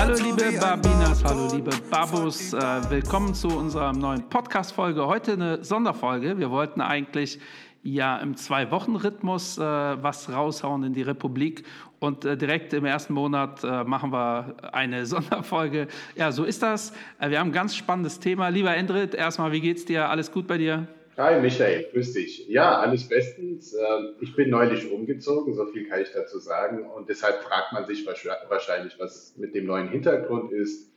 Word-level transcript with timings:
Hallo 0.00 0.14
liebe 0.14 0.56
Babinas, 0.60 1.24
hallo 1.24 1.48
liebe 1.52 1.72
Babos, 1.90 2.52
äh, 2.52 2.58
willkommen 2.88 3.34
zu 3.34 3.48
unserer 3.48 3.92
neuen 3.92 4.28
Podcast-Folge. 4.28 5.04
Heute 5.04 5.32
eine 5.32 5.64
Sonderfolge. 5.64 6.38
Wir 6.38 6.52
wollten 6.52 6.80
eigentlich 6.80 7.40
ja 7.82 8.16
im 8.18 8.36
Zwei-Wochen-Rhythmus 8.36 9.58
äh, 9.58 9.60
was 9.60 10.32
raushauen 10.32 10.84
in 10.84 10.92
die 10.92 11.02
Republik 11.02 11.64
und 11.98 12.24
äh, 12.24 12.36
direkt 12.36 12.74
im 12.74 12.84
ersten 12.84 13.12
Monat 13.12 13.64
äh, 13.64 13.82
machen 13.82 14.12
wir 14.12 14.54
eine 14.72 15.04
Sonderfolge. 15.06 15.88
Ja, 16.14 16.30
so 16.30 16.44
ist 16.44 16.62
das. 16.62 16.92
Äh, 17.18 17.30
wir 17.30 17.40
haben 17.40 17.48
ein 17.48 17.52
ganz 17.52 17.74
spannendes 17.74 18.20
Thema. 18.20 18.50
Lieber 18.50 18.76
Endrit, 18.76 19.14
erstmal, 19.14 19.50
wie 19.50 19.60
geht's 19.60 19.84
dir? 19.84 20.08
Alles 20.08 20.30
gut 20.30 20.46
bei 20.46 20.58
dir? 20.58 20.86
Hi 21.18 21.40
Michael, 21.40 21.88
grüß 21.90 22.12
dich. 22.12 22.46
Ja, 22.46 22.78
alles 22.78 23.08
bestens. 23.08 23.74
Ähm, 23.74 24.10
ich 24.20 24.36
bin 24.36 24.50
neulich 24.50 24.88
umgezogen, 24.88 25.52
so 25.52 25.66
viel 25.66 25.88
kann 25.88 26.00
ich 26.00 26.12
dazu 26.12 26.38
sagen. 26.38 26.88
Und 26.88 27.08
deshalb 27.08 27.42
fragt 27.42 27.72
man 27.72 27.86
sich 27.86 28.06
wahrscheinlich, 28.06 29.00
was 29.00 29.34
mit 29.36 29.52
dem 29.52 29.66
neuen 29.66 29.88
Hintergrund 29.88 30.52
ist. 30.52 30.92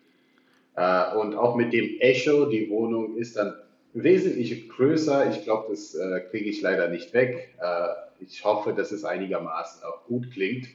Äh, 0.75 1.15
und 1.15 1.33
auch 1.33 1.55
mit 1.55 1.73
dem 1.73 1.99
Echo, 1.99 2.45
die 2.45 2.69
Wohnung 2.69 3.17
ist 3.17 3.35
dann 3.35 3.55
wesentlich 3.93 4.69
größer. 4.69 5.27
Ich 5.31 5.43
glaube, 5.43 5.71
das 5.71 5.95
äh, 5.95 6.19
kriege 6.29 6.51
ich 6.51 6.61
leider 6.61 6.87
nicht 6.89 7.15
weg. 7.15 7.55
Äh, 7.59 7.87
ich 8.19 8.45
hoffe, 8.45 8.73
dass 8.73 8.91
es 8.91 9.03
einigermaßen 9.03 9.83
auch 9.83 10.05
gut 10.05 10.29
klingt. 10.31 10.67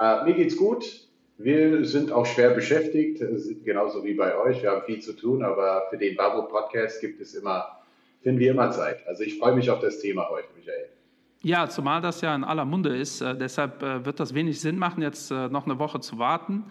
Mir 0.00 0.32
geht's 0.32 0.56
gut. 0.56 1.06
Wir 1.36 1.84
sind 1.84 2.10
auch 2.10 2.24
schwer 2.24 2.50
beschäftigt, 2.50 3.22
genauso 3.64 4.02
wie 4.04 4.14
bei 4.14 4.38
euch. 4.38 4.62
Wir 4.62 4.70
haben 4.70 4.86
viel 4.86 5.00
zu 5.00 5.12
tun, 5.12 5.42
aber 5.42 5.88
für 5.90 5.98
den 5.98 6.16
Babo 6.16 6.48
Podcast 6.48 7.02
gibt 7.02 7.20
es 7.20 7.34
immer 7.34 7.77
finden 8.22 8.40
wir 8.40 8.50
immer 8.50 8.70
Zeit. 8.70 9.06
Also 9.06 9.22
ich 9.22 9.38
freue 9.38 9.54
mich 9.54 9.70
auf 9.70 9.80
das 9.80 10.00
Thema 10.00 10.28
heute, 10.30 10.48
Michael. 10.56 10.88
Ja, 11.42 11.68
zumal 11.68 12.00
das 12.00 12.20
ja 12.20 12.34
in 12.34 12.42
aller 12.42 12.64
Munde 12.64 12.96
ist. 12.96 13.20
Äh, 13.20 13.36
deshalb 13.36 13.82
äh, 13.82 14.04
wird 14.04 14.18
das 14.18 14.34
wenig 14.34 14.60
Sinn 14.60 14.76
machen, 14.76 15.02
jetzt 15.02 15.30
äh, 15.30 15.48
noch 15.48 15.66
eine 15.66 15.78
Woche 15.78 16.00
zu 16.00 16.18
warten, 16.18 16.64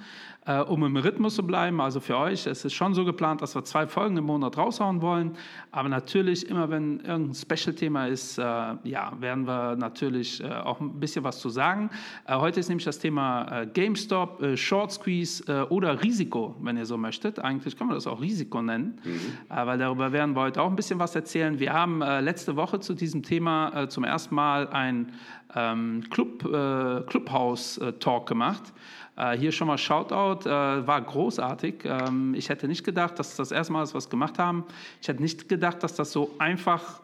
äh, 0.47 0.61
um 0.61 0.83
im 0.85 0.95
Rhythmus 0.95 1.35
zu 1.35 1.45
bleiben. 1.45 1.81
Also 1.81 1.99
für 1.99 2.17
euch, 2.17 2.47
es 2.47 2.63
ist 2.63 2.73
schon 2.73 2.93
so 2.93 3.03
geplant, 3.03 3.41
dass 3.41 3.53
wir 3.53 3.63
zwei 3.65 3.85
Folgen 3.85 4.15
im 4.17 4.23
Monat 4.23 4.57
raushauen 4.57 5.01
wollen. 5.01 5.35
Aber 5.71 5.89
natürlich, 5.89 6.49
immer 6.49 6.69
wenn 6.69 7.01
irgendein 7.01 7.35
Special-Thema 7.35 8.07
ist, 8.07 8.37
äh, 8.37 8.41
ja, 8.41 9.11
werden 9.19 9.45
wir 9.45 9.75
natürlich 9.75 10.41
äh, 10.41 10.47
auch 10.47 10.79
ein 10.79 10.99
bisschen 10.99 11.23
was 11.23 11.39
zu 11.39 11.49
sagen. 11.49 11.89
heute 12.27 12.59
ist 12.59 12.69
nämlich 12.69 12.85
das 12.85 12.99
Thema 12.99 13.65
GameStop, 13.73 14.41
Short 14.55 14.91
Squeeze 14.91 15.67
oder 15.69 16.01
Risiko, 16.01 16.55
wenn 16.61 16.77
ihr 16.77 16.85
so 16.85 16.97
möchtet. 16.97 17.39
Eigentlich 17.39 17.77
kann 17.77 17.87
man 17.87 17.95
das 17.95 18.07
auch 18.07 18.21
Risiko 18.21 18.61
nennen, 18.61 18.99
mhm. 19.03 19.19
weil 19.49 19.77
darüber 19.77 20.11
werden 20.11 20.35
wir 20.35 20.41
heute 20.41 20.61
auch 20.61 20.69
ein 20.69 20.75
bisschen 20.75 20.99
was 20.99 21.15
erzählen. 21.15 21.59
Wir 21.59 21.73
haben 21.73 21.99
letzte 21.99 22.55
Woche 22.55 22.79
zu 22.79 22.93
diesem 22.93 23.23
Thema 23.23 23.87
zum 23.89 24.03
ersten 24.03 24.35
Mal 24.35 24.67
ein 24.69 25.13
ähm, 25.55 26.03
Club, 26.09 26.45
äh, 26.45 27.01
Clubhouse-Talk 27.01 28.27
gemacht. 28.27 28.73
Äh, 29.17 29.37
hier 29.37 29.51
schon 29.51 29.67
mal 29.67 29.77
Shoutout, 29.77 30.47
äh, 30.47 30.87
war 30.87 31.01
großartig. 31.01 31.83
Ähm, 31.85 32.35
ich 32.35 32.49
hätte 32.49 32.67
nicht 32.67 32.83
gedacht, 32.83 33.17
dass 33.17 33.35
das 33.35 33.51
erste 33.51 33.73
Mal 33.73 33.83
ist, 33.83 33.95
was 33.95 34.09
gemacht 34.09 34.37
haben. 34.37 34.63
Ich 35.01 35.07
hätte 35.07 35.21
nicht 35.21 35.49
gedacht, 35.49 35.81
dass 35.83 35.95
das 35.95 36.11
so 36.11 36.35
einfach 36.37 37.01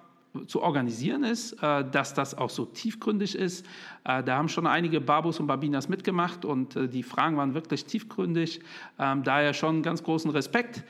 zu 0.47 0.62
organisieren 0.62 1.24
ist, 1.24 1.53
äh, 1.62 1.84
dass 1.90 2.13
das 2.13 2.38
auch 2.38 2.50
so 2.50 2.66
tiefgründig 2.66 3.35
ist. 3.35 3.66
Äh, 4.06 4.24
da 4.24 4.38
haben 4.38 4.50
schon 4.50 4.68
einige 4.68 5.00
Babus 5.00 5.40
und 5.40 5.47
Babinas 5.47 5.88
mitgemacht 5.88 6.46
und 6.46 6.75
äh, 6.75 6.88
die 6.88 7.03
Fragen 7.03 7.38
waren 7.38 7.53
wirklich 7.53 7.86
tiefgründig. 7.86 8.59
Ähm, 9.00 9.24
daher 9.24 9.53
schon 9.53 9.81
ganz 9.81 10.03
großen 10.03 10.31
Respekt. 10.31 10.84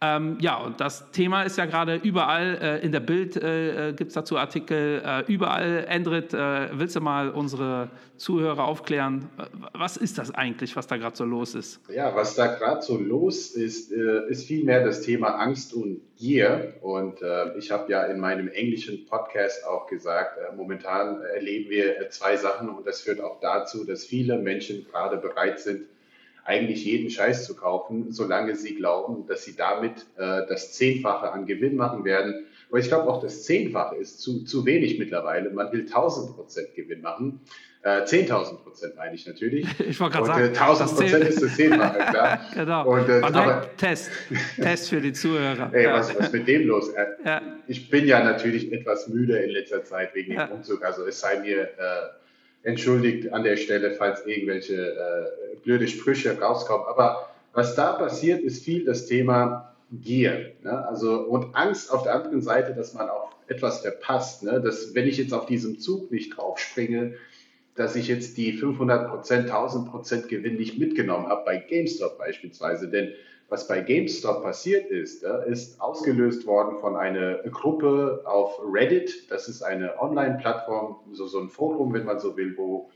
Ähm, 0.00 0.38
ja, 0.40 0.56
und 0.56 0.80
das 0.80 1.10
Thema 1.10 1.42
ist 1.42 1.58
ja 1.58 1.66
gerade 1.66 1.96
überall. 1.96 2.80
In 2.82 2.90
der 2.90 3.00
Bild 3.00 3.34
gibt 3.34 4.08
es 4.08 4.14
dazu 4.14 4.38
Artikel. 4.38 5.02
Überall, 5.26 5.84
Endrit, 5.88 6.32
willst 6.32 6.96
du 6.96 7.02
mal 7.02 7.28
unsere 7.28 7.90
Zuhörer 8.16 8.64
aufklären? 8.64 9.28
Was 9.74 9.98
ist 9.98 10.16
das 10.16 10.30
eigentlich, 10.30 10.74
was 10.74 10.86
da 10.86 10.96
gerade 10.96 11.16
so 11.16 11.24
los 11.24 11.54
ist? 11.54 11.80
Ja, 11.90 12.14
was 12.16 12.34
da 12.34 12.46
gerade 12.46 12.80
so 12.80 12.98
los 12.98 13.50
ist, 13.50 13.92
ist 13.92 14.46
vielmehr 14.46 14.82
das 14.84 15.02
Thema 15.02 15.34
Angst 15.34 15.74
und 15.74 16.00
Gier. 16.16 16.74
Und 16.80 17.18
ich 17.58 17.70
habe 17.70 17.92
ja 17.92 18.04
in 18.04 18.20
meinem 18.20 18.48
englischen 18.48 19.04
Podcast 19.04 19.66
auch 19.66 19.86
gesagt, 19.86 20.38
momentan 20.56 21.20
erleben 21.20 21.68
wir 21.68 22.08
zwei 22.08 22.36
Sachen 22.36 22.59
Sachen 22.60 22.68
und 22.76 22.86
das 22.86 23.00
führt 23.00 23.20
auch 23.20 23.40
dazu, 23.40 23.84
dass 23.84 24.04
viele 24.04 24.38
Menschen 24.38 24.86
gerade 24.90 25.16
bereit 25.16 25.60
sind, 25.60 25.86
eigentlich 26.44 26.84
jeden 26.84 27.10
Scheiß 27.10 27.46
zu 27.46 27.54
kaufen, 27.54 28.12
solange 28.12 28.56
sie 28.56 28.74
glauben, 28.74 29.26
dass 29.26 29.44
sie 29.44 29.56
damit 29.56 30.06
äh, 30.16 30.42
das 30.48 30.72
Zehnfache 30.72 31.30
an 31.32 31.46
Gewinn 31.46 31.76
machen 31.76 32.04
werden. 32.04 32.46
Aber 32.68 32.78
ich 32.78 32.88
glaube 32.88 33.08
auch, 33.10 33.20
das 33.20 33.44
Zehnfache 33.44 33.96
ist 33.96 34.20
zu, 34.20 34.44
zu 34.44 34.64
wenig 34.64 34.98
mittlerweile. 34.98 35.50
Man 35.50 35.70
will 35.72 35.80
1000 35.80 36.34
Prozent 36.34 36.74
Gewinn 36.74 37.02
machen. 37.02 37.40
Äh, 37.82 38.02
10.000 38.02 38.62
Prozent 38.62 38.96
meine 38.96 39.14
ich 39.14 39.26
natürlich. 39.26 39.66
Ich 39.80 39.98
wollte 40.00 40.18
gerade 40.18 40.26
sagen, 40.26 40.44
äh, 40.44 40.58
1000 40.58 40.90
Prozent 40.96 41.24
ist 41.24 41.42
das 41.42 41.56
Zehnfache, 41.56 41.98
klar. 42.10 42.40
genau. 42.54 42.86
Und, 42.86 43.08
äh, 43.08 43.20
aber, 43.22 43.66
Test. 43.76 44.10
Test 44.56 44.90
für 44.90 45.00
die 45.00 45.12
Zuhörer. 45.12 45.70
Ey, 45.72 45.86
was, 45.86 46.18
was 46.18 46.32
mit 46.32 46.46
dem 46.46 46.66
los? 46.66 46.90
Äh, 46.90 47.06
ja. 47.24 47.42
Ich 47.68 47.88
bin 47.88 48.06
ja 48.06 48.22
natürlich 48.22 48.72
etwas 48.72 49.08
müde 49.08 49.38
in 49.38 49.50
letzter 49.50 49.82
Zeit 49.84 50.14
wegen 50.14 50.34
dem 50.34 50.48
Umzug. 50.50 50.84
Also 50.84 51.06
es 51.06 51.20
sei 51.20 51.40
mir 51.40 51.62
äh, 51.62 52.19
entschuldigt 52.62 53.32
an 53.32 53.42
der 53.42 53.56
Stelle, 53.56 53.92
falls 53.92 54.26
irgendwelche 54.26 54.74
äh, 54.74 55.56
blöde 55.62 55.88
Sprüche 55.88 56.38
rauskommen. 56.38 56.86
Aber 56.86 57.30
was 57.52 57.74
da 57.74 57.92
passiert, 57.92 58.42
ist 58.42 58.64
viel 58.64 58.84
das 58.84 59.06
Thema 59.06 59.74
Gier. 59.92 60.52
Ne? 60.62 60.86
Also, 60.86 61.20
und 61.22 61.54
Angst 61.54 61.92
auf 61.92 62.04
der 62.04 62.14
anderen 62.14 62.42
Seite, 62.42 62.74
dass 62.74 62.94
man 62.94 63.08
auch 63.08 63.32
etwas 63.48 63.80
verpasst. 63.80 64.42
Ne? 64.42 64.60
Dass, 64.60 64.94
wenn 64.94 65.08
ich 65.08 65.18
jetzt 65.18 65.32
auf 65.32 65.46
diesem 65.46 65.78
Zug 65.78 66.10
nicht 66.10 66.36
draufspringe, 66.36 67.14
dass 67.74 67.96
ich 67.96 68.08
jetzt 68.08 68.36
die 68.36 68.52
500 68.52 69.08
Prozent, 69.08 69.44
1000 69.50 69.90
Prozent 69.90 70.28
Gewinn 70.28 70.56
nicht 70.56 70.78
mitgenommen 70.78 71.28
habe, 71.28 71.44
bei 71.44 71.56
GameStop 71.56 72.18
beispielsweise. 72.18 72.88
Denn 72.88 73.12
was 73.50 73.66
bei 73.66 73.80
GameStop 73.80 74.42
passiert 74.42 74.90
ist, 74.90 75.24
ist 75.24 75.80
ausgelöst 75.80 76.46
worden 76.46 76.78
von 76.78 76.96
einer 76.96 77.38
Gruppe 77.50 78.22
auf 78.24 78.60
Reddit. 78.64 79.30
Das 79.30 79.48
ist 79.48 79.62
eine 79.62 80.00
Online-Plattform, 80.00 80.96
so, 81.12 81.26
ein 81.38 81.48
Forum, 81.48 81.92
wenn 81.92 82.04
man 82.04 82.20
so 82.20 82.36
will, 82.36 82.56
wo 82.56 82.90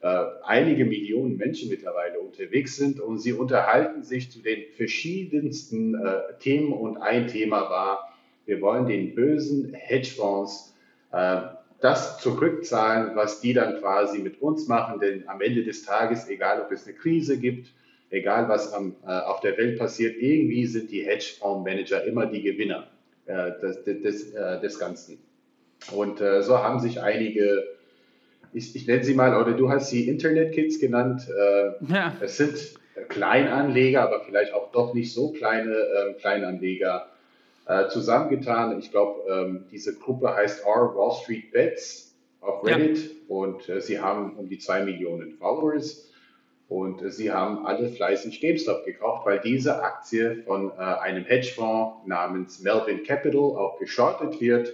äh, 0.00 0.24
einige 0.42 0.84
Millionen 0.84 1.36
Menschen 1.36 1.70
mittlerweile 1.70 2.18
unterwegs 2.18 2.76
sind 2.76 2.98
und 2.98 3.20
sie 3.20 3.32
unterhalten 3.32 4.02
sich 4.02 4.32
zu 4.32 4.40
den 4.40 4.64
verschiedensten 4.76 5.94
äh, 5.94 6.20
Themen 6.40 6.72
und 6.72 6.96
ein 6.96 7.28
Thema 7.28 7.70
war, 7.70 8.12
wir 8.44 8.60
wollen 8.60 8.86
den 8.86 9.14
bösen 9.14 9.72
Hedgefonds 9.72 10.74
äh, 11.12 11.42
das 11.80 12.18
zurückzahlen, 12.18 13.14
was 13.14 13.40
die 13.40 13.52
dann 13.52 13.78
quasi 13.78 14.18
mit 14.18 14.42
uns 14.42 14.66
machen, 14.66 14.98
denn 14.98 15.28
am 15.28 15.40
Ende 15.40 15.62
des 15.62 15.84
Tages, 15.84 16.28
egal 16.28 16.60
ob 16.60 16.72
es 16.72 16.86
eine 16.86 16.96
Krise 16.96 17.38
gibt, 17.38 17.72
egal 18.12 18.48
was 18.48 18.72
am, 18.72 18.94
äh, 19.04 19.10
auf 19.10 19.40
der 19.40 19.56
Welt 19.56 19.78
passiert, 19.78 20.16
irgendwie 20.20 20.66
sind 20.66 20.90
die 20.90 21.04
Hedgefondsmanager 21.04 22.04
immer 22.04 22.26
die 22.26 22.42
Gewinner 22.42 22.86
äh, 23.26 23.52
des, 23.60 23.82
des, 23.84 24.32
äh, 24.34 24.60
des 24.60 24.78
Ganzen. 24.78 25.18
Und 25.90 26.20
äh, 26.20 26.42
so 26.42 26.58
haben 26.58 26.78
sich 26.78 27.00
einige, 27.00 27.64
ich, 28.52 28.76
ich 28.76 28.86
nenne 28.86 29.02
sie 29.02 29.14
mal, 29.14 29.40
oder 29.40 29.54
du 29.54 29.70
hast 29.70 29.90
sie 29.90 30.08
Internet-Kids 30.08 30.78
genannt. 30.78 31.26
Äh, 31.28 31.92
ja. 31.92 32.16
Es 32.20 32.36
sind 32.36 32.56
Kleinanleger, 33.08 34.02
aber 34.02 34.20
vielleicht 34.20 34.52
auch 34.52 34.70
doch 34.70 34.94
nicht 34.94 35.12
so 35.12 35.32
kleine 35.32 35.72
ähm, 35.74 36.16
Kleinanleger 36.18 37.08
äh, 37.66 37.88
zusammengetan. 37.88 38.78
Ich 38.78 38.90
glaube, 38.90 39.22
ähm, 39.30 39.64
diese 39.72 39.98
Gruppe 39.98 40.34
heißt 40.34 40.64
R 40.66 40.94
Wall 40.94 41.12
Street 41.22 41.50
Bets 41.50 42.14
auf 42.42 42.64
Reddit 42.64 42.98
ja. 42.98 43.10
und 43.28 43.62
sie 43.78 44.00
haben 44.00 44.36
um 44.36 44.48
die 44.48 44.58
zwei 44.58 44.84
Millionen 44.84 45.32
Followers. 45.32 46.11
Und 46.72 47.12
sie 47.12 47.30
haben 47.30 47.66
alle 47.66 47.90
fleißig 47.90 48.40
GameStop 48.40 48.86
gekauft, 48.86 49.26
weil 49.26 49.40
diese 49.40 49.82
Aktie 49.82 50.42
von 50.46 50.70
äh, 50.70 50.80
einem 50.80 51.22
Hedgefonds 51.26 52.06
namens 52.06 52.60
Melvin 52.60 53.02
Capital 53.02 53.40
auch 53.40 53.78
geschortet 53.78 54.40
wird. 54.40 54.72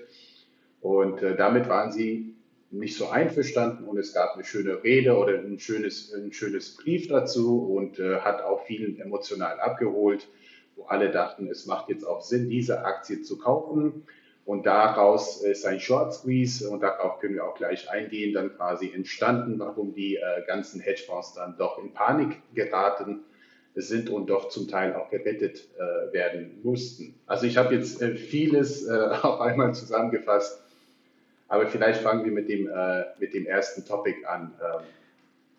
Und 0.81 1.21
äh, 1.25 1.35
damit 1.35 1.69
waren 1.69 1.91
sie 1.91 2.37
nicht 2.71 2.97
so 2.97 3.09
einverstanden 3.09 3.83
und 3.83 3.99
es 3.99 4.15
gab 4.15 4.35
eine 4.35 4.45
schöne 4.45 4.85
Rede 4.85 5.17
oder 5.17 5.41
ein 5.41 5.59
schönes, 5.59 6.15
ein 6.15 6.33
schönes 6.33 6.77
Brief 6.77 7.09
dazu 7.09 7.65
und 7.65 7.99
äh, 7.99 8.21
hat 8.21 8.43
auch 8.43 8.65
vielen 8.65 9.01
emotional 9.01 9.59
abgeholt, 9.59 10.29
wo 10.77 10.85
alle 10.85 11.11
dachten, 11.11 11.49
es 11.51 11.67
macht 11.67 11.89
jetzt 11.89 12.05
auch 12.05 12.21
Sinn, 12.21 12.49
diese 12.49 12.85
Aktie 12.85 13.23
zu 13.23 13.39
kaufen. 13.39 14.05
Und 14.49 14.65
daraus 14.65 15.43
ist 15.43 15.67
ein 15.67 15.79
Short 15.79 16.15
Squeeze 16.15 16.71
und 16.71 16.81
darauf 16.81 17.21
können 17.21 17.35
wir 17.35 17.45
auch 17.45 17.55
gleich 17.55 17.91
eingehen, 17.91 18.33
dann 18.33 18.57
quasi 18.57 18.91
entstanden, 18.91 19.59
warum 19.59 19.93
die 19.93 20.17
äh, 20.17 20.21
ganzen 20.47 20.81
Hedgefonds 20.81 21.35
dann 21.35 21.59
doch 21.59 21.77
in 21.77 21.93
Panik 21.93 22.41
geraten 22.55 23.25
sind 23.75 24.09
und 24.09 24.31
doch 24.31 24.49
zum 24.49 24.67
Teil 24.67 24.95
auch 24.95 25.11
gerettet 25.11 25.69
äh, 25.77 26.15
werden 26.15 26.61
mussten. 26.63 27.15
Also 27.27 27.45
ich 27.45 27.59
habe 27.59 27.75
jetzt 27.75 28.01
äh, 28.01 28.15
vieles 28.17 28.87
äh, 28.87 28.93
auf 29.23 29.43
einmal 29.43 29.75
zusammengefasst, 29.75 30.63
aber 31.49 31.67
vielleicht 31.67 32.01
fangen 32.01 32.25
wir 32.25 32.33
mit 32.33 32.49
dem, 32.49 32.69
äh, 32.69 33.05
mit 33.19 33.35
dem 33.35 33.45
ersten 33.45 33.85
Topic 33.85 34.25
an. 34.25 34.55
Ähm, 34.63 34.81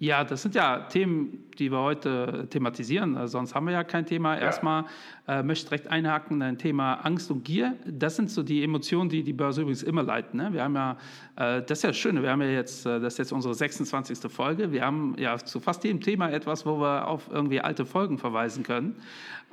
ja, 0.01 0.24
das 0.24 0.42
sind 0.42 0.56
ja 0.56 0.80
Themen, 0.88 1.50
die 1.57 1.69
wir 1.69 1.80
heute 1.80 2.48
thematisieren. 2.50 3.18
Also 3.18 3.34
sonst 3.34 3.54
haben 3.54 3.66
wir 3.66 3.74
ja 3.74 3.84
kein 3.84 4.06
Thema. 4.06 4.36
Ja. 4.36 4.44
Erstmal 4.44 4.86
äh, 5.28 5.44
möchte 5.44 5.63
ich 5.63 5.69
direkt 5.69 5.88
einhaken, 5.92 6.42
ein 6.42 6.57
Thema 6.57 6.94
Angst 6.94 7.30
und 7.30 7.44
Gier. 7.44 7.75
Das 7.86 8.16
sind 8.16 8.31
so 8.31 8.42
die 8.42 8.63
Emotionen, 8.63 9.10
die 9.10 9.24
die 9.24 9.34
Börse 9.34 9.62
übrigens 9.62 9.84
immer 9.84 10.01
leiten. 10.01 10.38
Ne? 10.38 10.54
Wir 10.54 10.63
haben 10.63 10.75
ja, 10.75 10.98
äh, 11.36 11.62
das 11.63 11.80
ist 11.80 11.84
ja 11.84 11.90
das 11.90 11.98
Schöne, 11.98 12.24
wir 12.24 12.31
haben 12.31 12.42
ja 12.42 12.48
jetzt, 12.48 12.86
äh, 12.86 13.01
das 13.01 13.16
ist 13.16 13.18
jetzt 13.18 13.34
unsere 13.34 13.54
26. 13.54 14.31
Folge. 14.31 14.72
Wir 14.72 14.86
haben 14.86 15.16
ja 15.18 15.38
zu 15.38 15.60
fast 15.60 15.84
jedem 15.84 16.00
Thema 16.00 16.31
etwas, 16.31 16.66
wo 16.66 16.80
wir 16.80 17.06
auf 17.06 17.30
irgendwie 17.30 17.60
alte 17.60 17.86
Folgen 17.86 18.18
verweisen 18.18 18.63
können. 18.63 18.96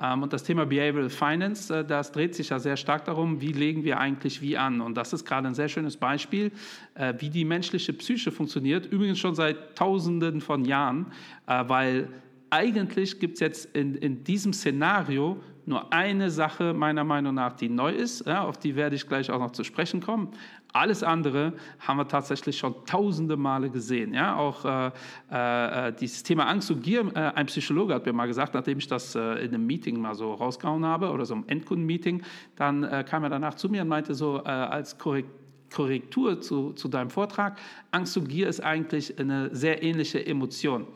Ähm, 0.01 0.23
und 0.23 0.33
das 0.33 0.43
Thema 0.43 0.65
Behavioral 0.65 1.09
Finance, 1.09 1.75
äh, 1.75 1.85
das 1.85 2.11
dreht 2.11 2.35
sich 2.35 2.49
ja 2.49 2.59
sehr 2.59 2.77
stark 2.77 3.05
darum, 3.05 3.41
wie 3.41 3.51
legen 3.51 3.83
wir 3.83 3.99
eigentlich 3.99 4.41
wie 4.41 4.57
an. 4.57 4.81
Und 4.81 4.95
das 4.95 5.13
ist 5.13 5.25
gerade 5.25 5.47
ein 5.47 5.55
sehr 5.55 5.69
schönes 5.69 5.97
Beispiel, 5.97 6.51
äh, 6.95 7.13
wie 7.19 7.29
die 7.29 7.45
menschliche 7.45 7.93
Psyche 7.93 8.31
funktioniert. 8.31 8.85
Übrigens 8.85 9.19
schon 9.19 9.35
seit 9.35 9.75
Tausenden 9.75 10.41
von 10.41 10.65
Jahren, 10.65 11.07
äh, 11.47 11.63
weil 11.67 12.09
eigentlich 12.49 13.19
gibt 13.19 13.35
es 13.35 13.39
jetzt 13.41 13.75
in, 13.75 13.95
in 13.95 14.23
diesem 14.23 14.53
Szenario 14.53 15.41
nur 15.65 15.91
eine 15.91 16.29
Sache 16.31 16.73
meiner 16.73 17.03
Meinung 17.03 17.35
nach, 17.35 17.51
die 17.51 17.67
neu 17.67 17.91
ist, 17.91 18.25
auf 18.25 18.57
die 18.57 18.77
werde 18.77 18.95
ich 18.95 19.05
gleich 19.05 19.29
auch 19.29 19.39
noch 19.39 19.51
zu 19.51 19.65
sprechen 19.65 19.99
kommen. 19.99 20.29
Alles 20.73 21.03
andere 21.03 21.53
haben 21.79 21.97
wir 21.97 22.07
tatsächlich 22.07 22.57
schon 22.57 22.75
tausende 22.85 23.37
Male 23.37 23.69
gesehen. 23.69 24.13
Ja? 24.13 24.35
Auch 24.35 24.65
äh, 24.65 25.87
äh, 25.87 25.93
dieses 25.93 26.23
Thema 26.23 26.47
Angst 26.47 26.69
und 26.69 26.83
Gier, 26.83 27.09
äh, 27.15 27.19
ein 27.35 27.47
Psychologe 27.47 27.93
hat 27.93 28.05
mir 28.05 28.13
mal 28.13 28.27
gesagt, 28.27 28.53
nachdem 28.53 28.77
ich 28.77 28.87
das 28.87 29.15
äh, 29.15 29.45
in 29.45 29.53
einem 29.53 29.65
Meeting 29.65 29.99
mal 29.99 30.13
so 30.13 30.33
rausgehauen 30.33 30.85
habe 30.85 31.11
oder 31.11 31.25
so 31.25 31.33
einem 31.33 31.45
Endkundenmeeting, 31.47 32.23
dann 32.55 32.83
äh, 32.83 33.03
kam 33.07 33.23
er 33.23 33.29
danach 33.29 33.55
zu 33.55 33.69
mir 33.69 33.81
und 33.81 33.87
meinte 33.87 34.13
so 34.13 34.41
äh, 34.43 34.49
als 34.49 34.97
Korrektur, 34.97 35.46
Korrektur 35.71 36.41
zu, 36.41 36.73
zu 36.73 36.87
deinem 36.87 37.09
Vortrag. 37.09 37.57
Angst 37.91 38.17
und 38.17 38.29
Gier 38.29 38.47
ist 38.47 38.61
eigentlich 38.61 39.19
eine 39.19 39.53
sehr 39.55 39.83
ähnliche 39.83 40.25
Emotion. 40.25 40.87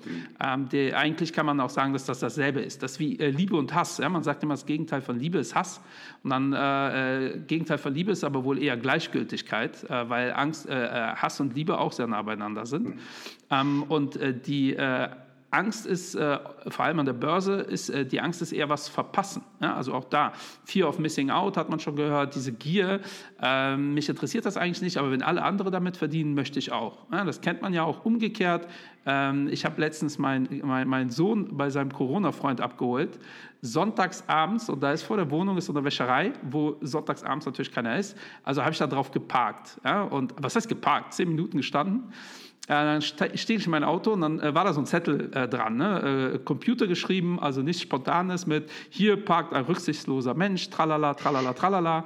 Ähm, 0.43 0.69
die, 0.69 0.93
eigentlich 0.93 1.33
kann 1.33 1.45
man 1.45 1.59
auch 1.59 1.69
sagen, 1.69 1.93
dass 1.93 2.05
das 2.05 2.19
dasselbe 2.19 2.61
ist. 2.61 2.81
Das 2.83 2.93
ist 2.93 2.99
wie 2.99 3.19
äh, 3.19 3.29
Liebe 3.29 3.55
und 3.55 3.73
Hass. 3.73 3.97
Ja? 3.97 4.09
Man 4.09 4.23
sagt 4.23 4.43
immer, 4.43 4.53
das 4.53 4.65
Gegenteil 4.65 5.01
von 5.01 5.19
Liebe 5.19 5.39
ist 5.39 5.55
Hass. 5.55 5.81
Und 6.23 6.29
dann 6.29 6.53
äh, 6.53 7.27
äh 7.27 7.39
Gegenteil 7.39 7.77
von 7.77 7.93
Liebe 7.93 8.11
ist 8.11 8.23
aber 8.23 8.43
wohl 8.43 8.61
eher 8.61 8.77
Gleichgültigkeit, 8.77 9.83
äh, 9.89 10.09
weil 10.09 10.33
Angst, 10.33 10.67
äh, 10.67 10.85
äh, 10.85 11.15
Hass 11.15 11.39
und 11.39 11.55
Liebe 11.55 11.77
auch 11.77 11.91
sehr 11.91 12.07
nah 12.07 12.21
beieinander 12.21 12.65
sind. 12.65 12.87
Mhm. 12.87 12.99
Ähm, 13.49 13.83
und 13.83 14.19
die 14.45 14.75
Angst 15.51 15.85
ist, 15.85 16.15
äh, 16.15 16.39
vor 16.69 16.85
allem 16.85 16.99
an 16.99 17.05
der 17.05 17.13
Börse, 17.13 17.55
ist, 17.55 17.89
äh, 17.89 18.05
die 18.05 18.21
Angst 18.21 18.41
ist 18.41 18.53
eher 18.53 18.69
was 18.69 18.87
verpassen. 18.87 19.43
Ja? 19.59 19.75
Also 19.75 19.93
auch 19.93 20.05
da, 20.05 20.31
Fear 20.63 20.87
of 20.87 20.97
Missing 20.97 21.29
Out 21.29 21.57
hat 21.57 21.69
man 21.69 21.79
schon 21.79 21.97
gehört, 21.97 22.35
diese 22.35 22.53
Gier, 22.53 23.01
äh, 23.41 23.75
mich 23.75 24.07
interessiert 24.07 24.45
das 24.45 24.55
eigentlich 24.55 24.81
nicht, 24.81 24.97
aber 24.97 25.11
wenn 25.11 25.21
alle 25.21 25.43
anderen 25.43 25.71
damit 25.73 25.97
verdienen, 25.97 26.35
möchte 26.35 26.57
ich 26.57 26.71
auch. 26.71 27.05
Ja? 27.11 27.25
Das 27.25 27.41
kennt 27.41 27.61
man 27.61 27.73
ja 27.73 27.83
auch 27.83 28.05
umgekehrt. 28.05 28.67
Ähm, 29.05 29.49
ich 29.49 29.65
habe 29.65 29.81
letztens 29.81 30.17
meinen 30.17 30.61
mein, 30.63 30.87
mein 30.87 31.09
Sohn 31.09 31.57
bei 31.57 31.69
seinem 31.69 31.91
Corona-Freund 31.91 32.61
abgeholt, 32.61 33.19
sonntags 33.61 34.23
abends, 34.27 34.69
und 34.69 34.81
da 34.81 34.93
ist 34.93 35.03
vor 35.03 35.17
der 35.17 35.29
Wohnung 35.31 35.57
ist 35.57 35.65
so 35.65 35.73
eine 35.73 35.83
Wäscherei, 35.83 36.31
wo 36.43 36.77
sonntags 36.81 37.23
abends 37.23 37.45
natürlich 37.45 37.71
keiner 37.71 37.97
ist, 37.97 38.17
also 38.43 38.61
habe 38.61 38.71
ich 38.71 38.77
da 38.77 38.87
drauf 38.87 39.11
geparkt. 39.11 39.81
Ja? 39.83 40.03
Und 40.03 40.33
was 40.37 40.55
heißt 40.55 40.69
geparkt? 40.69 41.13
Zehn 41.13 41.27
Minuten 41.27 41.57
gestanden 41.57 42.13
dann 42.71 43.01
stehe 43.01 43.31
ich 43.33 43.65
in 43.65 43.71
mein 43.71 43.83
Auto 43.83 44.13
und 44.13 44.21
dann 44.21 44.39
äh, 44.39 44.55
war 44.55 44.63
da 44.63 44.73
so 44.73 44.79
ein 44.79 44.85
Zettel 44.85 45.29
äh, 45.33 45.47
dran, 45.47 45.75
ne? 45.75 46.33
äh, 46.35 46.39
Computer 46.39 46.87
geschrieben, 46.87 47.39
also 47.39 47.61
nichts 47.61 47.81
Spontanes 47.81 48.47
mit 48.47 48.69
hier 48.89 49.17
parkt 49.17 49.53
ein 49.53 49.65
rücksichtsloser 49.65 50.33
Mensch, 50.33 50.69
tralala, 50.69 51.13
tralala, 51.13 51.53
tralala. 51.53 52.05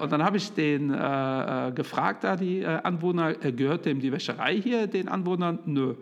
Und 0.00 0.10
dann 0.10 0.24
habe 0.24 0.38
ich 0.38 0.52
den 0.54 0.88
gefragt, 0.88 2.24
da 2.24 2.34
die 2.34 2.66
Anwohner, 2.66 3.34
gehört 3.34 3.84
dem 3.86 4.00
die 4.00 4.10
Wäscherei 4.10 4.60
hier, 4.60 4.88
den 4.88 5.08
Anwohnern? 5.08 5.60
Nö. 5.66 5.94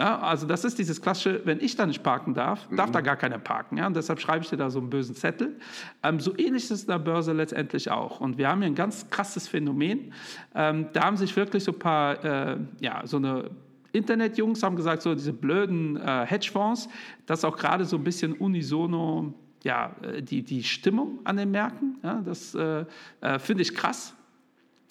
Ja, 0.00 0.18
also 0.20 0.46
das 0.46 0.64
ist 0.64 0.78
dieses 0.78 1.02
klassische, 1.02 1.42
wenn 1.44 1.60
ich 1.60 1.76
da 1.76 1.84
nicht 1.84 2.02
parken 2.02 2.32
darf, 2.32 2.66
darf 2.74 2.88
mhm. 2.88 2.92
da 2.94 3.00
gar 3.02 3.16
keiner 3.16 3.38
parken. 3.38 3.76
Ja? 3.76 3.86
Und 3.86 3.94
deshalb 3.94 4.18
schreibe 4.18 4.42
ich 4.42 4.48
dir 4.48 4.56
da 4.56 4.70
so 4.70 4.78
einen 4.78 4.88
bösen 4.88 5.14
Zettel. 5.14 5.58
Ähm, 6.02 6.20
so 6.20 6.32
ähnlich 6.38 6.64
ist 6.64 6.70
es 6.70 6.82
in 6.82 6.88
der 6.88 6.98
Börse 6.98 7.34
letztendlich 7.34 7.90
auch. 7.90 8.22
Und 8.22 8.38
wir 8.38 8.48
haben 8.48 8.62
hier 8.62 8.70
ein 8.70 8.74
ganz 8.74 9.10
krasses 9.10 9.46
Phänomen. 9.46 10.14
Ähm, 10.54 10.86
da 10.94 11.04
haben 11.04 11.18
sich 11.18 11.36
wirklich 11.36 11.64
so 11.64 11.72
ein 11.72 11.78
paar, 11.78 12.24
äh, 12.24 12.56
ja, 12.80 13.02
so 13.04 13.18
eine 13.18 13.50
Internetjungs 13.92 14.62
haben 14.62 14.76
gesagt, 14.76 15.02
so 15.02 15.14
diese 15.14 15.34
blöden 15.34 15.98
äh, 15.98 16.24
Hedgefonds, 16.24 16.88
das 17.26 17.40
ist 17.40 17.44
auch 17.44 17.58
gerade 17.58 17.84
so 17.84 17.96
ein 17.96 18.04
bisschen 18.04 18.32
unisono 18.32 19.34
ja, 19.64 19.94
äh, 20.00 20.22
die, 20.22 20.42
die 20.42 20.62
Stimmung 20.62 21.18
an 21.24 21.36
den 21.36 21.50
Märkten. 21.50 21.98
Ja, 22.02 22.22
das 22.24 22.54
äh, 22.54 22.86
äh, 23.20 23.38
finde 23.38 23.62
ich 23.62 23.74
krass. 23.74 24.14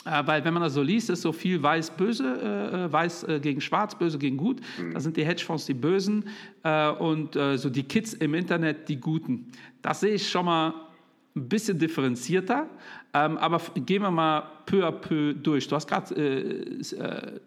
Äh, 0.05 0.25
weil 0.25 0.43
wenn 0.45 0.53
man 0.53 0.63
das 0.63 0.73
so 0.73 0.81
liest, 0.81 1.09
ist 1.09 1.21
so 1.21 1.31
viel 1.31 1.61
weiß-böse, 1.61 2.23
äh, 2.41 2.85
äh, 2.85 2.91
weiß 2.91 3.25
gegen 3.41 3.61
schwarz, 3.61 3.97
böse 3.97 4.17
gegen 4.17 4.37
gut. 4.37 4.61
Mhm. 4.77 4.93
Da 4.93 4.99
sind 4.99 5.17
die 5.17 5.25
Hedgefonds 5.25 5.65
die 5.65 5.73
Bösen 5.73 6.25
und 6.99 7.33
so 7.33 7.69
die 7.69 7.83
Kids 7.83 8.13
im 8.13 8.33
Internet 8.33 8.89
die 8.89 8.97
Guten. 8.97 9.51
Das 9.81 10.01
sehe 10.01 10.15
ich 10.15 10.29
schon 10.29 10.45
mal 10.45 10.73
ein 11.35 11.47
bisschen 11.47 11.77
differenzierter, 11.77 12.67
ähm, 13.13 13.37
aber 13.37 13.61
gehen 13.75 14.01
wir 14.01 14.11
mal 14.11 14.43
peu 14.65 14.85
à 14.85 14.91
peu 14.91 15.33
durch. 15.33 15.67
Du 15.67 15.75
hast 15.75 15.87
gerade 15.87 16.15
äh, 16.15 17.39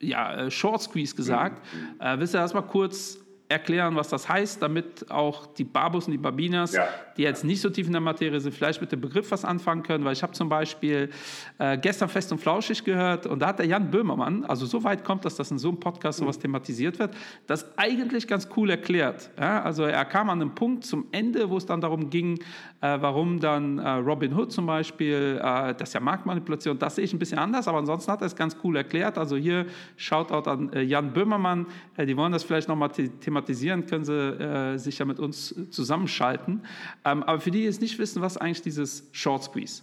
ja, 0.00 0.50
Short 0.50 0.82
Squeeze 0.82 1.14
gesagt. 1.14 1.62
Mhm. 1.74 2.00
Äh, 2.00 2.18
willst 2.18 2.34
du 2.34 2.38
das 2.38 2.54
mal 2.54 2.62
kurz 2.62 3.18
erklären, 3.50 3.96
was 3.96 4.08
das 4.08 4.28
heißt, 4.28 4.62
damit 4.62 5.10
auch 5.10 5.46
die 5.46 5.64
Babus 5.64 6.06
und 6.06 6.12
die 6.12 6.18
Babinas, 6.18 6.72
ja. 6.72 6.86
die 7.16 7.22
jetzt 7.22 7.44
nicht 7.44 7.60
so 7.60 7.68
tief 7.68 7.88
in 7.88 7.92
der 7.92 8.00
Materie 8.00 8.38
sind, 8.38 8.54
vielleicht 8.54 8.80
mit 8.80 8.92
dem 8.92 9.00
Begriff 9.00 9.30
was 9.32 9.44
anfangen 9.44 9.82
können, 9.82 10.04
weil 10.04 10.12
ich 10.12 10.22
habe 10.22 10.32
zum 10.32 10.48
Beispiel 10.48 11.10
äh, 11.58 11.76
gestern 11.76 12.08
Fest 12.08 12.30
und 12.30 12.38
Flauschig 12.38 12.84
gehört 12.84 13.26
und 13.26 13.40
da 13.40 13.48
hat 13.48 13.58
der 13.58 13.66
Jan 13.66 13.90
Böhmermann, 13.90 14.44
also 14.44 14.66
so 14.66 14.84
weit 14.84 15.02
kommt 15.02 15.24
das, 15.24 15.34
dass 15.34 15.50
in 15.50 15.58
so 15.58 15.68
einem 15.68 15.80
Podcast 15.80 16.20
sowas 16.20 16.38
thematisiert 16.38 17.00
wird, 17.00 17.12
das 17.48 17.76
eigentlich 17.76 18.28
ganz 18.28 18.48
cool 18.56 18.70
erklärt. 18.70 19.30
Ja? 19.36 19.62
Also 19.62 19.82
er 19.82 20.04
kam 20.04 20.30
an 20.30 20.40
einem 20.40 20.54
Punkt 20.54 20.84
zum 20.84 21.06
Ende, 21.10 21.50
wo 21.50 21.56
es 21.56 21.66
dann 21.66 21.80
darum 21.80 22.08
ging, 22.08 22.38
äh, 22.80 22.98
warum 23.00 23.40
dann 23.40 23.78
äh, 23.78 23.88
Robin 23.88 24.32
Hood 24.32 24.52
zum 24.52 24.66
Beispiel, 24.66 25.40
äh, 25.42 25.74
das 25.74 25.88
ist 25.88 25.94
ja 25.94 26.00
Marktmanipulation, 26.00 26.78
das 26.78 26.94
sehe 26.94 27.04
ich 27.04 27.12
ein 27.12 27.18
bisschen 27.18 27.40
anders, 27.40 27.66
aber 27.66 27.78
ansonsten 27.78 28.12
hat 28.12 28.22
er 28.22 28.28
es 28.28 28.36
ganz 28.36 28.56
cool 28.62 28.76
erklärt. 28.76 29.18
Also 29.18 29.36
hier 29.36 29.66
Shoutout 29.96 30.48
an 30.48 30.72
äh, 30.72 30.82
Jan 30.82 31.12
Böhmermann, 31.12 31.66
äh, 31.96 32.06
die 32.06 32.16
wollen 32.16 32.30
das 32.30 32.44
vielleicht 32.44 32.68
nochmal 32.68 32.90
thematisieren 32.90 33.39
thematisieren, 33.40 33.86
können 33.86 34.04
Sie 34.04 34.12
äh, 34.12 34.76
sich 34.78 34.98
ja 34.98 35.04
mit 35.04 35.18
uns 35.18 35.54
zusammenschalten. 35.70 36.62
Ähm, 37.04 37.22
aber 37.22 37.40
für 37.40 37.50
die, 37.50 37.60
die 37.60 37.64
jetzt 37.64 37.80
nicht 37.80 37.98
wissen, 37.98 38.22
was 38.22 38.36
eigentlich 38.36 38.62
dieses 38.62 39.08
Short 39.12 39.44
Squeeze? 39.44 39.82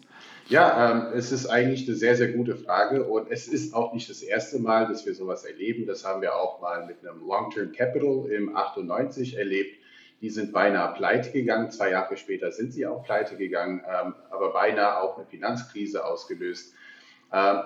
Ja, 0.50 0.92
ähm, 0.92 1.18
es 1.18 1.32
ist 1.32 1.48
eigentlich 1.48 1.88
eine 1.88 1.98
sehr, 1.98 2.16
sehr 2.16 2.30
gute 2.30 2.56
Frage 2.56 3.04
und 3.04 3.30
es 3.30 3.48
ist 3.48 3.74
auch 3.74 3.94
nicht 3.94 4.10
das 4.10 4.22
erste 4.22 4.60
Mal, 4.60 4.88
dass 4.88 5.06
wir 5.06 5.14
sowas 5.14 5.44
erleben. 5.44 5.86
Das 5.86 6.06
haben 6.06 6.22
wir 6.22 6.36
auch 6.36 6.62
mal 6.62 6.86
mit 6.86 7.06
einem 7.06 7.20
Long-Term 7.28 7.74
Capital 7.74 8.32
im 8.32 8.56
98 8.56 9.38
erlebt. 9.38 9.78
Die 10.22 10.30
sind 10.30 10.54
beinahe 10.54 10.94
pleite 10.94 11.32
gegangen. 11.32 11.70
Zwei 11.70 11.92
Jahre 11.92 12.16
später 12.18 12.52
sind 12.52 12.74
sie 12.74 12.88
auch 12.88 13.04
pleite 13.04 13.36
gegangen, 13.36 13.82
ähm, 13.86 14.16
aber 14.30 14.54
beinahe 14.54 15.02
auch 15.02 15.18
eine 15.18 15.28
Finanzkrise 15.28 16.06
ausgelöst. 16.06 16.74
Ähm, 17.34 17.60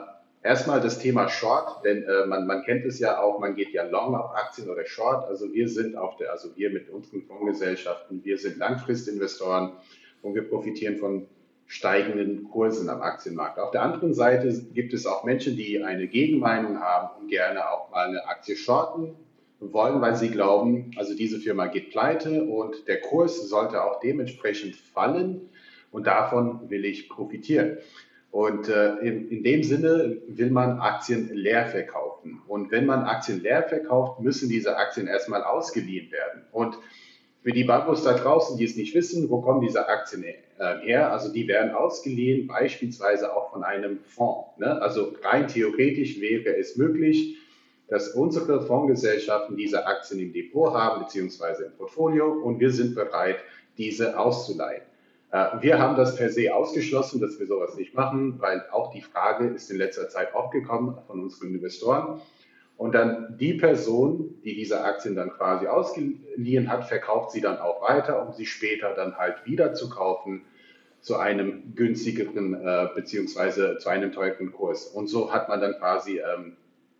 Erstmal 0.43 0.81
das 0.81 0.97
Thema 0.97 1.29
Short, 1.29 1.85
denn 1.85 2.03
äh, 2.03 2.25
man, 2.25 2.47
man 2.47 2.63
kennt 2.63 2.83
es 2.85 2.97
ja 2.97 3.21
auch, 3.21 3.39
man 3.39 3.55
geht 3.55 3.73
ja 3.73 3.83
long 3.83 4.15
auf 4.15 4.35
Aktien 4.35 4.69
oder 4.69 4.85
Short. 4.85 5.27
Also 5.27 5.53
wir 5.53 5.69
sind 5.69 5.95
auf 5.95 6.17
der, 6.17 6.31
also 6.31 6.49
wir 6.55 6.71
mit 6.71 6.89
unseren 6.89 7.21
Fondsgesellschaften, 7.21 8.23
wir 8.23 8.39
sind 8.39 8.57
Langfristinvestoren 8.57 9.73
und 10.23 10.33
wir 10.33 10.49
profitieren 10.49 10.97
von 10.97 11.27
steigenden 11.67 12.49
Kursen 12.49 12.89
am 12.89 13.01
Aktienmarkt. 13.01 13.59
Auf 13.59 13.71
der 13.71 13.83
anderen 13.83 14.15
Seite 14.15 14.51
gibt 14.73 14.93
es 14.93 15.05
auch 15.05 15.23
Menschen, 15.23 15.55
die 15.55 15.83
eine 15.83 16.07
Gegenmeinung 16.07 16.79
haben 16.79 17.21
und 17.21 17.27
gerne 17.29 17.69
auch 17.69 17.91
mal 17.91 18.07
eine 18.07 18.27
Aktie 18.27 18.55
shorten 18.55 19.15
wollen, 19.59 20.01
weil 20.01 20.15
sie 20.15 20.29
glauben, 20.29 20.91
also 20.97 21.15
diese 21.15 21.39
Firma 21.39 21.67
geht 21.67 21.91
pleite 21.91 22.43
und 22.45 22.87
der 22.87 22.99
Kurs 22.99 23.47
sollte 23.47 23.83
auch 23.83 23.99
dementsprechend 23.99 24.75
fallen 24.75 25.49
und 25.91 26.07
davon 26.07 26.69
will 26.69 26.83
ich 26.83 27.07
profitieren. 27.09 27.77
Und 28.31 28.69
äh, 28.69 28.95
in, 28.99 29.29
in 29.29 29.43
dem 29.43 29.61
Sinne 29.61 30.21
will 30.27 30.51
man 30.51 30.79
Aktien 30.79 31.33
leer 31.33 31.65
verkaufen. 31.67 32.41
Und 32.47 32.71
wenn 32.71 32.85
man 32.85 33.03
Aktien 33.03 33.41
leer 33.41 33.63
verkauft, 33.63 34.21
müssen 34.21 34.47
diese 34.47 34.77
Aktien 34.77 35.07
erstmal 35.07 35.43
ausgeliehen 35.43 36.11
werden. 36.11 36.43
Und 36.53 36.77
für 37.43 37.51
die 37.51 37.65
Bankos 37.65 38.03
da 38.03 38.13
draußen, 38.13 38.57
die 38.57 38.65
es 38.65 38.77
nicht 38.77 38.95
wissen, 38.95 39.29
wo 39.29 39.41
kommen 39.41 39.61
diese 39.61 39.87
Aktien 39.89 40.23
äh, 40.23 40.35
her? 40.81 41.11
Also 41.11 41.33
die 41.33 41.47
werden 41.47 41.71
ausgeliehen, 41.71 42.47
beispielsweise 42.47 43.35
auch 43.35 43.51
von 43.51 43.63
einem 43.63 43.99
Fonds. 44.05 44.57
Ne? 44.59 44.81
Also 44.81 45.13
rein 45.23 45.47
theoretisch 45.47 46.21
wäre 46.21 46.55
es 46.55 46.77
möglich, 46.77 47.37
dass 47.89 48.09
unsere 48.09 48.61
Fondsgesellschaften 48.61 49.57
diese 49.57 49.85
Aktien 49.85 50.21
im 50.21 50.31
Depot 50.31 50.73
haben, 50.73 51.03
beziehungsweise 51.03 51.65
im 51.65 51.73
Portfolio, 51.73 52.31
und 52.31 52.61
wir 52.61 52.71
sind 52.71 52.95
bereit, 52.95 53.39
diese 53.77 54.17
auszuleihen. 54.17 54.83
Äh, 55.31 55.61
wir 55.61 55.79
haben 55.79 55.95
das 55.95 56.15
per 56.15 56.29
se 56.29 56.53
ausgeschlossen, 56.53 57.21
dass 57.21 57.39
wir 57.39 57.47
sowas 57.47 57.75
nicht 57.75 57.93
machen, 57.93 58.39
weil 58.39 58.65
auch 58.71 58.91
die 58.91 59.01
Frage 59.01 59.47
ist 59.47 59.71
in 59.71 59.77
letzter 59.77 60.09
Zeit 60.09 60.33
aufgekommen 60.33 60.97
von 61.07 61.21
unseren 61.21 61.55
Investoren. 61.55 62.21
Und 62.77 62.93
dann 62.95 63.37
die 63.37 63.53
Person, 63.53 64.41
die 64.43 64.55
diese 64.55 64.83
Aktien 64.83 65.15
dann 65.15 65.29
quasi 65.29 65.67
ausgeliehen 65.67 66.71
hat, 66.71 66.87
verkauft 66.87 67.31
sie 67.31 67.41
dann 67.41 67.59
auch 67.59 67.87
weiter, 67.87 68.25
um 68.25 68.33
sie 68.33 68.45
später 68.45 68.93
dann 68.95 69.17
halt 69.17 69.45
wieder 69.45 69.73
zu 69.73 69.89
kaufen 69.89 70.45
zu 70.99 71.17
einem 71.17 71.75
günstigeren 71.75 72.53
äh, 72.53 72.87
beziehungsweise 72.95 73.77
zu 73.77 73.89
einem 73.89 74.11
teuren 74.11 74.51
Kurs. 74.51 74.85
Und 74.85 75.07
so 75.07 75.31
hat 75.33 75.49
man 75.49 75.61
dann 75.61 75.73
quasi 75.77 76.19
ähm, 76.19 76.57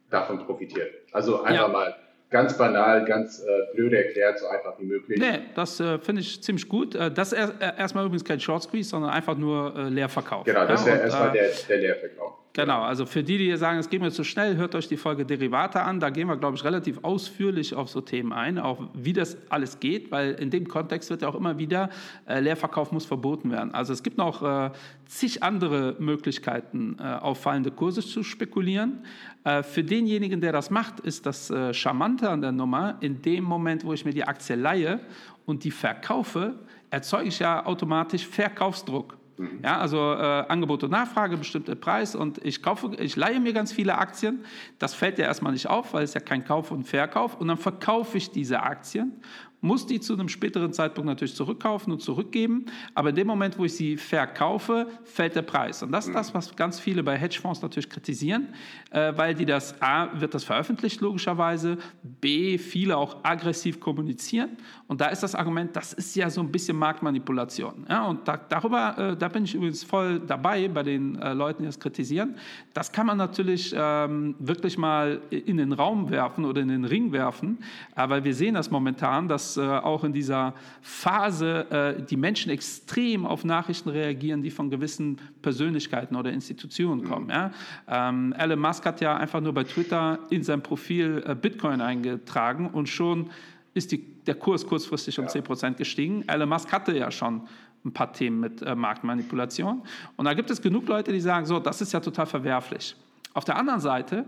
davon 0.10 0.40
profitiert. 0.46 0.92
Also 1.12 1.42
einfach 1.42 1.68
ja. 1.68 1.74
mal 1.74 1.96
ganz 2.32 2.58
banal, 2.58 3.06
ganz 3.06 3.40
äh, 3.40 3.76
blöd 3.76 3.94
erklärt, 3.94 4.40
so 4.40 4.48
einfach 4.48 4.80
wie 4.80 4.86
möglich. 4.86 5.20
Nee, 5.20 5.42
das 5.54 5.80
äh, 5.80 6.00
finde 6.00 6.22
ich 6.22 6.42
ziemlich 6.42 6.68
gut. 6.68 6.96
Äh, 6.96 7.12
das 7.12 7.34
ist 7.34 7.40
er, 7.40 7.76
äh, 7.76 7.80
erstmal 7.80 8.06
übrigens 8.06 8.26
kein 8.26 8.40
Short 8.40 8.64
Squeeze, 8.64 8.90
sondern 8.90 9.12
einfach 9.12 9.38
nur 9.38 9.76
äh, 9.76 9.90
Leerverkauf. 9.90 10.46
Genau, 10.46 10.66
das 10.66 10.86
wäre 10.86 11.02
erstmal 11.02 11.30
äh, 11.30 11.34
der, 11.34 11.50
der 11.68 11.78
Leerverkauf. 11.78 12.41
Genau, 12.54 12.82
also 12.82 13.06
für 13.06 13.24
die, 13.24 13.38
die 13.38 13.56
sagen, 13.56 13.80
es 13.80 13.90
geht 13.90 14.02
mir 14.02 14.12
zu 14.12 14.26
schnell, 14.26 14.58
hört 14.58 14.76
euch 14.76 14.90
die 14.90 14.98
Folge 14.98 15.26
Derivate 15.26 15.84
an. 15.84 16.02
Da 16.02 16.10
gehen 16.10 16.28
wir, 16.28 16.36
glaube 16.36 16.58
ich, 16.58 16.66
relativ 16.66 17.00
ausführlich 17.02 17.76
auf 17.76 17.88
so 17.90 18.02
Themen 18.02 18.34
ein, 18.34 18.60
auch 18.60 18.90
wie 18.94 19.14
das 19.14 19.38
alles 19.50 19.80
geht, 19.80 20.12
weil 20.12 20.34
in 20.34 20.50
dem 20.50 20.68
Kontext 20.68 21.10
wird 21.10 21.22
ja 21.22 21.30
auch 21.30 21.36
immer 21.36 21.58
wieder, 21.58 21.90
äh, 22.28 22.42
Leerverkauf 22.42 22.92
muss 22.92 23.06
verboten 23.06 23.52
werden. 23.52 23.74
Also 23.74 23.94
es 23.94 24.04
gibt 24.04 24.18
noch 24.18 24.44
äh, 24.44 24.72
zig 25.06 25.44
andere 25.44 25.96
Möglichkeiten, 26.00 26.98
äh, 27.00 27.04
auf 27.04 27.48
Kurse 27.78 28.02
zu 28.02 28.22
spekulieren. 28.22 29.06
Äh, 29.46 29.64
für 29.64 29.86
denjenigen, 29.86 30.42
der 30.42 30.52
das 30.52 30.70
macht, 30.70 31.00
ist 31.00 31.26
das 31.26 31.50
äh, 31.52 31.74
Charmante 31.74 32.30
an 32.30 32.42
der 32.42 32.52
Nummer, 32.52 32.98
in 33.00 33.22
dem 33.22 33.46
Moment, 33.46 33.86
wo 33.86 33.94
ich 33.94 34.04
mir 34.04 34.14
die 34.14 34.26
Aktie 34.26 34.58
leihe 34.58 35.00
und 35.46 35.64
die 35.64 35.72
verkaufe, 35.72 36.56
erzeuge 36.90 37.30
ich 37.30 37.40
ja 37.40 37.66
automatisch 37.66 38.28
Verkaufsdruck. 38.28 39.21
Mhm. 39.42 39.60
Ja, 39.64 39.80
also 39.80 39.98
äh, 39.98 40.46
Angebot 40.48 40.84
und 40.84 40.92
Nachfrage, 40.92 41.38
bestimmter 41.38 41.76
Preis 41.76 42.16
und 42.16 42.44
ich 42.46 42.62
kaufe, 42.62 42.96
ich 42.98 43.16
leihe 43.16 43.40
mir 43.40 43.54
ganz 43.54 43.72
viele 43.72 43.98
Aktien. 43.98 44.46
Das 44.78 44.94
fällt 44.94 45.18
ja 45.18 45.26
erstmal 45.26 45.54
nicht 45.54 45.68
auf, 45.68 45.94
weil 45.94 46.04
es 46.04 46.14
ja 46.14 46.22
kein 46.22 46.46
Kauf 46.46 46.72
und 46.72 46.84
Verkauf 46.84 47.40
und 47.40 47.48
dann 47.48 47.58
verkaufe 47.58 48.18
ich 48.18 48.30
diese 48.32 48.62
Aktien 48.62 49.14
muss 49.62 49.86
die 49.86 50.00
zu 50.00 50.14
einem 50.14 50.28
späteren 50.28 50.74
Zeitpunkt 50.74 51.08
natürlich 51.08 51.36
zurückkaufen 51.36 51.94
und 51.94 52.02
zurückgeben. 52.02 52.66
Aber 52.96 53.10
in 53.10 53.16
dem 53.16 53.28
Moment, 53.28 53.58
wo 53.58 53.66
ich 53.66 53.76
sie 53.76 53.96
verkaufe, 53.96 54.88
fällt 55.04 55.36
der 55.36 55.44
Preis. 55.44 55.84
Und 55.84 55.92
das 55.92 56.08
ist 56.08 56.16
das, 56.16 56.34
was 56.34 56.56
ganz 56.56 56.80
viele 56.80 57.04
bei 57.04 57.16
Hedgefonds 57.18 57.62
natürlich 57.62 57.90
kritisieren, 57.90 58.48
äh, 58.90 59.14
weil 59.16 59.36
die 59.36 59.46
das, 59.46 59.80
A, 59.82 60.20
wird 60.20 60.34
das 60.34 60.44
veröffentlicht 60.44 61.00
logischerweise, 61.02 61.78
B, 62.04 62.58
viele 62.58 62.98
auch 62.98 63.24
aggressiv 63.24 63.80
kommunizieren. 63.80 64.58
Und 64.88 65.00
da 65.00 65.08
ist 65.08 65.22
das 65.22 65.36
Argument, 65.36 65.76
das 65.76 65.94
ist 65.94 66.16
ja 66.16 66.30
so 66.30 66.42
ein 66.42 66.52
bisschen 66.52 66.78
Marktmanipulation. 66.78 67.86
Ja, 67.88 68.06
und 68.06 68.28
da, 68.28 68.38
darüber, 68.38 68.98
äh, 68.98 69.18
da 69.18 69.28
bin 69.28 69.44
ich 69.44 69.54
übrigens 69.54 69.84
voll 69.84 70.20
dabei 70.20 70.68
bei 70.68 70.82
den 70.82 71.20
äh, 71.20 71.34
Leuten, 71.34 71.62
die 71.62 71.68
das 71.68 71.80
kritisieren. 71.80 72.36
Das 72.74 72.92
kann 72.92 73.06
man 73.06 73.18
natürlich 73.18 73.76
ähm, 73.78 74.36
wirklich 74.40 74.78
mal 74.78 75.22
in 75.30 75.58
den 75.58 75.72
Raum 75.72 76.10
werfen 76.10 76.46
oder 76.46 76.62
in 76.62 76.70
den 76.70 76.86
Ring 76.86 77.12
werfen, 77.12 77.60
weil 77.96 78.24
wir 78.24 78.34
sehen 78.34 78.56
das 78.56 78.72
momentan, 78.72 79.28
dass 79.28 79.51
äh, 79.58 79.62
auch 79.62 80.04
in 80.04 80.14
dieser 80.14 80.54
Phase 80.82 81.70
äh, 81.72 82.04
die 82.04 82.18
Menschen 82.18 82.52
extrem 82.52 83.26
auf 83.26 83.44
Nachrichten 83.44 83.90
reagieren, 83.90 84.42
die 84.42 84.52
von 84.52 84.70
gewissen 84.70 85.18
Persönlichkeiten 85.42 86.16
oder 86.16 86.32
Institutionen 86.32 87.04
kommen. 87.04 87.26
Mhm. 87.26 87.32
Ja? 87.32 87.52
Ähm, 87.88 88.34
Elon 88.38 88.60
Musk 88.60 88.86
hat 88.86 89.02
ja 89.02 89.16
einfach 89.16 89.42
nur 89.42 89.54
bei 89.54 89.64
Twitter 89.64 90.20
in 90.30 90.44
sein 90.44 90.62
Profil 90.62 91.24
äh, 91.26 91.36
Bitcoin 91.36 91.82
eingetragen 91.82 92.70
und 92.70 92.90
schon 92.90 93.30
ist 93.74 93.92
die, 93.92 94.04
der 94.26 94.36
Kurs 94.36 94.66
kurzfristig 94.66 95.18
um 95.20 95.26
ja. 95.26 95.32
10% 95.32 95.74
gestiegen. 95.76 96.28
Elon 96.28 96.50
Musk 96.50 96.72
hatte 96.72 96.98
ja 96.98 97.10
schon 97.12 97.48
ein 97.86 97.94
paar 97.94 98.14
Themen 98.14 98.40
mit 98.40 98.62
äh, 98.62 98.76
Marktmanipulation. 98.76 99.82
Und 100.16 100.26
da 100.26 100.34
gibt 100.34 100.50
es 100.52 100.62
genug 100.62 100.88
Leute, 100.88 101.12
die 101.12 101.22
sagen, 101.22 101.46
so, 101.46 101.60
das 101.60 101.82
ist 101.82 101.94
ja 101.94 102.00
total 102.00 102.26
verwerflich. 102.26 102.96
Auf 103.34 103.46
der 103.46 103.56
anderen 103.56 103.80
Seite 103.80 104.26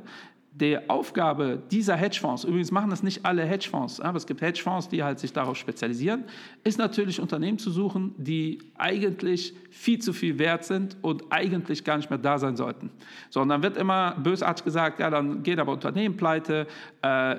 die 0.55 0.77
Aufgabe 0.88 1.63
dieser 1.72 1.95
Hedgefonds, 1.95 2.43
übrigens 2.43 2.72
machen 2.72 2.91
das 2.91 3.01
nicht 3.01 3.25
alle 3.25 3.43
Hedgefonds, 3.43 4.00
aber 4.00 4.17
es 4.17 4.27
gibt 4.27 4.41
Hedgefonds, 4.41 4.88
die 4.88 5.03
halt 5.03 5.17
sich 5.17 5.33
darauf 5.33 5.57
spezialisieren, 5.57 6.25
ist 6.63 6.77
natürlich 6.77 7.19
Unternehmen 7.19 7.57
zu 7.57 7.72
suchen, 7.72 8.13
die 8.17 8.60
eigentlich 8.77 9.55
viel 9.72 10.00
zu 10.00 10.13
viel 10.13 10.38
wert 10.38 10.63
sind 10.63 10.95
und 11.01 11.24
eigentlich 11.31 11.83
gar 11.83 11.98
nicht 11.98 12.12
mehr 12.12 12.19
da 12.19 12.38
sein 12.38 12.55
sollten. 12.55 12.91
So, 13.31 13.41
und 13.41 13.50
dann 13.50 13.63
wird 13.63 13.77
immer 13.77 14.12
bösartig 14.12 14.63
gesagt, 14.63 15.00
ja, 15.00 15.10
dann 15.10 15.41
geht 15.41 15.57
aber 15.57 15.72
Unternehmen 15.72 16.17
pleite, 16.17 16.67
äh, 17.01 17.36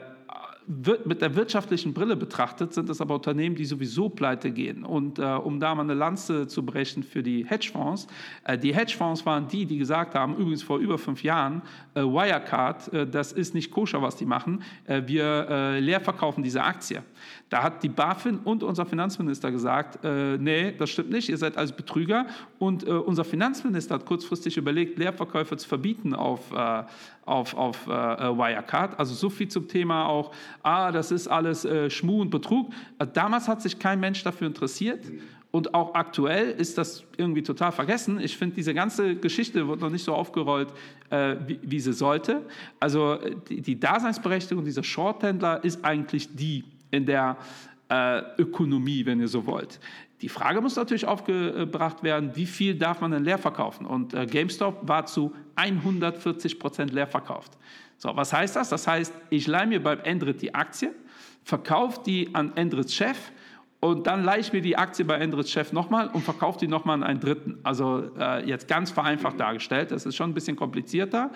mit 0.66 1.20
der 1.20 1.36
wirtschaftlichen 1.36 1.92
Brille 1.92 2.16
betrachtet, 2.16 2.72
sind 2.72 2.88
es 2.88 3.00
aber 3.00 3.16
Unternehmen, 3.16 3.54
die 3.54 3.66
sowieso 3.66 4.08
pleite 4.08 4.50
gehen. 4.50 4.84
Und 4.84 5.18
äh, 5.18 5.22
um 5.22 5.60
da 5.60 5.74
mal 5.74 5.82
eine 5.82 5.94
Lanze 5.94 6.46
zu 6.46 6.64
brechen 6.64 7.02
für 7.02 7.22
die 7.22 7.44
Hedgefonds, 7.44 8.06
äh, 8.44 8.56
die 8.56 8.74
Hedgefonds 8.74 9.26
waren 9.26 9.46
die, 9.48 9.66
die 9.66 9.76
gesagt 9.76 10.14
haben, 10.14 10.36
übrigens 10.36 10.62
vor 10.62 10.78
über 10.78 10.96
fünf 10.96 11.22
Jahren, 11.22 11.60
äh, 11.94 12.00
Wirecard, 12.00 12.92
äh, 12.92 13.06
das 13.06 13.32
ist 13.32 13.54
nicht 13.54 13.70
koscher, 13.70 14.00
was 14.00 14.16
die 14.16 14.24
machen, 14.24 14.62
äh, 14.86 15.02
wir 15.06 15.46
äh, 15.50 15.80
leer 15.80 16.00
verkaufen 16.00 16.42
diese 16.42 16.62
Aktie. 16.62 17.02
Da 17.50 17.62
hat 17.62 17.82
die 17.82 17.88
BaFin 17.88 18.38
und 18.38 18.62
unser 18.62 18.84
Finanzminister 18.84 19.52
gesagt, 19.52 20.02
nee, 20.02 20.72
das 20.76 20.90
stimmt 20.90 21.10
nicht, 21.10 21.28
ihr 21.28 21.36
seid 21.36 21.56
alles 21.56 21.70
Betrüger. 21.70 22.26
Und 22.58 22.82
unser 22.82 23.22
Finanzminister 23.22 23.94
hat 23.94 24.06
kurzfristig 24.06 24.56
überlegt, 24.56 24.98
Leerverkäufe 24.98 25.56
zu 25.56 25.68
verbieten 25.68 26.14
auf, 26.14 26.52
auf, 27.24 27.54
auf 27.54 27.86
Wirecard. 27.86 28.98
Also 28.98 29.14
so 29.14 29.30
viel 29.30 29.46
zum 29.46 29.68
Thema 29.68 30.06
auch, 30.06 30.32
ah, 30.64 30.90
das 30.90 31.12
ist 31.12 31.28
alles 31.28 31.64
äh, 31.64 31.88
Schmuh 31.90 32.22
und 32.22 32.30
Betrug. 32.30 32.72
Äh, 32.98 33.06
damals 33.12 33.46
hat 33.46 33.62
sich 33.62 33.78
kein 33.78 34.00
Mensch 34.00 34.24
dafür 34.24 34.48
interessiert. 34.48 35.04
Und 35.52 35.72
auch 35.72 35.94
aktuell 35.94 36.50
ist 36.50 36.78
das 36.78 37.04
irgendwie 37.16 37.44
total 37.44 37.70
vergessen. 37.70 38.18
Ich 38.18 38.36
finde, 38.36 38.56
diese 38.56 38.74
ganze 38.74 39.14
Geschichte 39.14 39.68
wird 39.68 39.80
noch 39.80 39.90
nicht 39.90 40.02
so 40.02 40.12
aufgerollt, 40.12 40.72
äh, 41.10 41.36
wie, 41.46 41.60
wie, 41.62 41.78
sie 41.78 41.92
sollte. 41.92 42.42
Also 42.80 43.14
äh, 43.14 43.36
die, 43.48 43.60
die 43.60 43.78
Daseinsberechtigung 43.78 44.64
dieser 44.64 44.82
Shorthändler 44.82 45.62
ist 45.62 45.84
eigentlich 45.84 46.34
die 46.34 46.64
in 46.90 47.06
der 47.06 47.36
äh, 47.88 48.22
Ökonomie, 48.38 49.06
wenn 49.06 49.20
ihr 49.20 49.28
so 49.28 49.46
wollt. 49.46 49.78
Die 50.22 50.28
Frage 50.28 50.60
muss 50.60 50.74
natürlich 50.74 51.06
aufgebracht 51.06 52.02
werden, 52.02 52.30
wie 52.34 52.46
viel 52.46 52.74
darf 52.74 53.00
man 53.00 53.10
denn 53.10 53.24
leer 53.24 53.38
verkaufen? 53.38 53.86
Und 53.86 54.14
äh, 54.14 54.26
GameStop 54.26 54.88
war 54.88 55.06
zu 55.06 55.32
140 55.54 56.58
Prozent 56.58 56.92
leer 56.92 57.06
verkauft. 57.06 57.52
So, 58.04 58.14
was 58.14 58.34
heißt 58.34 58.54
das? 58.54 58.68
Das 58.68 58.86
heißt, 58.86 59.14
ich 59.30 59.46
leihe 59.46 59.66
mir 59.66 59.82
beim 59.82 59.98
Endrit 60.00 60.42
die 60.42 60.54
Aktie, 60.54 60.92
verkaufe 61.42 62.02
die 62.04 62.34
an 62.34 62.54
Endrits 62.54 62.94
Chef 62.94 63.16
und 63.80 64.06
dann 64.06 64.24
leihe 64.24 64.40
ich 64.40 64.52
mir 64.52 64.60
die 64.60 64.76
Aktie 64.76 65.06
bei 65.06 65.14
Endrits 65.14 65.50
Chef 65.50 65.72
nochmal 65.72 66.08
und 66.08 66.20
verkaufe 66.20 66.58
die 66.58 66.68
nochmal 66.68 66.96
an 66.96 67.02
einen 67.02 67.20
Dritten. 67.20 67.58
Also 67.62 68.10
äh, 68.18 68.46
jetzt 68.46 68.68
ganz 68.68 68.90
vereinfacht 68.90 69.40
dargestellt, 69.40 69.90
das 69.90 70.04
ist 70.04 70.16
schon 70.16 70.32
ein 70.32 70.34
bisschen 70.34 70.54
komplizierter. 70.54 71.30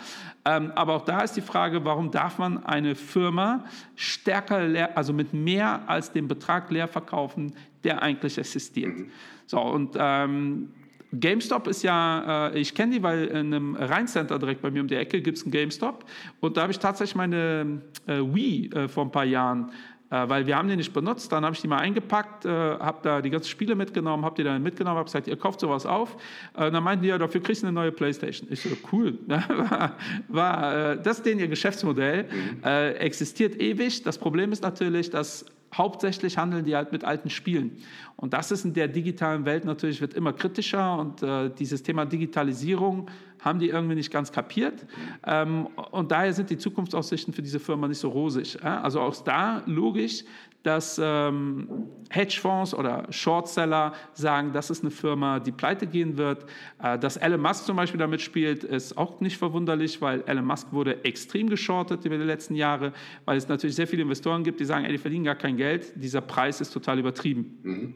Ähm, 0.45 0.71
aber 0.75 0.97
auch 0.97 1.07
da 1.07 1.23
ist 1.23 1.39
die 1.39 1.41
Frage, 1.41 1.87
warum 1.87 2.11
darf 2.11 2.37
man 2.37 2.63
eine 2.67 2.95
Firma 2.95 3.65
stärker, 3.97 4.67
leer, 4.67 4.95
also 4.95 5.15
mit 5.15 5.33
mehr 5.33 5.81
als 5.87 6.13
dem 6.13 6.29
Betrag 6.29 6.71
leer 6.71 6.87
verkaufen, 6.87 7.55
der 7.83 8.03
eigentlich 8.03 8.37
existiert. 8.37 8.95
Mhm. 8.95 9.11
So, 9.47 9.59
und 9.59 9.97
ähm, 9.99 10.69
GameStop 11.13 11.67
ist 11.67 11.83
ja, 11.83 12.49
äh, 12.49 12.59
ich 12.59 12.75
kenne 12.75 12.97
die, 12.97 13.03
weil 13.03 13.25
in 13.27 13.55
einem 13.55 13.77
Rheincenter 13.77 14.39
direkt 14.39 14.63
bei 14.63 14.71
mir 14.71 14.83
um 14.83 14.89
die 14.89 14.97
Ecke 14.97 15.21
gibt 15.23 15.39
es 15.39 15.45
einen 15.45 15.53
GameStop. 15.53 16.05
Und 16.41 16.57
da 16.57 16.63
habe 16.63 16.73
ich 16.73 16.79
tatsächlich 16.79 17.17
meine 17.17 17.81
äh, 18.07 18.19
Wii 18.19 18.71
äh, 18.75 18.89
vor 18.89 19.05
ein 19.05 19.11
paar 19.11 19.25
Jahren 19.25 19.71
äh, 20.11 20.27
weil 20.27 20.47
wir 20.47 20.57
haben 20.57 20.69
die 20.69 20.77
nicht 20.77 20.95
benutzt. 20.95 21.31
Dann 21.33 21.45
habe 21.45 21.55
ich 21.55 21.61
die 21.61 21.69
mal 21.69 21.79
eingepackt, 21.79 22.47
äh, 22.47 22.49
habe 22.49 22.99
da 23.03 23.21
die 23.21 23.29
ganzen 23.29 23.49
Spiele 23.49 23.75
mitgenommen, 23.75 24.25
habe 24.25 24.37
die 24.37 24.45
dann 24.45 24.63
mitgenommen, 24.63 24.97
habe 24.97 25.05
gesagt, 25.05 25.27
ihr 25.27 25.37
kauft 25.37 25.61
sowas 25.61 25.85
auf. 25.85 26.17
Äh, 26.57 26.71
dann 26.71 26.83
meinten 26.83 27.03
die, 27.03 27.09
ja, 27.09 27.19
dafür 27.19 27.43
kriegst 27.43 27.63
du 27.63 27.67
eine 27.67 27.75
neue 27.75 27.93
Playstation. 27.93 28.49
Ich 28.51 28.63
so, 28.63 28.71
cool. 28.93 29.19
war, 29.27 29.97
war, 30.29 30.97
das 30.97 31.19
ist 31.19 31.27
denen 31.27 31.41
ihr 31.41 31.49
Geschäftsmodell. 31.49 32.25
Mhm. 32.25 32.65
existiert 32.99 33.61
ewig. 33.61 34.03
Das 34.03 34.19
Problem 34.19 34.53
ist 34.53 34.63
natürlich, 34.63 35.11
dass 35.11 35.45
hauptsächlich 35.75 36.39
handeln 36.39 36.65
die 36.65 36.75
halt 36.75 36.93
mit 36.93 37.05
alten 37.05 37.31
Spielen. 37.31 37.83
Und 38.21 38.33
das 38.33 38.51
ist 38.51 38.65
in 38.65 38.75
der 38.75 38.89
digitalen 38.89 39.45
Welt 39.45 39.65
natürlich, 39.65 40.01
wird 40.01 40.13
immer 40.15 40.33
kritischer 40.33 40.99
und 40.99 41.23
äh, 41.23 41.51
dieses 41.51 41.85
Thema 41.85 42.05
Digitalisierung 42.05 43.09
haben 43.41 43.61
die 43.61 43.69
irgendwie 43.69 43.95
nicht 43.95 44.11
ganz 44.11 44.33
kapiert. 44.33 44.87
Ähm, 45.25 45.67
und 45.93 46.11
daher 46.11 46.33
sind 46.33 46.51
die 46.51 46.59
Zukunftsaussichten 46.59 47.33
für 47.33 47.43
diese 47.43 47.61
Firma 47.61 47.87
nicht 47.87 47.99
so 47.99 48.09
rosig. 48.09 48.59
Äh? 48.61 48.67
Also 48.67 49.01
auch 49.01 49.15
da 49.23 49.63
logisch, 49.67 50.25
dass 50.65 51.01
ähm, 51.03 51.69
Hedgefonds 52.11 52.75
oder 52.75 53.07
Shortseller 53.11 53.93
sagen, 54.13 54.53
das 54.53 54.71
ist 54.71 54.83
eine 54.83 54.91
Firma, 54.91 55.39
die 55.39 55.53
pleite 55.53 55.87
gehen 55.87 56.19
wird. 56.19 56.45
Äh, 56.83 56.99
dass 56.99 57.17
Elon 57.17 57.41
Musk 57.41 57.65
zum 57.65 57.77
Beispiel 57.77 57.99
damit 57.99 58.21
spielt, 58.21 58.65
ist 58.65 58.99
auch 58.99 59.21
nicht 59.21 59.39
verwunderlich, 59.39 60.03
weil 60.03 60.25
Elon 60.27 60.45
Musk 60.45 60.73
wurde 60.73 61.05
extrem 61.05 61.49
geschortet 61.49 62.05
über 62.05 62.19
die 62.19 62.25
letzten 62.25 62.57
Jahre, 62.57 62.93
weil 63.25 63.37
es 63.37 63.47
natürlich 63.49 63.77
sehr 63.77 63.87
viele 63.87 64.03
Investoren 64.03 64.43
gibt, 64.43 64.59
die 64.59 64.65
sagen, 64.65 64.85
ey, 64.85 64.93
die 64.93 64.99
verdienen 64.99 65.25
gar 65.25 65.37
kein 65.37 65.57
Geld, 65.57 65.93
dieser 65.95 66.21
Preis 66.21 66.61
ist 66.61 66.71
total 66.71 66.99
übertrieben. 66.99 67.59
Mhm. 67.63 67.95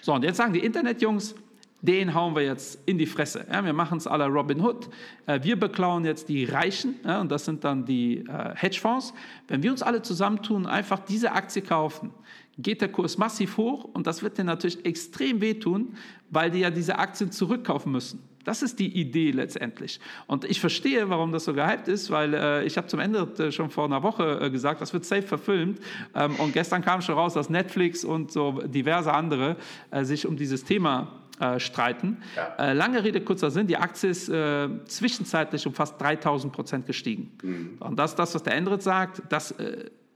So, 0.00 0.14
und 0.14 0.24
jetzt 0.24 0.36
sagen 0.36 0.52
die 0.52 0.60
Internetjungs, 0.60 1.34
den 1.82 2.14
hauen 2.14 2.34
wir 2.34 2.42
jetzt 2.42 2.80
in 2.86 2.98
die 2.98 3.06
Fresse. 3.06 3.46
Ja, 3.50 3.64
wir 3.64 3.72
machen 3.72 3.98
es 3.98 4.06
la 4.06 4.26
Robin 4.26 4.60
Hood. 4.60 4.88
Äh, 5.26 5.40
wir 5.42 5.58
beklauen 5.58 6.04
jetzt 6.04 6.28
die 6.28 6.44
Reichen, 6.44 6.96
ja, 7.04 7.20
und 7.20 7.30
das 7.30 7.44
sind 7.44 7.64
dann 7.64 7.84
die 7.84 8.24
äh, 8.26 8.54
Hedgefonds. 8.54 9.12
Wenn 9.48 9.62
wir 9.62 9.70
uns 9.70 9.82
alle 9.82 10.02
zusammentun, 10.02 10.66
einfach 10.66 11.00
diese 11.00 11.32
Aktie 11.32 11.62
kaufen, 11.62 12.12
geht 12.58 12.80
der 12.80 12.88
Kurs 12.90 13.18
massiv 13.18 13.56
hoch 13.56 13.84
und 13.84 14.06
das 14.06 14.22
wird 14.22 14.38
denen 14.38 14.46
natürlich 14.46 14.84
extrem 14.84 15.40
wehtun, 15.40 15.96
weil 16.30 16.50
die 16.50 16.60
ja 16.60 16.70
diese 16.70 16.98
Aktien 16.98 17.30
zurückkaufen 17.30 17.92
müssen. 17.92 18.22
Das 18.46 18.62
ist 18.62 18.78
die 18.78 18.96
Idee 18.98 19.32
letztendlich. 19.32 19.98
Und 20.28 20.44
ich 20.44 20.60
verstehe, 20.60 21.10
warum 21.10 21.32
das 21.32 21.44
so 21.44 21.52
gehypt 21.52 21.88
ist, 21.88 22.12
weil 22.12 22.32
äh, 22.32 22.64
ich 22.64 22.76
habe 22.76 22.86
zum 22.86 23.00
Ende 23.00 23.28
äh, 23.38 23.50
schon 23.50 23.70
vor 23.70 23.86
einer 23.86 24.04
Woche 24.04 24.38
äh, 24.40 24.50
gesagt, 24.50 24.80
das 24.80 24.92
wird 24.92 25.04
safe 25.04 25.22
verfilmt. 25.22 25.80
Ähm, 26.14 26.36
und 26.36 26.52
gestern 26.52 26.80
kam 26.80 27.02
schon 27.02 27.16
raus, 27.16 27.34
dass 27.34 27.50
Netflix 27.50 28.04
und 28.04 28.30
so 28.30 28.62
diverse 28.64 29.12
andere 29.12 29.56
äh, 29.90 30.04
sich 30.04 30.28
um 30.28 30.36
dieses 30.36 30.62
Thema 30.62 31.08
äh, 31.40 31.58
streiten. 31.58 32.18
Ja. 32.36 32.70
Äh, 32.70 32.72
lange 32.72 33.02
Rede, 33.02 33.20
kurzer 33.20 33.50
Sinn, 33.50 33.66
die 33.66 33.76
Aktie 33.76 34.10
ist 34.10 34.26
zwischenzeitlich 34.26 35.66
um 35.66 35.74
fast 35.74 36.00
3000 36.00 36.52
Prozent 36.52 36.86
gestiegen. 36.86 37.32
Mhm. 37.42 37.76
Und 37.80 37.98
das, 37.98 38.14
das, 38.14 38.32
was 38.32 38.44
der 38.44 38.54
Endrit 38.54 38.82
sagt, 38.82 39.22
das 39.28 39.54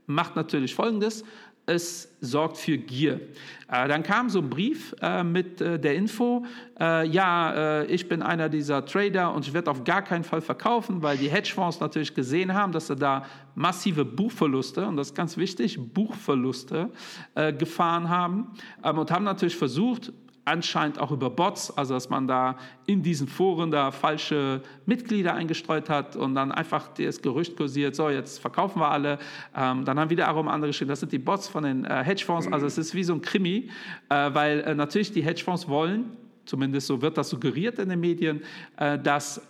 macht 0.07 0.37
natürlich 0.37 0.75
Folgendes. 0.75 1.25
Es 1.71 2.09
sorgt 2.21 2.57
für 2.57 2.77
Gier. 2.77 3.21
Äh, 3.71 3.87
dann 3.87 4.03
kam 4.03 4.29
so 4.29 4.41
ein 4.41 4.51
Brief 4.51 4.93
äh, 5.01 5.23
mit 5.23 5.61
der 5.61 5.95
Info, 5.95 6.45
ja, 6.79 7.83
ich 7.83 8.09
bin 8.09 8.23
einer 8.23 8.49
dieser 8.49 8.87
Trader 8.87 9.35
und 9.35 9.47
ich 9.47 9.53
werde 9.53 9.71
auf 9.71 9.85
gar 9.85 10.01
keinen 10.01 10.25
Fall 10.25 10.41
verkaufen, 10.41 11.03
weil 11.03 11.19
die 11.19 11.29
Hedgefonds 11.29 11.79
natürlich 11.79 12.15
gesehen 12.15 12.55
haben, 12.55 12.73
dass 12.73 12.87
sie 12.87 12.97
da 12.97 13.27
massive 13.55 14.07
Buchverluste, 14.07 14.87
und 14.87 14.97
das 14.97 15.09
ist 15.09 15.15
ganz 15.15 15.37
wichtig, 15.37 15.79
Buchverluste 15.93 16.91
gefahren 17.59 18.09
haben 18.09 18.53
ähm, 18.83 18.97
und 18.97 19.11
haben 19.11 19.25
natürlich 19.25 19.57
versucht, 19.57 20.11
anscheinend 20.51 20.99
auch 20.99 21.13
über 21.13 21.31
Bots, 21.31 21.71
also 21.77 21.95
dass 21.95 22.11
man 22.11 22.27
da 22.27 22.57
in 22.87 23.03
diesen 23.03 23.29
Foren 23.29 23.71
da 23.71 23.93
falsche 23.93 24.63
Mitglieder 24.85 25.35
eingestreut 25.35 25.89
hat 25.89 26.17
und 26.17 26.35
dann 26.35 26.51
einfach 26.51 26.89
das 26.89 27.23
Gerücht 27.23 27.57
kursiert, 27.57 27.95
so 27.95 28.11
jetzt 28.11 28.41
verkaufen 28.41 28.81
wir 28.81 28.91
alle. 28.91 29.19
Ähm, 29.57 29.85
dann 29.85 29.99
haben 29.99 30.11
wiederum 30.11 30.49
andere 30.49 30.71
geschrieben, 30.71 30.89
das 30.89 31.01
sind 31.01 31.13
die 31.13 31.19
Bots 31.19 31.47
von 31.49 31.63
den 31.63 31.85
äh, 31.85 32.03
Hedgefonds, 32.05 32.53
also 32.53 32.67
es 32.67 32.79
ist 32.79 32.95
wie 32.95 33.05
so 33.05 33.15
ein 33.15 33.23
Krimi, 33.23 33.71
äh, 34.09 34.35
weil 34.35 34.61
äh, 34.61 34.75
natürlich 34.75 35.13
die 35.13 35.23
Hedgefonds 35.23 35.69
wollen, 35.69 36.17
zumindest 36.47 36.89
so 36.89 37.01
wird 37.01 37.17
das 37.17 37.29
suggeriert 37.29 37.79
in 37.79 37.89
den 37.89 38.01
Medien, 38.01 38.43
äh, 38.77 38.99
dass 38.99 39.41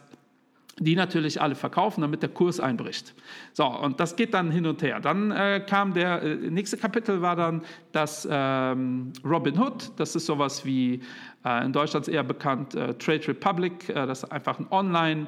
die 0.80 0.96
natürlich 0.96 1.40
alle 1.40 1.54
verkaufen, 1.54 2.00
damit 2.00 2.22
der 2.22 2.30
Kurs 2.30 2.58
einbricht. 2.58 3.14
So, 3.52 3.66
und 3.66 4.00
das 4.00 4.16
geht 4.16 4.32
dann 4.32 4.50
hin 4.50 4.66
und 4.66 4.82
her. 4.82 4.98
Dann 4.98 5.30
äh, 5.30 5.62
kam 5.68 5.92
der 5.92 6.22
äh, 6.22 6.34
nächste 6.36 6.78
Kapitel 6.78 7.20
war 7.20 7.36
dann 7.36 7.62
das 7.92 8.26
ähm, 8.30 9.12
Robin 9.22 9.58
Hood. 9.58 9.92
Das 9.96 10.16
ist 10.16 10.24
sowas 10.24 10.64
wie 10.64 11.02
äh, 11.44 11.64
in 11.66 11.72
Deutschland 11.74 12.08
eher 12.08 12.24
bekannt 12.24 12.74
äh, 12.74 12.94
Trade 12.94 13.28
Republic. 13.28 13.90
Äh, 13.90 14.06
das 14.06 14.22
ist 14.24 14.32
einfach 14.32 14.58
ein 14.58 14.66
Online- 14.70 15.26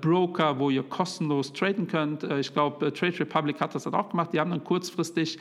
Broker, 0.00 0.58
wo 0.58 0.70
ihr 0.70 0.82
kostenlos 0.82 1.52
traden 1.52 1.86
könnt. 1.86 2.24
Äh, 2.24 2.40
ich 2.40 2.52
glaube, 2.52 2.92
Trade 2.92 3.20
Republic 3.20 3.60
hat 3.60 3.76
das 3.76 3.84
dann 3.84 3.94
auch 3.94 4.10
gemacht. 4.10 4.30
Die 4.32 4.40
haben 4.40 4.50
dann 4.50 4.64
kurzfristig 4.64 5.38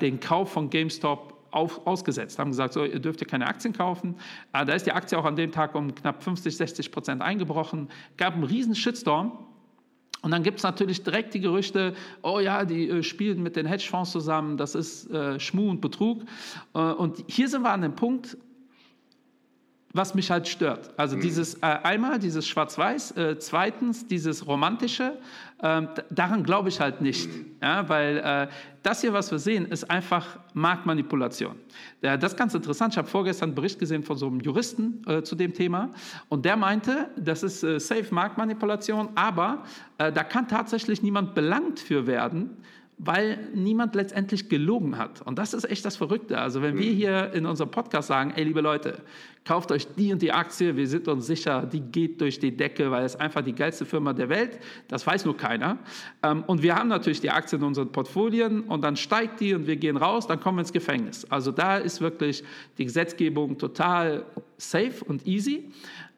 den 0.00 0.18
Kauf 0.20 0.52
von 0.52 0.70
GameStop 0.70 1.37
auf, 1.50 1.86
ausgesetzt, 1.86 2.38
haben 2.38 2.50
gesagt, 2.50 2.74
so, 2.74 2.84
ihr 2.84 2.98
dürft 2.98 3.26
keine 3.26 3.46
Aktien 3.46 3.72
kaufen. 3.72 4.16
Äh, 4.52 4.64
da 4.64 4.72
ist 4.74 4.86
die 4.86 4.92
Aktie 4.92 5.18
auch 5.18 5.24
an 5.24 5.36
dem 5.36 5.52
Tag 5.52 5.74
um 5.74 5.94
knapp 5.94 6.22
50, 6.22 6.56
60 6.56 6.92
Prozent 6.92 7.22
eingebrochen. 7.22 7.88
Gab 8.16 8.34
einen 8.34 8.44
riesen 8.44 8.74
Shitstorm. 8.74 9.46
Und 10.20 10.32
dann 10.32 10.42
gibt 10.42 10.58
es 10.58 10.64
natürlich 10.64 11.04
direkt 11.04 11.32
die 11.34 11.40
Gerüchte, 11.40 11.94
oh 12.22 12.40
ja, 12.40 12.64
die 12.64 12.88
äh, 12.88 13.02
spielen 13.02 13.42
mit 13.42 13.54
den 13.54 13.66
Hedgefonds 13.66 14.10
zusammen, 14.10 14.56
das 14.56 14.74
ist 14.74 15.08
äh, 15.10 15.38
Schmuh 15.38 15.70
und 15.70 15.80
Betrug. 15.80 16.22
Äh, 16.74 16.78
und 16.78 17.24
hier 17.28 17.48
sind 17.48 17.62
wir 17.62 17.70
an 17.70 17.82
dem 17.82 17.94
Punkt, 17.94 18.36
was 19.92 20.14
mich 20.14 20.30
halt 20.30 20.46
stört. 20.46 20.90
Also 20.96 21.16
mhm. 21.16 21.22
dieses 21.22 21.54
äh, 21.54 21.66
einmal 21.66 22.18
dieses 22.18 22.46
Schwarz-Weiß, 22.46 23.12
äh, 23.12 23.38
zweitens 23.38 24.06
dieses 24.06 24.46
Romantische, 24.46 25.18
äh, 25.62 25.82
daran 26.10 26.42
glaube 26.42 26.68
ich 26.68 26.80
halt 26.80 27.00
nicht. 27.00 27.28
Mhm. 27.28 27.46
Ja, 27.62 27.88
weil 27.88 28.18
äh, 28.18 28.48
das 28.82 29.00
hier, 29.00 29.12
was 29.12 29.30
wir 29.30 29.38
sehen, 29.38 29.66
ist 29.66 29.90
einfach 29.90 30.38
Marktmanipulation. 30.52 31.56
Ja, 32.02 32.16
das 32.16 32.32
ist 32.32 32.38
ganz 32.38 32.54
interessant. 32.54 32.94
Ich 32.94 32.98
habe 32.98 33.08
vorgestern 33.08 33.50
einen 33.50 33.54
Bericht 33.54 33.78
gesehen 33.78 34.02
von 34.02 34.16
so 34.16 34.26
einem 34.26 34.40
Juristen 34.40 35.02
äh, 35.06 35.22
zu 35.22 35.34
dem 35.34 35.54
Thema 35.54 35.90
und 36.28 36.44
der 36.44 36.56
meinte, 36.56 37.08
das 37.16 37.42
ist 37.42 37.62
äh, 37.62 37.80
safe 37.80 38.14
Marktmanipulation, 38.14 39.08
aber 39.14 39.64
da 39.96 40.22
kann 40.22 40.46
tatsächlich 40.46 41.02
niemand 41.02 41.34
belangt 41.34 41.80
für 41.80 42.06
werden, 42.06 42.56
weil 42.98 43.38
niemand 43.54 43.94
letztendlich 43.94 44.48
gelogen 44.48 44.98
hat. 44.98 45.22
Und 45.22 45.38
das 45.38 45.54
ist 45.54 45.64
echt 45.70 45.84
das 45.84 45.96
Verrückte. 45.96 46.38
Also 46.38 46.62
wenn 46.62 46.76
wir 46.76 46.90
mhm. 46.90 46.96
hier 46.96 47.32
in 47.32 47.46
unserem 47.46 47.70
Podcast 47.70 48.08
sagen, 48.08 48.32
ey 48.34 48.42
liebe 48.42 48.60
Leute, 48.60 49.02
kauft 49.44 49.70
euch 49.70 49.86
die 49.94 50.12
und 50.12 50.20
die 50.20 50.32
Aktie, 50.32 50.76
wir 50.76 50.86
sind 50.88 51.06
uns 51.06 51.26
sicher, 51.26 51.64
die 51.64 51.80
geht 51.80 52.20
durch 52.20 52.40
die 52.40 52.56
Decke, 52.56 52.90
weil 52.90 53.04
es 53.04 53.14
einfach 53.14 53.42
die 53.42 53.54
geilste 53.54 53.86
Firma 53.86 54.12
der 54.12 54.28
Welt, 54.28 54.58
das 54.88 55.06
weiß 55.06 55.24
nur 55.24 55.36
keiner. 55.36 55.78
Ähm, 56.24 56.42
und 56.48 56.62
wir 56.62 56.74
haben 56.74 56.88
natürlich 56.88 57.20
die 57.20 57.30
Aktien 57.30 57.62
in 57.62 57.68
unseren 57.68 57.92
Portfolien 57.92 58.62
und 58.62 58.82
dann 58.82 58.96
steigt 58.96 59.40
die 59.40 59.54
und 59.54 59.66
wir 59.68 59.76
gehen 59.76 59.96
raus, 59.96 60.26
dann 60.26 60.40
kommen 60.40 60.58
wir 60.58 60.62
ins 60.62 60.72
Gefängnis. 60.72 61.24
Also 61.30 61.52
da 61.52 61.76
ist 61.76 62.00
wirklich 62.00 62.42
die 62.78 62.84
Gesetzgebung 62.84 63.58
total 63.58 64.26
safe 64.56 65.04
und 65.06 65.24
easy. 65.24 65.70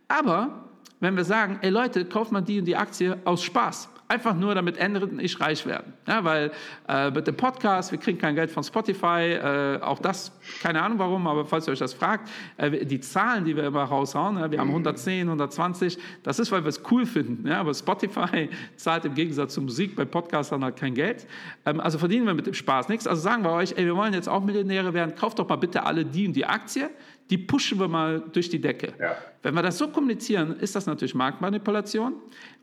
Aber 0.09 0.64
wenn 0.98 1.14
wir 1.14 1.24
sagen, 1.24 1.59
ey 1.61 1.70
Leute, 1.70 2.07
kauft 2.07 2.33
man 2.33 2.44
die 2.44 2.59
und 2.59 2.64
die 2.64 2.76
Aktie 2.76 3.18
aus 3.24 3.42
Spaß, 3.42 3.90
Einfach 4.11 4.35
nur, 4.35 4.57
damit 4.57 4.77
Endrit 4.77 5.12
und 5.12 5.20
ich 5.20 5.38
reich 5.38 5.64
werden. 5.66 5.92
Ja, 6.09 6.25
weil 6.25 6.51
äh, 6.88 7.12
mit 7.12 7.29
dem 7.29 7.37
Podcast, 7.37 7.92
wir 7.92 7.99
kriegen 8.01 8.18
kein 8.18 8.35
Geld 8.35 8.51
von 8.51 8.64
Spotify, 8.64 9.35
äh, 9.35 9.81
auch 9.81 10.01
das, 10.01 10.33
keine 10.61 10.83
Ahnung 10.83 10.99
warum, 10.99 11.29
aber 11.29 11.46
falls 11.46 11.68
ihr 11.68 11.73
euch 11.75 11.79
das 11.79 11.94
fragt, 11.94 12.29
äh, 12.57 12.85
die 12.85 12.99
Zahlen, 12.99 13.44
die 13.44 13.55
wir 13.55 13.62
immer 13.62 13.85
raushauen, 13.85 14.37
ja, 14.37 14.51
wir 14.51 14.59
haben 14.59 14.70
110, 14.70 15.29
120, 15.29 15.96
das 16.25 16.40
ist, 16.40 16.51
weil 16.51 16.64
wir 16.64 16.70
es 16.70 16.83
cool 16.90 17.07
finden. 17.07 17.46
Ja, 17.46 17.61
aber 17.61 17.73
Spotify 17.73 18.51
zahlt 18.77 19.05
im 19.05 19.14
Gegensatz 19.14 19.55
zur 19.55 19.62
Musik 19.62 19.94
bei 19.94 20.05
Podcastern 20.05 20.64
halt 20.64 20.75
kein 20.75 20.94
Geld. 20.94 21.29
Ähm, 21.64 21.79
also 21.79 21.96
verdienen 21.99 22.27
wir 22.27 22.35
mit 22.35 22.49
dem 22.49 22.55
Spaß 22.55 22.88
nichts. 22.88 23.07
Also 23.07 23.23
sagen 23.23 23.44
wir 23.44 23.53
euch, 23.53 23.75
ey, 23.77 23.85
wir 23.85 23.94
wollen 23.94 24.12
jetzt 24.12 24.29
auch 24.29 24.42
Millionäre 24.42 24.92
werden, 24.92 25.14
kauft 25.14 25.38
doch 25.38 25.49
mal 25.49 25.55
bitte 25.55 25.85
alle 25.85 26.05
die 26.05 26.27
und 26.27 26.33
die 26.33 26.46
Aktie 26.46 26.90
die 27.31 27.38
pushen 27.38 27.79
wir 27.79 27.88
mal 27.88 28.23
durch 28.33 28.51
die 28.51 28.61
Decke. 28.61 28.93
Ja. 28.99 29.16
Wenn 29.43 29.55
wir 29.55 29.62
das 29.62 29.79
so 29.79 29.88
kommunizieren, 29.88 30.57
ist 30.59 30.75
das 30.75 30.87
natürlich 30.87 31.14
Marktmanipulation. 31.14 32.14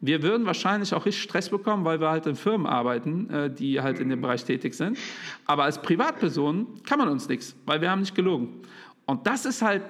Wir 0.02 0.22
würden 0.22 0.46
wahrscheinlich 0.46 0.94
auch 0.94 1.06
richtig 1.06 1.24
Stress 1.24 1.50
bekommen, 1.50 1.86
weil 1.86 2.00
wir 2.00 2.10
halt 2.10 2.28
in 2.28 2.36
Firmen 2.36 2.68
arbeiten, 2.68 3.30
äh, 3.30 3.50
die 3.50 3.82
halt 3.82 4.00
in 4.00 4.10
dem 4.10 4.22
Bereich 4.22 4.44
tätig 4.44 4.74
sind. 4.74 4.98
Aber 5.46 5.64
als 5.64 5.82
Privatperson 5.82 6.68
kann 6.84 7.00
man 7.00 7.08
uns 7.08 7.28
nichts, 7.30 7.56
weil 7.66 7.82
wir 7.82 7.90
haben 7.90 8.02
nicht 8.02 8.14
gelogen. 8.14 8.62
Und 9.06 9.26
das 9.26 9.46
ist 9.46 9.62
halt, 9.62 9.84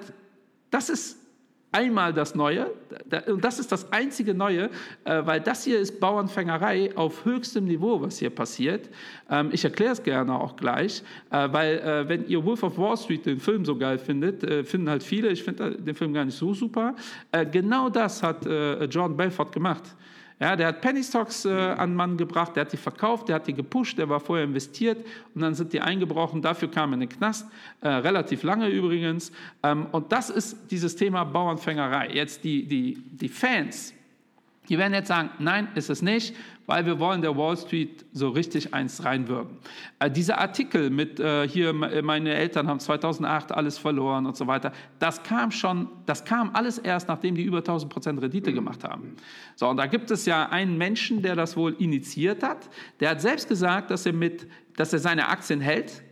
das 0.70 0.88
ist 0.88 1.18
einmal 1.72 2.12
das 2.12 2.34
Neue, 2.34 2.70
und 3.26 3.44
das 3.44 3.58
ist 3.58 3.70
das 3.70 3.92
einzige 3.92 4.34
Neue, 4.34 4.70
äh, 5.04 5.22
weil 5.24 5.40
das 5.40 5.64
hier 5.64 5.78
ist 5.78 6.00
Bauernfängerei 6.00 6.96
auf 6.96 7.24
höchstem 7.24 7.64
Niveau, 7.64 8.00
was 8.00 8.18
hier 8.18 8.30
passiert. 8.30 8.88
Ähm, 9.30 9.50
ich 9.52 9.64
erkläre 9.64 9.92
es 9.92 10.02
gerne 10.02 10.34
auch 10.38 10.56
gleich, 10.56 11.02
äh, 11.30 11.48
weil 11.52 11.78
äh, 11.78 12.08
wenn 12.08 12.26
ihr 12.26 12.42
Wolf 12.44 12.62
of 12.62 12.78
Wall 12.78 12.96
Street 12.96 13.26
den 13.26 13.38
Film 13.38 13.64
so 13.64 13.76
geil 13.76 13.98
findet, 13.98 14.38
finden 14.66 14.88
halt 14.88 15.02
viele, 15.02 15.28
ich 15.28 15.42
finde 15.42 15.72
den 15.72 15.94
Film 15.94 16.12
gar 16.12 16.24
nicht 16.24 16.36
so 16.36 16.54
super, 16.54 16.94
genau 17.52 17.88
das 17.88 18.22
hat 18.22 18.46
John 18.90 19.16
Belfort 19.16 19.52
gemacht. 19.52 19.82
Ja, 20.40 20.54
der 20.54 20.68
hat 20.68 20.80
Penny 20.80 21.02
Stocks 21.02 21.44
äh, 21.44 21.50
an 21.50 21.94
Mann 21.96 22.16
gebracht, 22.16 22.54
der 22.54 22.60
hat 22.60 22.72
die 22.72 22.76
verkauft, 22.76 23.28
der 23.28 23.36
hat 23.36 23.48
die 23.48 23.54
gepusht, 23.54 23.98
der 23.98 24.08
war 24.08 24.20
vorher 24.20 24.44
investiert 24.44 25.04
und 25.34 25.40
dann 25.40 25.54
sind 25.54 25.72
die 25.72 25.80
eingebrochen. 25.80 26.42
Dafür 26.42 26.70
kam 26.70 26.90
er 26.90 26.94
in 26.94 27.00
den 27.00 27.08
Knast, 27.08 27.48
äh, 27.80 27.88
relativ 27.88 28.44
lange 28.44 28.68
übrigens. 28.68 29.32
Ähm, 29.64 29.86
und 29.90 30.12
das 30.12 30.30
ist 30.30 30.56
dieses 30.70 30.94
Thema 30.94 31.24
Bauernfängerei. 31.24 32.10
Jetzt 32.12 32.44
die, 32.44 32.66
die, 32.66 33.02
die 33.10 33.28
Fans, 33.28 33.92
die 34.68 34.78
werden 34.78 34.94
jetzt 34.94 35.08
sagen, 35.08 35.30
nein, 35.40 35.68
ist 35.74 35.90
es 35.90 36.02
nicht, 36.02 36.36
weil 36.68 36.84
wir 36.84 37.00
wollen 37.00 37.22
der 37.22 37.34
Wall 37.34 37.56
Street 37.56 38.04
so 38.12 38.28
richtig 38.28 38.74
eins 38.74 39.02
reinwirken. 39.02 39.56
Äh, 39.98 40.10
dieser 40.10 40.38
Artikel 40.38 40.90
mit 40.90 41.18
äh, 41.18 41.48
hier, 41.48 41.72
meine 41.72 42.34
Eltern 42.34 42.68
haben 42.68 42.78
2008 42.78 43.52
alles 43.52 43.78
verloren 43.78 44.26
und 44.26 44.36
so 44.36 44.46
weiter, 44.46 44.72
das 44.98 45.22
kam 45.22 45.50
schon, 45.50 45.88
das 46.04 46.26
kam 46.26 46.50
alles 46.52 46.76
erst, 46.76 47.08
nachdem 47.08 47.34
die 47.34 47.42
über 47.42 47.58
1000 47.58 47.90
Prozent 47.90 48.22
Rendite 48.22 48.52
gemacht 48.52 48.84
haben. 48.84 49.16
So, 49.56 49.66
und 49.66 49.78
da 49.78 49.86
gibt 49.86 50.10
es 50.10 50.26
ja 50.26 50.50
einen 50.50 50.76
Menschen, 50.76 51.22
der 51.22 51.34
das 51.34 51.56
wohl 51.56 51.74
initiiert 51.78 52.42
hat, 52.42 52.68
der 53.00 53.10
hat 53.10 53.22
selbst 53.22 53.48
gesagt, 53.48 53.90
dass 53.90 54.04
er 54.04 54.12
mit, 54.12 54.46
dass 54.76 54.92
er 54.92 54.98
seine 54.98 55.26
Aktien 55.28 55.62
hält, 55.62 56.02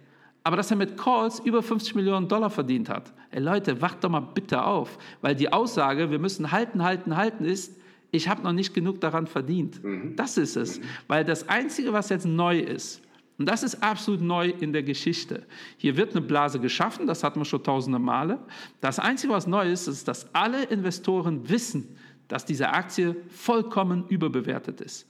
aber 0.43 0.57
dass 0.57 0.71
er 0.71 0.79
mit 0.79 0.97
Calls 0.97 1.39
über 1.39 1.63
50 1.63 1.95
Millionen 1.97 2.29
Dollar 2.29 2.49
verdient 2.49 2.89
hat. 2.89 3.13
Ey 3.31 3.43
Leute, 3.43 3.83
wacht 3.83 4.03
doch 4.03 4.09
mal 4.09 4.21
bitte 4.21 4.65
auf, 4.65 4.97
weil 5.21 5.35
die 5.35 5.53
Aussage, 5.53 6.11
wir 6.11 6.19
müssen 6.19 6.51
halten, 6.51 6.83
halten, 6.83 7.15
halten 7.15 7.45
ist, 7.45 7.79
ich 8.11 8.29
habe 8.29 8.43
noch 8.43 8.53
nicht 8.53 8.75
genug 8.75 9.01
daran 9.01 9.27
verdient. 9.27 9.83
Mhm. 9.83 10.17
Das 10.17 10.37
ist 10.39 10.57
es. 10.57 10.79
Mhm. 10.79 10.85
Weil 11.07 11.25
das 11.25 11.49
Einzige, 11.49 11.93
was 11.93 12.09
jetzt 12.09 12.27
neu 12.27 12.59
ist, 12.59 13.03
und 13.39 13.47
das 13.47 13.63
ist 13.63 13.83
absolut 13.83 14.23
neu 14.23 14.49
in 14.61 14.73
der 14.73 14.83
Geschichte. 14.83 15.43
Hier 15.77 15.97
wird 15.97 16.13
eine 16.13 16.23
Blase 16.23 16.59
geschaffen, 16.59 17.07
das 17.07 17.23
hatten 17.23 17.41
wir 17.41 17.45
schon 17.45 17.63
tausende 17.63 17.99
Male. 17.99 18.39
Das 18.81 18.99
Einzige, 18.99 19.33
was 19.33 19.47
neu 19.47 19.71
ist, 19.71 19.89
ist, 19.89 20.09
dass 20.09 20.35
alle 20.35 20.65
Investoren 20.65 21.47
wissen, 21.49 21.97
dass 22.29 22.47
diese 22.47 22.71
Aktie 22.71 23.15
vollkommen 23.29 24.07
überbewertet 24.09 24.81
ist. 24.81 25.07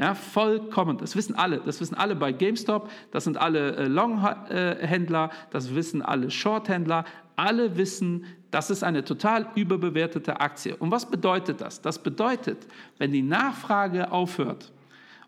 Ja, 0.00 0.14
vollkommen. 0.14 0.96
Das 0.98 1.16
wissen 1.16 1.34
alle. 1.34 1.58
Das 1.58 1.80
wissen 1.80 1.96
alle 1.96 2.14
bei 2.14 2.30
GameStop. 2.30 2.88
Das 3.10 3.24
sind 3.24 3.36
alle 3.36 3.74
äh, 3.74 3.84
Longhändler. 3.88 5.30
Das 5.50 5.74
wissen 5.74 6.02
alle 6.02 6.30
Shorthändler. 6.30 7.04
Alle 7.34 7.76
wissen, 7.76 8.24
das 8.52 8.70
ist 8.70 8.84
eine 8.84 9.04
total 9.04 9.48
überbewertete 9.56 10.40
Aktie. 10.40 10.76
Und 10.76 10.92
was 10.92 11.10
bedeutet 11.10 11.60
das? 11.60 11.80
Das 11.80 12.00
bedeutet, 12.00 12.66
wenn 12.98 13.10
die 13.10 13.22
Nachfrage 13.22 14.12
aufhört 14.12 14.72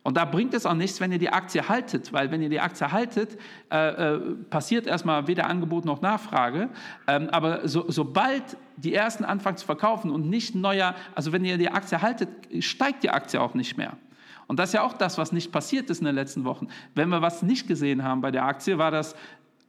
Und 0.04 0.16
da 0.16 0.24
bringt 0.24 0.54
es 0.54 0.66
auch 0.66 0.74
nichts, 0.74 1.00
wenn 1.00 1.10
ihr 1.10 1.18
die 1.18 1.30
Aktie 1.30 1.68
haltet, 1.68 2.12
weil 2.12 2.30
wenn 2.30 2.40
ihr 2.40 2.48
die 2.48 2.60
Aktie 2.60 2.90
haltet, 2.90 3.38
äh, 3.72 4.14
äh, 4.14 4.20
passiert 4.50 4.86
erstmal 4.86 5.26
weder 5.26 5.48
Angebot 5.48 5.84
noch 5.84 6.00
Nachfrage. 6.00 6.68
Ähm, 7.08 7.28
aber 7.30 7.66
so, 7.66 7.84
sobald 7.88 8.56
die 8.76 8.94
ersten 8.94 9.24
anfangen 9.24 9.56
zu 9.56 9.66
verkaufen 9.66 10.12
und 10.12 10.30
nicht 10.30 10.54
neuer, 10.54 10.94
also 11.16 11.32
wenn 11.32 11.44
ihr 11.44 11.58
die 11.58 11.70
Aktie 11.70 12.00
haltet, 12.00 12.28
steigt 12.60 13.02
die 13.02 13.10
Aktie 13.10 13.40
auch 13.40 13.54
nicht 13.54 13.76
mehr. 13.76 13.96
Und 14.50 14.58
das 14.58 14.70
ist 14.70 14.72
ja 14.72 14.82
auch 14.82 14.94
das, 14.94 15.16
was 15.16 15.30
nicht 15.30 15.52
passiert 15.52 15.90
ist 15.90 16.00
in 16.00 16.06
den 16.06 16.16
letzten 16.16 16.42
Wochen. 16.42 16.66
Wenn 16.96 17.08
wir 17.10 17.22
was 17.22 17.40
nicht 17.44 17.68
gesehen 17.68 18.02
haben 18.02 18.20
bei 18.20 18.32
der 18.32 18.46
Aktie, 18.46 18.78
war 18.78 18.90
das, 18.90 19.14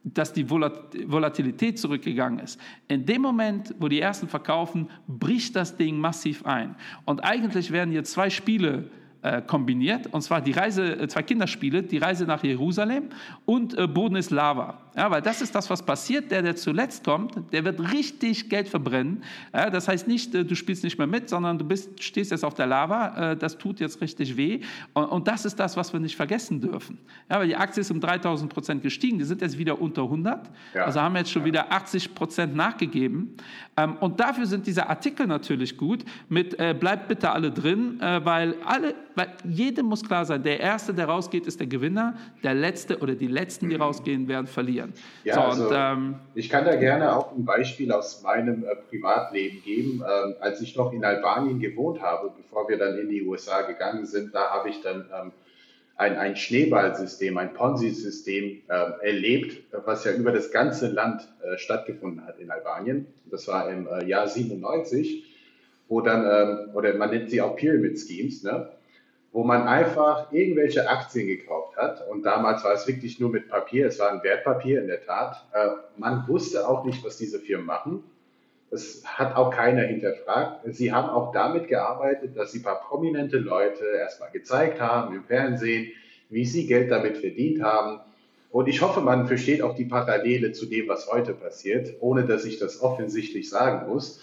dass 0.02 0.32
die 0.32 0.50
Volatilität 0.50 1.78
zurückgegangen 1.78 2.40
ist. 2.40 2.60
In 2.88 3.06
dem 3.06 3.22
Moment, 3.22 3.76
wo 3.78 3.86
die 3.86 4.00
ersten 4.00 4.26
verkaufen, 4.26 4.90
bricht 5.06 5.54
das 5.54 5.76
Ding 5.76 5.98
massiv 5.98 6.44
ein. 6.46 6.74
Und 7.04 7.22
eigentlich 7.22 7.70
werden 7.70 7.92
hier 7.92 8.02
zwei 8.02 8.28
Spiele 8.28 8.90
äh, 9.22 9.40
kombiniert, 9.40 10.08
und 10.08 10.22
zwar 10.22 10.40
die 10.40 10.50
Reise, 10.50 10.98
äh, 10.98 11.06
zwei 11.06 11.22
Kinderspiele, 11.22 11.84
die 11.84 11.98
Reise 11.98 12.24
nach 12.24 12.42
Jerusalem 12.42 13.10
und 13.46 13.78
äh, 13.78 13.86
Boden 13.86 14.16
ist 14.16 14.32
Lava. 14.32 14.80
Ja, 14.96 15.10
weil 15.10 15.22
das 15.22 15.40
ist 15.40 15.54
das, 15.54 15.68
was 15.70 15.82
passiert. 15.82 16.30
Der, 16.30 16.42
der 16.42 16.56
zuletzt 16.56 17.04
kommt, 17.04 17.52
der 17.52 17.64
wird 17.64 17.92
richtig 17.92 18.48
Geld 18.48 18.68
verbrennen. 18.68 19.22
Ja, 19.52 19.70
das 19.70 19.88
heißt 19.88 20.06
nicht, 20.06 20.34
du 20.34 20.54
spielst 20.54 20.84
nicht 20.84 20.98
mehr 20.98 21.06
mit, 21.06 21.28
sondern 21.28 21.58
du 21.58 21.64
bist, 21.64 22.02
stehst 22.02 22.30
jetzt 22.30 22.44
auf 22.44 22.54
der 22.54 22.66
Lava. 22.66 23.34
Das 23.34 23.58
tut 23.58 23.80
jetzt 23.80 24.00
richtig 24.00 24.36
weh. 24.36 24.60
Und, 24.92 25.04
und 25.06 25.28
das 25.28 25.44
ist 25.44 25.58
das, 25.58 25.76
was 25.76 25.92
wir 25.92 26.00
nicht 26.00 26.16
vergessen 26.16 26.60
dürfen. 26.60 26.98
Ja, 27.30 27.38
weil 27.38 27.48
die 27.48 27.56
Aktie 27.56 27.80
ist 27.80 27.90
um 27.90 28.00
3000 28.00 28.52
Prozent 28.52 28.82
gestiegen. 28.82 29.18
Die 29.18 29.24
sind 29.24 29.40
jetzt 29.40 29.58
wieder 29.58 29.80
unter 29.80 30.02
100. 30.02 30.50
Ja. 30.74 30.84
Also 30.84 31.00
haben 31.00 31.16
jetzt 31.16 31.30
schon 31.30 31.44
wieder 31.44 31.72
80 31.72 32.14
Prozent 32.14 32.54
nachgegeben. 32.54 33.36
Ähm, 33.76 33.96
und 34.00 34.20
dafür 34.20 34.46
sind 34.46 34.66
diese 34.66 34.88
Artikel 34.88 35.26
natürlich 35.26 35.76
gut 35.76 36.04
mit 36.28 36.58
äh, 36.58 36.74
bleibt 36.78 37.08
bitte 37.08 37.30
alle 37.30 37.50
drin, 37.50 38.00
äh, 38.00 38.24
weil 38.24 38.56
alle, 38.64 38.94
weil 39.14 39.28
jedem 39.44 39.86
muss 39.86 40.02
klar 40.02 40.24
sein, 40.24 40.42
der 40.42 40.60
Erste, 40.60 40.92
der 40.92 41.06
rausgeht, 41.06 41.46
ist 41.46 41.60
der 41.60 41.66
Gewinner. 41.66 42.14
Der 42.42 42.54
Letzte 42.54 42.98
oder 42.98 43.14
die 43.14 43.26
Letzten, 43.26 43.68
die 43.68 43.76
rausgehen, 43.76 44.28
werden 44.28 44.46
verlieren. 44.46 44.81
Ja, 45.24 45.34
so, 45.34 45.40
also, 45.40 45.68
und, 45.68 45.74
ähm, 45.76 46.14
ich 46.34 46.48
kann 46.48 46.64
da 46.64 46.76
gerne 46.76 47.16
auch 47.16 47.32
ein 47.32 47.44
Beispiel 47.44 47.92
aus 47.92 48.22
meinem 48.22 48.64
äh, 48.64 48.76
Privatleben 48.88 49.62
geben. 49.62 50.02
Ähm, 50.02 50.34
als 50.40 50.60
ich 50.60 50.76
noch 50.76 50.92
in 50.92 51.04
Albanien 51.04 51.60
gewohnt 51.60 52.00
habe, 52.00 52.32
bevor 52.36 52.68
wir 52.68 52.78
dann 52.78 52.98
in 52.98 53.08
die 53.08 53.22
USA 53.22 53.62
gegangen 53.62 54.06
sind, 54.06 54.34
da 54.34 54.50
habe 54.50 54.68
ich 54.70 54.80
dann 54.82 55.08
ähm, 55.14 55.32
ein, 55.96 56.16
ein 56.16 56.36
Schneeballsystem, 56.36 57.36
ein 57.38 57.52
Ponzi-System 57.54 58.62
äh, 58.68 59.06
erlebt, 59.06 59.62
was 59.84 60.04
ja 60.04 60.12
über 60.12 60.32
das 60.32 60.50
ganze 60.50 60.88
Land 60.88 61.28
äh, 61.42 61.58
stattgefunden 61.58 62.26
hat 62.26 62.38
in 62.38 62.50
Albanien. 62.50 63.06
Das 63.30 63.46
war 63.48 63.70
im 63.70 63.86
äh, 63.86 64.04
Jahr 64.04 64.26
97, 64.26 65.24
wo 65.88 66.00
dann, 66.00 66.24
ähm, 66.24 66.74
oder 66.74 66.94
man 66.94 67.10
nennt 67.10 67.30
sie 67.30 67.40
auch 67.40 67.56
Pyramid 67.56 67.98
Schemes, 67.98 68.42
ne? 68.42 68.68
Wo 69.32 69.44
man 69.44 69.66
einfach 69.66 70.30
irgendwelche 70.30 70.88
Aktien 70.88 71.26
gekauft 71.26 71.76
hat. 71.76 72.06
Und 72.08 72.22
damals 72.22 72.64
war 72.64 72.74
es 72.74 72.86
wirklich 72.86 73.18
nur 73.18 73.30
mit 73.30 73.48
Papier, 73.48 73.86
es 73.86 73.98
war 73.98 74.10
ein 74.10 74.22
Wertpapier 74.22 74.80
in 74.80 74.88
der 74.88 75.04
Tat. 75.04 75.42
Äh, 75.52 75.68
man 75.96 76.28
wusste 76.28 76.68
auch 76.68 76.84
nicht, 76.84 77.02
was 77.04 77.16
diese 77.16 77.40
Firmen 77.40 77.66
machen. 77.66 78.04
Das 78.70 79.02
hat 79.04 79.36
auch 79.36 79.50
keiner 79.50 79.82
hinterfragt. 79.82 80.60
Sie 80.66 80.92
haben 80.92 81.08
auch 81.08 81.32
damit 81.32 81.68
gearbeitet, 81.68 82.36
dass 82.36 82.52
sie 82.52 82.60
ein 82.60 82.62
paar 82.62 82.80
prominente 82.80 83.38
Leute 83.38 83.84
erstmal 83.98 84.30
gezeigt 84.30 84.80
haben 84.80 85.14
im 85.14 85.24
Fernsehen, 85.24 85.92
wie 86.30 86.46
sie 86.46 86.66
Geld 86.66 86.90
damit 86.90 87.18
verdient 87.18 87.62
haben. 87.62 88.00
Und 88.50 88.68
ich 88.68 88.80
hoffe, 88.82 89.00
man 89.00 89.26
versteht 89.26 89.62
auch 89.62 89.74
die 89.74 89.84
Parallele 89.84 90.52
zu 90.52 90.66
dem, 90.66 90.88
was 90.88 91.10
heute 91.10 91.32
passiert, 91.32 91.94
ohne 92.00 92.24
dass 92.24 92.44
ich 92.44 92.58
das 92.58 92.82
offensichtlich 92.82 93.48
sagen 93.48 93.88
muss. 93.88 94.22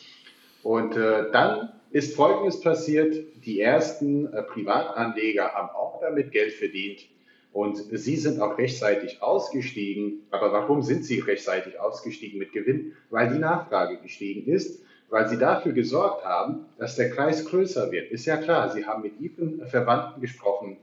Und 0.63 0.95
äh, 0.97 1.31
dann 1.31 1.69
ist 1.91 2.15
Folgendes 2.15 2.61
passiert. 2.61 3.15
Die 3.45 3.59
ersten 3.59 4.31
äh, 4.31 4.43
Privatanleger 4.43 5.53
haben 5.53 5.69
auch 5.69 5.99
damit 6.01 6.31
Geld 6.31 6.53
verdient. 6.53 7.05
Und 7.51 7.77
sie 7.77 8.15
sind 8.15 8.39
auch 8.41 8.57
rechtzeitig 8.57 9.23
ausgestiegen. 9.23 10.21
Aber 10.29 10.51
warum 10.53 10.83
sind 10.83 11.03
sie 11.03 11.19
rechtzeitig 11.19 11.79
ausgestiegen 11.79 12.37
mit 12.37 12.53
Gewinn? 12.53 12.93
Weil 13.09 13.29
die 13.29 13.39
Nachfrage 13.39 13.97
gestiegen 13.97 14.51
ist, 14.51 14.83
weil 15.09 15.27
sie 15.27 15.37
dafür 15.37 15.73
gesorgt 15.73 16.23
haben, 16.23 16.65
dass 16.77 16.95
der 16.95 17.09
Kreis 17.09 17.45
größer 17.45 17.91
wird. 17.91 18.11
Ist 18.11 18.25
ja 18.25 18.37
klar, 18.37 18.69
sie 18.69 18.85
haben 18.85 19.01
mit 19.01 19.19
ihren 19.19 19.65
Verwandten 19.67 20.21
gesprochen, 20.21 20.77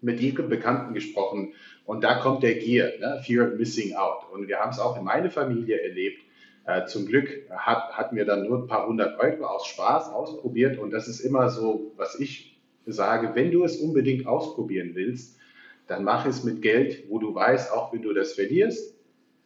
mit 0.00 0.20
ihren 0.20 0.48
Bekannten 0.48 0.94
gesprochen 0.94 1.54
und 1.84 2.02
da 2.02 2.18
kommt 2.18 2.42
der 2.42 2.54
Gier, 2.56 2.92
ne? 3.00 3.22
Fear 3.24 3.48
of 3.48 3.58
Missing 3.58 3.94
Out. 3.94 4.30
Und 4.32 4.48
wir 4.48 4.58
haben 4.58 4.70
es 4.70 4.78
auch 4.78 4.96
in 4.96 5.04
meiner 5.04 5.30
Familie 5.30 5.80
erlebt. 5.80 6.20
Äh, 6.66 6.86
zum 6.86 7.06
Glück 7.06 7.48
hat, 7.50 7.96
hatten 7.96 8.16
wir 8.16 8.24
dann 8.24 8.44
nur 8.44 8.58
ein 8.58 8.66
paar 8.66 8.88
hundert 8.88 9.20
Euro 9.20 9.46
aus 9.46 9.66
Spaß 9.66 10.08
ausprobiert 10.08 10.78
und 10.78 10.90
das 10.90 11.06
ist 11.06 11.20
immer 11.20 11.48
so, 11.48 11.92
was 11.96 12.18
ich 12.18 12.60
sage, 12.86 13.34
wenn 13.34 13.52
du 13.52 13.62
es 13.64 13.76
unbedingt 13.76 14.26
ausprobieren 14.26 14.92
willst, 14.94 15.38
dann 15.86 16.02
mach 16.02 16.26
es 16.26 16.42
mit 16.42 16.62
Geld, 16.62 17.04
wo 17.08 17.20
du 17.20 17.32
weißt, 17.32 17.72
auch 17.72 17.92
wenn 17.92 18.02
du 18.02 18.12
das 18.12 18.32
verlierst, 18.32 18.96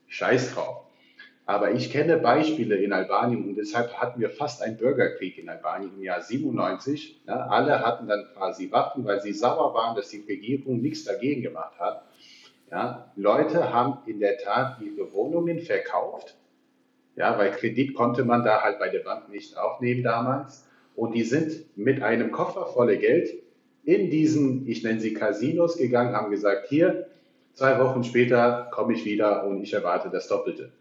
scheiß 0.06 0.54
drauf. 0.54 0.86
Aber 1.44 1.72
ich 1.72 1.90
kenne 1.90 2.16
Beispiele 2.16 2.76
in 2.76 2.92
Albanien 2.92 3.44
und 3.44 3.56
deshalb 3.56 3.92
hatten 3.94 4.20
wir 4.20 4.30
fast 4.30 4.62
einen 4.62 4.78
Bürgerkrieg 4.78 5.36
in 5.36 5.48
Albanien 5.48 5.92
im 5.96 6.02
Jahr 6.02 6.22
97. 6.22 7.22
Ja, 7.26 7.48
alle 7.48 7.84
hatten 7.84 8.06
dann 8.06 8.28
quasi 8.34 8.70
Waffen, 8.70 9.04
weil 9.04 9.20
sie 9.20 9.32
sauer 9.32 9.74
waren, 9.74 9.96
dass 9.96 10.08
die 10.08 10.24
Regierung 10.26 10.80
nichts 10.80 11.04
dagegen 11.04 11.42
gemacht 11.42 11.78
hat. 11.78 12.04
Ja, 12.70 13.12
Leute 13.16 13.74
haben 13.74 13.98
in 14.08 14.20
der 14.20 14.38
Tat 14.38 14.80
ihre 14.80 15.12
Wohnungen 15.12 15.58
verkauft, 15.60 16.36
ja, 17.20 17.36
weil 17.36 17.50
Kredit 17.50 17.94
konnte 17.94 18.24
man 18.24 18.44
da 18.44 18.62
halt 18.62 18.78
bei 18.78 18.88
der 18.88 19.00
Bank 19.00 19.28
nicht 19.28 19.56
aufnehmen 19.58 20.02
damals. 20.02 20.66
Und 20.96 21.14
die 21.14 21.22
sind 21.22 21.76
mit 21.76 22.02
einem 22.02 22.32
Koffer 22.32 22.64
voller 22.64 22.96
Geld 22.96 23.28
in 23.84 24.10
diesen, 24.10 24.66
ich 24.66 24.82
nenne 24.82 25.00
sie 25.00 25.12
Casinos 25.12 25.76
gegangen, 25.76 26.14
haben 26.14 26.30
gesagt, 26.30 26.68
hier, 26.70 27.08
zwei 27.52 27.78
Wochen 27.78 28.04
später 28.04 28.70
komme 28.72 28.94
ich 28.94 29.04
wieder 29.04 29.44
und 29.44 29.62
ich 29.62 29.74
erwarte 29.74 30.08
das 30.08 30.28
Doppelte. 30.28 30.72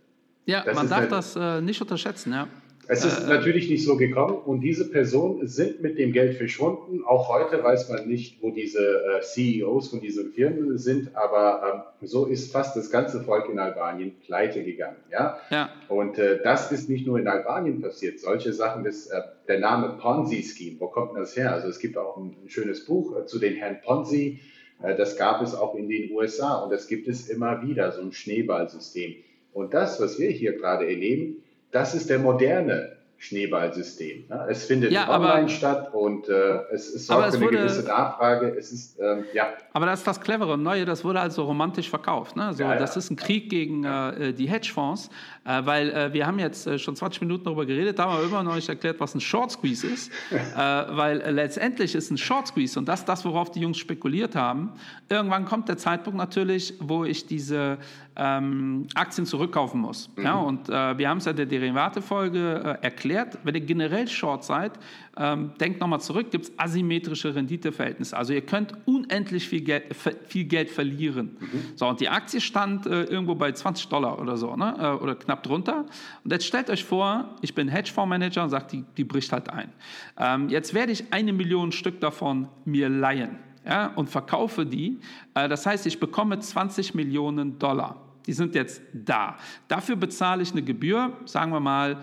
Ja, 0.45 0.63
das 0.63 0.75
man 0.75 0.87
darf 0.87 0.99
eine, 0.99 1.07
das 1.09 1.35
äh, 1.35 1.59
nicht 1.61 1.81
unterschätzen, 1.81 2.31
ja. 2.31 2.47
Es 2.91 3.05
ist 3.05 3.25
äh, 3.25 3.29
natürlich 3.29 3.69
nicht 3.69 3.85
so 3.85 3.97
gekommen 3.97 4.35
und 4.35 4.61
diese 4.61 4.89
Personen 4.89 5.45
sind 5.45 5.79
mit 5.83 5.99
dem 5.99 6.11
Geld 6.11 6.37
verschwunden. 6.37 7.03
Auch 7.05 7.29
heute 7.29 7.63
weiß 7.63 7.87
man 7.89 8.07
nicht, 8.07 8.41
wo 8.41 8.49
diese 8.49 8.79
äh, 8.79 9.21
CEOs 9.21 9.89
von 9.89 10.01
diesen 10.01 10.31
Firmen 10.31 10.75
sind, 10.79 11.15
aber 11.15 11.85
ähm, 12.01 12.07
so 12.07 12.25
ist 12.25 12.51
fast 12.51 12.75
das 12.75 12.89
ganze 12.89 13.21
Volk 13.21 13.47
in 13.47 13.59
Albanien 13.59 14.15
pleite 14.25 14.63
gegangen. 14.63 14.97
Ja? 15.11 15.37
ja. 15.51 15.69
Und 15.87 16.17
äh, 16.17 16.41
das 16.43 16.71
ist 16.71 16.89
nicht 16.89 17.05
nur 17.05 17.19
in 17.19 17.27
Albanien 17.27 17.79
passiert. 17.79 18.19
Solche 18.19 18.53
Sachen, 18.53 18.83
das, 18.83 19.05
äh, 19.05 19.21
der 19.47 19.59
Name 19.59 19.97
Ponzi-Scheme, 20.01 20.79
wo 20.79 20.87
kommt 20.87 21.15
das 21.15 21.37
her? 21.37 21.53
Also 21.53 21.67
es 21.67 21.77
gibt 21.77 21.95
auch 21.95 22.17
ein, 22.17 22.35
ein 22.43 22.49
schönes 22.49 22.85
Buch 22.85 23.15
äh, 23.15 23.27
zu 23.27 23.37
den 23.37 23.53
Herrn 23.53 23.81
Ponzi. 23.85 24.39
Äh, 24.81 24.95
das 24.95 25.15
gab 25.15 25.43
es 25.43 25.53
auch 25.53 25.75
in 25.75 25.89
den 25.89 26.11
USA 26.11 26.55
und 26.63 26.71
das 26.71 26.87
gibt 26.87 27.07
es 27.07 27.29
immer 27.29 27.61
wieder, 27.61 27.91
so 27.91 28.01
ein 28.01 28.13
Schneeballsystem. 28.13 29.13
Und 29.53 29.75
das, 29.75 30.01
was 30.01 30.17
wir 30.17 30.31
hier 30.31 30.53
gerade 30.53 30.87
erleben, 30.87 31.43
das 31.71 31.93
ist 31.93 32.09
der 32.09 32.19
moderne 32.19 32.89
Schneeballsystem. 33.19 34.23
Ne? 34.29 34.45
Es 34.49 34.63
findet 34.63 34.91
ja, 34.91 35.09
online 35.09 35.33
aber, 35.33 35.49
statt 35.49 35.93
und 35.93 36.29
äh, 36.29 36.61
es, 36.71 36.87
es 36.87 37.05
sorgt 37.05 37.31
für 37.31 37.35
eine 37.35 37.45
wurde, 37.45 37.57
gewisse 37.57 37.83
Nachfrage. 37.83 38.55
Es 38.57 38.71
ist, 38.71 38.97
ähm, 38.97 39.25
ja. 39.33 39.49
Aber 39.73 39.85
das 39.85 39.99
ist 39.99 40.07
das 40.07 40.21
Clevere 40.21 40.53
und 40.53 40.63
Neue, 40.63 40.85
das 40.85 41.03
wurde 41.03 41.19
also 41.19 41.43
romantisch 41.43 41.89
verkauft. 41.89 42.37
Ne? 42.37 42.53
So, 42.53 42.63
ja, 42.63 42.77
das 42.77 42.95
ist 42.95 43.11
ein 43.11 43.17
Krieg 43.17 43.49
gegen 43.49 43.83
äh, 43.83 44.33
die 44.33 44.49
Hedgefonds, 44.49 45.09
äh, 45.43 45.61
weil 45.65 45.89
äh, 45.89 46.13
wir 46.13 46.25
haben 46.25 46.39
jetzt 46.39 46.65
äh, 46.65 46.79
schon 46.79 46.95
20 46.95 47.19
Minuten 47.21 47.43
darüber 47.43 47.65
geredet, 47.65 47.99
da 47.99 48.05
haben 48.05 48.21
wir 48.21 48.25
immer 48.25 48.41
noch 48.41 48.55
nicht 48.55 48.69
erklärt, 48.69 49.01
was 49.01 49.13
ein 49.13 49.21
Short 49.21 49.51
Squeeze 49.51 49.85
ist, 49.85 50.11
äh, 50.31 50.57
weil 50.57 51.17
letztendlich 51.29 51.95
ist 51.95 52.11
ein 52.11 52.17
Short 52.17 52.47
Squeeze 52.47 52.79
und 52.79 52.87
das 52.87 53.01
ist 53.01 53.09
das, 53.09 53.25
worauf 53.25 53.51
die 53.51 53.59
Jungs 53.59 53.77
spekuliert 53.77 54.37
haben. 54.37 54.71
Irgendwann 55.09 55.43
kommt 55.43 55.67
der 55.67 55.77
Zeitpunkt 55.77 56.17
natürlich, 56.17 56.75
wo 56.79 57.03
ich 57.03 57.27
diese 57.27 57.79
ähm, 58.15 58.87
Aktien 58.95 59.25
zurückkaufen 59.25 59.79
muss. 59.79 60.09
Mhm. 60.15 60.23
Ja, 60.23 60.35
und 60.35 60.69
äh, 60.69 60.97
wir 60.97 61.09
haben 61.09 61.19
es 61.19 61.25
ja 61.25 61.33
der 61.33 61.45
Derivate-Folge 61.45 62.77
äh, 62.81 62.85
erklärt. 63.09 63.39
Wenn 63.43 63.55
ihr 63.55 63.61
generell 63.61 64.07
Short 64.07 64.43
seid, 64.43 64.73
ähm, 65.17 65.51
denkt 65.59 65.79
nochmal 65.79 66.01
zurück, 66.01 66.31
gibt 66.31 66.45
es 66.45 66.53
asymmetrische 66.57 67.33
Renditeverhältnisse. 67.33 68.15
Also 68.15 68.33
ihr 68.33 68.41
könnt 68.41 68.73
unendlich 68.85 69.47
viel 69.47 69.61
Geld, 69.61 69.95
viel 70.27 70.45
Geld 70.45 70.69
verlieren. 70.69 71.37
Mhm. 71.39 71.61
So, 71.75 71.87
und 71.87 71.99
die 71.99 72.09
Aktie 72.09 72.41
stand 72.41 72.85
äh, 72.85 73.03
irgendwo 73.03 73.35
bei 73.35 73.51
20 73.51 73.87
Dollar 73.87 74.19
oder 74.19 74.37
so, 74.37 74.55
ne? 74.55 74.75
Äh, 74.79 75.03
oder 75.03 75.15
knapp 75.15 75.43
drunter. 75.43 75.85
Und 76.23 76.31
jetzt 76.31 76.45
stellt 76.45 76.69
euch 76.69 76.83
vor, 76.83 77.35
ich 77.41 77.53
bin 77.53 77.67
Hedgefondsmanager 77.67 78.43
und 78.43 78.49
sagt, 78.49 78.71
die, 78.71 78.83
die 78.97 79.03
bricht 79.03 79.31
halt 79.31 79.49
ein. 79.49 79.71
Ähm, 80.17 80.49
jetzt 80.49 80.73
werde 80.73 80.91
ich 80.91 81.11
eine 81.11 81.33
Million 81.33 81.71
Stück 81.71 81.99
davon 81.99 82.47
mir 82.65 82.89
leihen. 82.89 83.37
Ja, 83.65 83.87
und 83.87 84.09
verkaufe 84.09 84.65
die. 84.65 84.99
Äh, 85.33 85.49
das 85.49 85.65
heißt, 85.65 85.85
ich 85.85 85.99
bekomme 85.99 86.39
20 86.39 86.95
Millionen 86.95 87.59
Dollar 87.59 87.97
die 88.29 88.33
sind 88.33 88.53
jetzt 88.53 88.83
da. 88.93 89.37
Dafür 89.67 89.95
bezahle 89.95 90.43
ich 90.43 90.51
eine 90.51 90.61
Gebühr, 90.61 91.13
sagen 91.25 91.51
wir 91.51 91.59
mal 91.59 91.97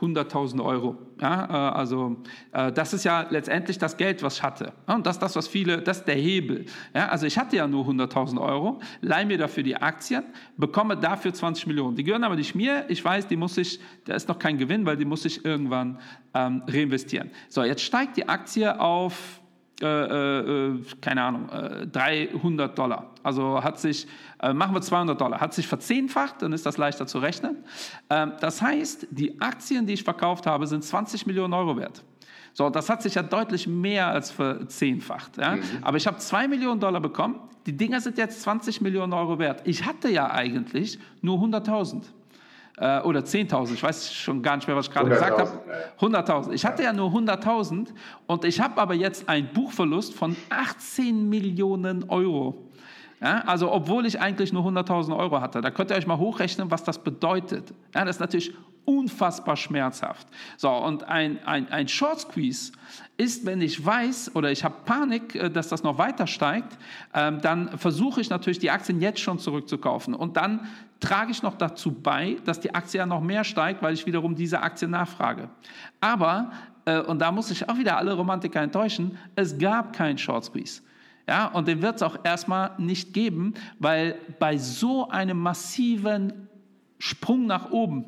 100.000 0.00 0.64
Euro. 0.64 0.96
Ja, 1.20 1.44
äh, 1.44 1.78
also 1.78 2.16
äh, 2.52 2.72
das 2.72 2.92
ist 2.94 3.04
ja 3.04 3.26
letztendlich 3.28 3.78
das 3.78 3.96
Geld, 3.96 4.22
was 4.22 4.36
ich 4.36 4.42
hatte. 4.42 4.72
Und 4.86 5.06
das 5.06 5.16
ist 5.16 5.22
das, 5.22 5.36
was 5.36 5.48
viele, 5.48 5.82
das 5.82 5.98
ist 5.98 6.06
der 6.06 6.14
Hebel. 6.14 6.64
Ja, 6.94 7.08
also 7.08 7.26
ich 7.26 7.36
hatte 7.38 7.56
ja 7.56 7.66
nur 7.66 7.86
100.000 7.86 8.40
Euro, 8.40 8.80
leihe 9.02 9.26
mir 9.26 9.38
dafür 9.38 9.62
die 9.62 9.76
Aktien, 9.76 10.24
bekomme 10.56 10.96
dafür 10.96 11.34
20 11.34 11.66
Millionen. 11.66 11.96
Die 11.96 12.04
gehören 12.04 12.24
aber 12.24 12.36
nicht 12.36 12.54
mir. 12.54 12.84
Ich 12.88 13.04
weiß, 13.04 13.26
die 13.26 13.36
muss 13.36 13.58
ich, 13.58 13.80
da 14.04 14.14
ist 14.14 14.28
noch 14.28 14.38
kein 14.38 14.56
Gewinn, 14.56 14.86
weil 14.86 14.96
die 14.96 15.04
muss 15.04 15.24
ich 15.24 15.44
irgendwann 15.44 15.98
ähm, 16.34 16.62
reinvestieren. 16.66 17.30
So, 17.48 17.62
jetzt 17.62 17.82
steigt 17.82 18.16
die 18.16 18.28
Aktie 18.28 18.80
auf 18.80 19.39
äh, 19.82 19.86
äh, 19.86 20.82
keine 21.00 21.22
Ahnung, 21.22 21.48
äh, 21.48 21.86
300 21.86 22.78
Dollar. 22.78 23.10
Also 23.22 23.62
hat 23.62 23.78
sich, 23.78 24.06
äh, 24.42 24.52
machen 24.52 24.74
wir 24.74 24.80
200 24.80 25.20
Dollar, 25.20 25.40
hat 25.40 25.54
sich 25.54 25.66
verzehnfacht, 25.66 26.42
dann 26.42 26.52
ist 26.52 26.66
das 26.66 26.76
leichter 26.76 27.06
zu 27.06 27.18
rechnen. 27.18 27.64
Ähm, 28.08 28.32
das 28.40 28.60
heißt, 28.62 29.08
die 29.10 29.40
Aktien, 29.40 29.86
die 29.86 29.94
ich 29.94 30.04
verkauft 30.04 30.46
habe, 30.46 30.66
sind 30.66 30.84
20 30.84 31.26
Millionen 31.26 31.54
Euro 31.54 31.76
wert. 31.76 32.04
So, 32.52 32.68
das 32.68 32.88
hat 32.88 33.02
sich 33.02 33.14
ja 33.14 33.22
deutlich 33.22 33.66
mehr 33.66 34.08
als 34.08 34.30
verzehnfacht. 34.30 35.36
Ja? 35.36 35.56
Mhm. 35.56 35.62
Aber 35.82 35.96
ich 35.96 36.06
habe 36.06 36.18
2 36.18 36.48
Millionen 36.48 36.80
Dollar 36.80 37.00
bekommen. 37.00 37.36
Die 37.66 37.76
Dinger 37.76 38.00
sind 38.00 38.18
jetzt 38.18 38.42
20 38.42 38.80
Millionen 38.80 39.12
Euro 39.12 39.38
wert. 39.38 39.62
Ich 39.64 39.84
hatte 39.86 40.10
ja 40.10 40.30
eigentlich 40.30 40.98
nur 41.22 41.38
100.000 41.38 42.04
äh, 42.80 43.00
oder 43.02 43.20
10.000, 43.20 43.74
ich 43.74 43.82
weiß 43.82 44.12
schon 44.12 44.42
gar 44.42 44.56
nicht 44.56 44.66
mehr, 44.66 44.74
was 44.74 44.88
ich 44.88 44.92
gerade 44.92 45.10
gesagt 45.10 45.38
habe. 45.38 45.60
100.000. 46.00 46.52
Ich 46.52 46.64
hatte 46.64 46.82
ja 46.82 46.92
nur 46.92 47.10
100.000 47.10 47.88
und 48.26 48.44
ich 48.44 48.60
habe 48.60 48.80
aber 48.80 48.94
jetzt 48.94 49.28
einen 49.28 49.52
Buchverlust 49.52 50.14
von 50.14 50.34
18 50.48 51.28
Millionen 51.28 52.08
Euro. 52.08 52.66
Ja, 53.20 53.42
also 53.42 53.70
obwohl 53.70 54.06
ich 54.06 54.18
eigentlich 54.18 54.50
nur 54.50 54.64
100.000 54.64 55.14
Euro 55.14 55.42
hatte, 55.42 55.60
da 55.60 55.70
könnt 55.70 55.90
ihr 55.90 55.96
euch 55.96 56.06
mal 56.06 56.16
hochrechnen, 56.16 56.70
was 56.70 56.82
das 56.82 56.98
bedeutet. 56.98 57.74
Ja, 57.94 58.06
das 58.06 58.16
ist 58.16 58.20
natürlich 58.20 58.54
unfassbar 58.86 59.56
schmerzhaft. 59.56 60.26
So, 60.56 60.70
und 60.70 61.04
ein, 61.04 61.38
ein, 61.44 61.70
ein 61.70 61.86
Short 61.86 62.20
Squeeze 62.20 62.72
ist, 63.18 63.44
wenn 63.44 63.60
ich 63.60 63.84
weiß 63.84 64.34
oder 64.34 64.50
ich 64.50 64.64
habe 64.64 64.76
Panik, 64.86 65.34
äh, 65.34 65.50
dass 65.50 65.68
das 65.68 65.82
noch 65.82 65.98
weiter 65.98 66.26
steigt, 66.26 66.78
ähm, 67.12 67.42
dann 67.42 67.76
versuche 67.76 68.22
ich 68.22 68.30
natürlich 68.30 68.58
die 68.58 68.70
Aktien 68.70 69.02
jetzt 69.02 69.20
schon 69.20 69.38
zurückzukaufen. 69.38 70.14
Und 70.14 70.38
dann 70.38 70.66
trage 71.00 71.32
ich 71.32 71.42
noch 71.42 71.56
dazu 71.56 71.92
bei, 71.92 72.36
dass 72.44 72.60
die 72.60 72.74
Aktie 72.74 72.98
ja 72.98 73.06
noch 73.06 73.20
mehr 73.20 73.44
steigt, 73.44 73.82
weil 73.82 73.94
ich 73.94 74.06
wiederum 74.06 74.34
diese 74.34 74.60
Aktie 74.62 74.86
nachfrage. 74.86 75.48
Aber, 76.00 76.52
äh, 76.84 77.00
und 77.00 77.18
da 77.20 77.32
muss 77.32 77.50
ich 77.50 77.68
auch 77.68 77.78
wieder 77.78 77.96
alle 77.96 78.12
Romantiker 78.12 78.60
enttäuschen, 78.60 79.18
es 79.34 79.58
gab 79.58 79.94
keinen 79.94 80.18
Short 80.18 80.44
Squeeze. 80.44 80.82
Ja, 81.26 81.46
und 81.46 81.68
den 81.68 81.80
wird 81.80 81.96
es 81.96 82.02
auch 82.02 82.18
erstmal 82.24 82.72
nicht 82.78 83.14
geben, 83.14 83.54
weil 83.78 84.16
bei 84.38 84.56
so 84.58 85.08
einem 85.08 85.38
massiven 85.38 86.48
Sprung 86.98 87.46
nach 87.46 87.70
oben. 87.70 88.04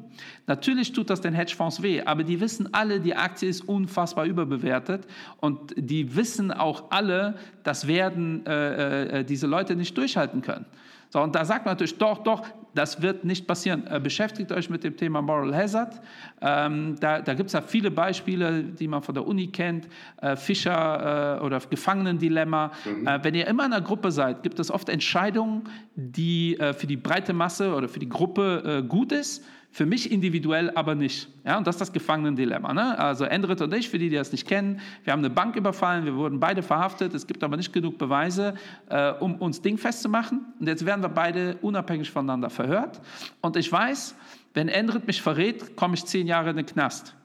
Natürlich 0.47 0.93
tut 0.93 1.09
das 1.09 1.23
den 1.23 1.33
Hedgefonds 1.33 1.83
weh, 1.83 2.03
aber 2.03 2.25
die 2.25 2.41
wissen 2.41 2.75
alle, 2.75 3.01
die 3.01 3.17
Aktie 3.17 3.49
ist 3.49 3.63
unfassbar 3.63 4.27
überbewertet 4.27 5.07
und 5.41 5.73
die 5.77 6.15
wissen 6.15 6.51
auch 6.51 6.91
alle, 6.91 7.37
das 7.63 7.87
werden 7.87 8.45
äh, 8.45 9.21
äh, 9.21 9.25
diese 9.25 9.47
Leute 9.47 9.77
nicht 9.77 9.97
durchhalten 9.97 10.43
können. 10.43 10.67
So, 11.09 11.23
und 11.23 11.35
da 11.35 11.45
sagt 11.45 11.65
man 11.65 11.73
natürlich, 11.73 11.97
doch, 11.97 12.23
doch, 12.23 12.47
das 12.75 13.03
wird 13.03 13.25
nicht 13.25 13.47
passieren. 13.47 13.87
Äh, 13.87 14.01
beschäftigt 14.01 14.53
euch 14.53 14.71
mit 14.71 14.85
dem 14.85 14.97
Thema 14.97 15.23
Moral 15.23 15.55
Hazard. 15.55 16.01
Ähm, 16.41 16.97
da 17.01 17.21
da 17.21 17.35
gibt 17.35 17.49
es 17.49 17.53
ja 17.53 17.63
viele 17.63 17.91
Beispiele, 17.91 18.65
die 18.65 18.89
man 18.89 19.03
von 19.03 19.15
der 19.15 19.27
Uni 19.27 19.49
kennt. 19.49 19.89
Äh, 20.21 20.37
Fischer 20.37 21.39
äh, 21.41 21.45
oder 21.45 21.61
Gefangenendilemma. 21.61 22.73
Mhm. 22.85 23.07
Äh, 23.07 23.25
wenn 23.25 23.35
ihr 23.35 23.47
immer 23.47 23.67
in 23.67 23.73
einer 23.73 23.83
Gruppe 23.83 24.11
seid, 24.11 24.43
gibt 24.43 24.59
es 24.59 24.71
oft 24.71 24.89
Entscheidungen, 24.89 25.65
die 25.95 26.59
äh, 26.59 26.73
für 26.73 26.87
die 26.87 26.97
breite 26.97 27.33
Masse 27.33 27.75
oder 27.75 27.89
für 27.89 27.99
die 27.99 28.09
Gruppe 28.09 28.83
äh, 28.83 28.87
gut 28.87 29.13
ist 29.13 29.45
für 29.73 29.87
mich 29.87 30.13
individuell 30.13 30.71
aber 30.75 30.95
nicht. 30.95 31.29
Ja, 31.45 31.57
und 31.57 31.67
das 31.67 31.77
ist 31.77 31.81
das 31.81 31.93
Gefangenendilemma. 31.93 32.75
Ne? 32.75 32.99
Also 32.99 33.25
Endrit 33.25 33.63
und 33.63 33.73
ich, 33.73 33.89
für 33.89 33.99
die, 33.99 34.11
die 34.11 34.17
das 34.17 34.31
nicht 34.31 34.47
kennen, 34.47 34.81
wir 35.03 35.15
haben 35.15 35.21
eine 35.21 35.31
Bank 35.31 35.57
überfallen, 35.57 36.05
wir 36.05 36.15
wurden 36.15 36.39
beide 36.39 36.63
verhaftet, 36.63 37.15
es 37.15 37.27
gibt 37.27 37.43
aber 37.43 37.57
nicht 37.57 37.73
genug 37.73 37.97
Beweise, 37.97 38.55
äh, 38.91 39.13
um 39.13 39.37
uns 39.37 39.63
dingfest 39.63 40.03
zu 40.03 40.11
machen. 40.11 40.43
Und 40.61 40.67
jetzt 40.67 40.85
werden 40.85 41.03
wir 41.03 41.09
beide 41.09 41.57
unabhängig 41.63 42.11
voneinander 42.11 42.51
verhört. 42.51 43.01
Und 43.41 43.57
ich 43.57 43.73
weiß, 43.73 44.15
wenn 44.53 44.69
Endrit 44.69 45.07
mich 45.07 45.23
verrät, 45.23 45.75
komme 45.75 45.95
ich 45.95 46.05
zehn 46.05 46.27
Jahre 46.27 46.51
in 46.51 46.57
den 46.57 46.67
Knast. 46.67 47.17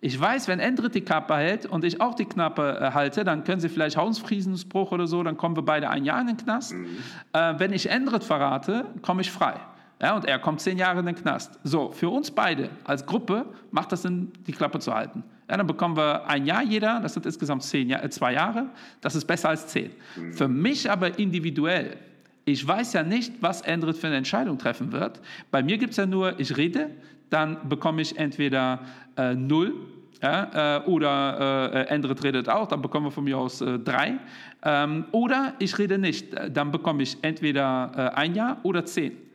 Ich 0.00 0.20
weiß, 0.20 0.46
wenn 0.46 0.60
Endrit 0.60 0.94
die 0.94 1.00
Kappe 1.00 1.34
hält 1.34 1.66
und 1.66 1.82
ich 1.82 2.00
auch 2.00 2.14
die 2.14 2.26
Knappe 2.26 2.78
äh, 2.80 2.92
halte, 2.92 3.24
dann 3.24 3.42
können 3.42 3.60
sie 3.60 3.68
vielleicht 3.68 3.96
Hausfriedensbruch 3.96 4.92
oder 4.92 5.08
so, 5.08 5.24
dann 5.24 5.36
kommen 5.36 5.56
wir 5.56 5.64
beide 5.64 5.90
ein 5.90 6.04
Jahr 6.04 6.20
in 6.20 6.28
den 6.28 6.36
Knast. 6.36 6.74
Mhm. 6.74 6.86
Äh, 7.32 7.54
wenn 7.58 7.72
ich 7.72 7.90
Endrit 7.90 8.22
verrate, 8.22 8.86
komme 9.02 9.22
ich 9.22 9.32
frei. 9.32 9.54
Ja, 10.00 10.14
und 10.14 10.26
er 10.26 10.38
kommt 10.38 10.60
zehn 10.60 10.76
Jahre 10.76 11.00
in 11.00 11.06
den 11.06 11.14
Knast. 11.14 11.58
So, 11.64 11.90
für 11.90 12.10
uns 12.10 12.30
beide 12.30 12.68
als 12.84 13.06
Gruppe 13.06 13.46
macht 13.70 13.92
das 13.92 14.02
Sinn, 14.02 14.30
die 14.46 14.52
Klappe 14.52 14.78
zu 14.78 14.92
halten. 14.92 15.24
Ja, 15.48 15.56
dann 15.56 15.66
bekommen 15.66 15.96
wir 15.96 16.26
ein 16.28 16.44
Jahr 16.44 16.62
jeder, 16.62 17.00
das 17.00 17.14
sind 17.14 17.24
insgesamt 17.24 17.62
zehn 17.62 17.90
äh, 17.90 18.10
zwei 18.10 18.34
Jahre. 18.34 18.66
Das 19.00 19.14
ist 19.14 19.24
besser 19.24 19.48
als 19.48 19.68
zehn. 19.68 19.92
Mhm. 20.16 20.32
Für 20.34 20.48
mich 20.48 20.90
aber 20.90 21.18
individuell, 21.18 21.96
ich 22.44 22.66
weiß 22.66 22.92
ja 22.92 23.02
nicht, 23.02 23.32
was 23.40 23.62
Endrit 23.62 23.96
für 23.96 24.08
eine 24.08 24.16
Entscheidung 24.16 24.58
treffen 24.58 24.92
wird. 24.92 25.20
Bei 25.50 25.62
mir 25.62 25.78
gibt 25.78 25.92
es 25.92 25.96
ja 25.96 26.06
nur, 26.06 26.38
ich 26.38 26.56
rede, 26.56 26.90
dann 27.30 27.68
bekomme 27.68 28.02
ich 28.02 28.18
entweder 28.18 28.80
äh, 29.16 29.34
null 29.34 29.74
ja, 30.22 30.78
äh, 30.78 30.82
oder 30.84 31.72
äh, 31.72 31.88
Endrit 31.88 32.22
redet 32.22 32.48
auch, 32.48 32.68
dann 32.68 32.82
bekommen 32.82 33.06
wir 33.06 33.10
von 33.10 33.24
mir 33.24 33.38
aus 33.38 33.60
äh, 33.60 33.78
drei. 33.78 34.18
Ähm, 34.62 35.06
oder 35.12 35.54
ich 35.58 35.78
rede 35.78 35.98
nicht, 35.98 36.28
dann 36.50 36.70
bekomme 36.70 37.02
ich 37.02 37.18
entweder 37.22 37.92
äh, 38.14 38.16
ein 38.16 38.34
Jahr 38.34 38.58
oder 38.62 38.84
zehn. 38.84 39.25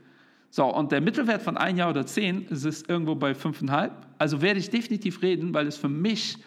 So, 0.53 0.65
und 0.65 0.91
der 0.91 0.99
Mittelwert 0.99 1.41
von 1.41 1.55
ein 1.55 1.77
Jahr 1.77 1.89
oder 1.89 2.05
zehn 2.05 2.45
ist 2.49 2.89
irgendwo 2.89 3.15
bei 3.15 3.33
fünfeinhalb. 3.33 3.93
Also 4.17 4.41
werde 4.41 4.59
ich 4.59 4.69
definitiv 4.69 5.21
reden, 5.21 5.53
weil 5.53 5.65
es 5.65 5.77
für 5.77 5.87
mich 5.87 6.37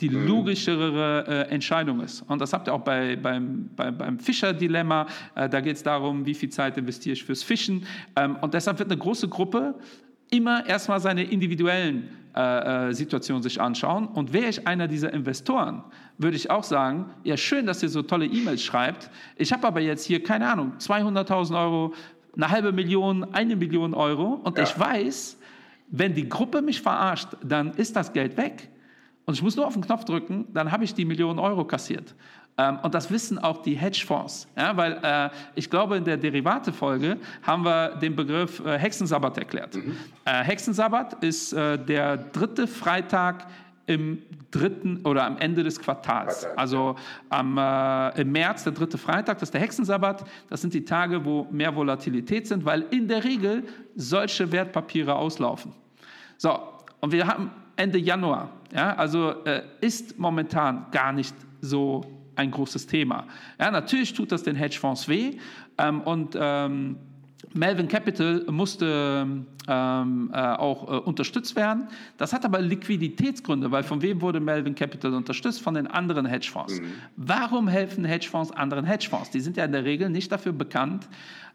die 0.00 0.08
mhm. 0.08 0.26
logischere 0.26 1.24
äh, 1.28 1.52
Entscheidung 1.52 2.00
ist. 2.00 2.22
Und 2.22 2.40
das 2.40 2.54
habt 2.54 2.66
ihr 2.66 2.74
auch 2.74 2.80
bei, 2.80 3.14
beim, 3.14 3.68
bei, 3.76 3.90
beim 3.90 4.18
Fischer-Dilemma. 4.18 5.06
Äh, 5.34 5.50
da 5.50 5.60
geht 5.60 5.76
es 5.76 5.82
darum, 5.82 6.24
wie 6.24 6.32
viel 6.32 6.48
Zeit 6.48 6.78
investiere 6.78 7.12
ich 7.12 7.22
fürs 7.22 7.42
Fischen. 7.42 7.86
Ähm, 8.16 8.36
und 8.40 8.54
deshalb 8.54 8.78
wird 8.78 8.90
eine 8.90 8.98
große 8.98 9.28
Gruppe 9.28 9.74
immer 10.30 10.66
erstmal 10.66 10.98
seine 10.98 11.22
individuellen 11.22 12.08
äh, 12.34 12.88
äh 12.88 12.94
Situationen 12.94 13.42
sich 13.42 13.60
anschauen. 13.60 14.08
Und 14.08 14.32
wäre 14.32 14.48
ich 14.48 14.66
einer 14.66 14.88
dieser 14.88 15.12
Investoren, 15.12 15.84
würde 16.16 16.38
ich 16.38 16.50
auch 16.50 16.64
sagen, 16.64 17.10
ja 17.22 17.36
schön, 17.36 17.66
dass 17.66 17.82
ihr 17.82 17.90
so 17.90 18.00
tolle 18.00 18.24
E-Mails 18.24 18.62
schreibt. 18.62 19.10
Ich 19.36 19.52
habe 19.52 19.66
aber 19.66 19.80
jetzt 19.80 20.06
hier, 20.06 20.22
keine 20.22 20.50
Ahnung, 20.50 20.72
200.000 20.78 21.62
Euro 21.62 21.94
eine 22.34 22.50
halbe 22.50 22.72
Million, 22.72 23.34
eine 23.34 23.56
Million 23.56 23.94
Euro 23.94 24.40
und 24.42 24.58
ja. 24.58 24.64
ich 24.64 24.78
weiß, 24.78 25.38
wenn 25.88 26.14
die 26.14 26.28
Gruppe 26.28 26.62
mich 26.62 26.80
verarscht, 26.80 27.28
dann 27.42 27.72
ist 27.74 27.94
das 27.96 28.12
Geld 28.12 28.36
weg 28.36 28.68
und 29.26 29.34
ich 29.34 29.42
muss 29.42 29.56
nur 29.56 29.66
auf 29.66 29.74
den 29.74 29.82
Knopf 29.82 30.04
drücken, 30.04 30.46
dann 30.52 30.72
habe 30.72 30.84
ich 30.84 30.94
die 30.94 31.04
Million 31.04 31.38
Euro 31.38 31.64
kassiert. 31.64 32.14
Ähm, 32.58 32.78
und 32.82 32.94
das 32.94 33.10
wissen 33.10 33.38
auch 33.38 33.62
die 33.62 33.74
Hedgefonds, 33.74 34.46
ja, 34.56 34.76
weil 34.76 34.98
äh, 35.02 35.30
ich 35.54 35.70
glaube, 35.70 35.96
in 35.96 36.04
der 36.04 36.18
Derivate-Folge 36.18 37.16
haben 37.42 37.64
wir 37.64 37.96
den 37.96 38.14
Begriff 38.14 38.60
äh, 38.60 38.78
Hexensabbat 38.78 39.38
erklärt. 39.38 39.74
Mhm. 39.74 39.96
Äh, 40.24 40.44
Hexensabbat 40.44 41.24
ist 41.24 41.54
äh, 41.54 41.78
der 41.78 42.18
dritte 42.18 42.66
Freitag 42.66 43.46
im 43.86 44.22
dritten 44.50 45.00
oder 45.04 45.24
am 45.24 45.38
Ende 45.38 45.64
des 45.64 45.80
Quartals. 45.80 46.46
Also 46.56 46.96
am, 47.28 47.58
äh, 47.58 48.20
im 48.20 48.32
März, 48.32 48.64
der 48.64 48.72
dritte 48.72 48.98
Freitag, 48.98 49.38
das 49.38 49.48
ist 49.48 49.54
der 49.54 49.60
Hexensabbat. 49.60 50.24
Das 50.48 50.60
sind 50.60 50.74
die 50.74 50.84
Tage, 50.84 51.24
wo 51.24 51.46
mehr 51.50 51.74
Volatilität 51.74 52.46
sind, 52.46 52.64
weil 52.64 52.82
in 52.90 53.08
der 53.08 53.24
Regel 53.24 53.64
solche 53.96 54.52
Wertpapiere 54.52 55.14
auslaufen. 55.14 55.72
So, 56.36 56.58
und 57.00 57.12
wir 57.12 57.26
haben 57.26 57.50
Ende 57.76 57.98
Januar. 57.98 58.50
Ja, 58.72 58.94
also 58.94 59.44
äh, 59.44 59.62
ist 59.80 60.18
momentan 60.18 60.86
gar 60.92 61.12
nicht 61.12 61.34
so 61.60 62.02
ein 62.36 62.50
großes 62.50 62.86
Thema. 62.86 63.26
Ja, 63.58 63.70
natürlich 63.70 64.12
tut 64.14 64.32
das 64.32 64.42
den 64.42 64.56
Hedgefonds 64.56 65.08
weh 65.08 65.38
ähm, 65.78 66.00
und 66.02 66.36
ähm, 66.38 66.96
Melvin 67.54 67.88
Capital 67.88 68.44
musste 68.50 69.26
ähm, 69.68 70.30
äh, 70.32 70.36
auch 70.36 70.88
äh, 70.88 70.96
unterstützt 71.00 71.54
werden. 71.56 71.88
Das 72.16 72.32
hat 72.32 72.44
aber 72.44 72.60
Liquiditätsgründe, 72.60 73.70
weil 73.70 73.82
von 73.82 74.00
wem 74.02 74.20
wurde 74.20 74.40
Melvin 74.40 74.74
Capital 74.74 75.14
unterstützt? 75.14 75.60
Von 75.60 75.74
den 75.74 75.86
anderen 75.86 76.26
Hedgefonds. 76.26 76.80
Mhm. 76.80 76.86
Warum 77.16 77.68
helfen 77.68 78.04
Hedgefonds 78.04 78.50
anderen 78.52 78.84
Hedgefonds? 78.84 79.30
Die 79.30 79.40
sind 79.40 79.56
ja 79.56 79.64
in 79.64 79.72
der 79.72 79.84
Regel 79.84 80.08
nicht 80.10 80.32
dafür 80.32 80.52
bekannt, 80.52 81.08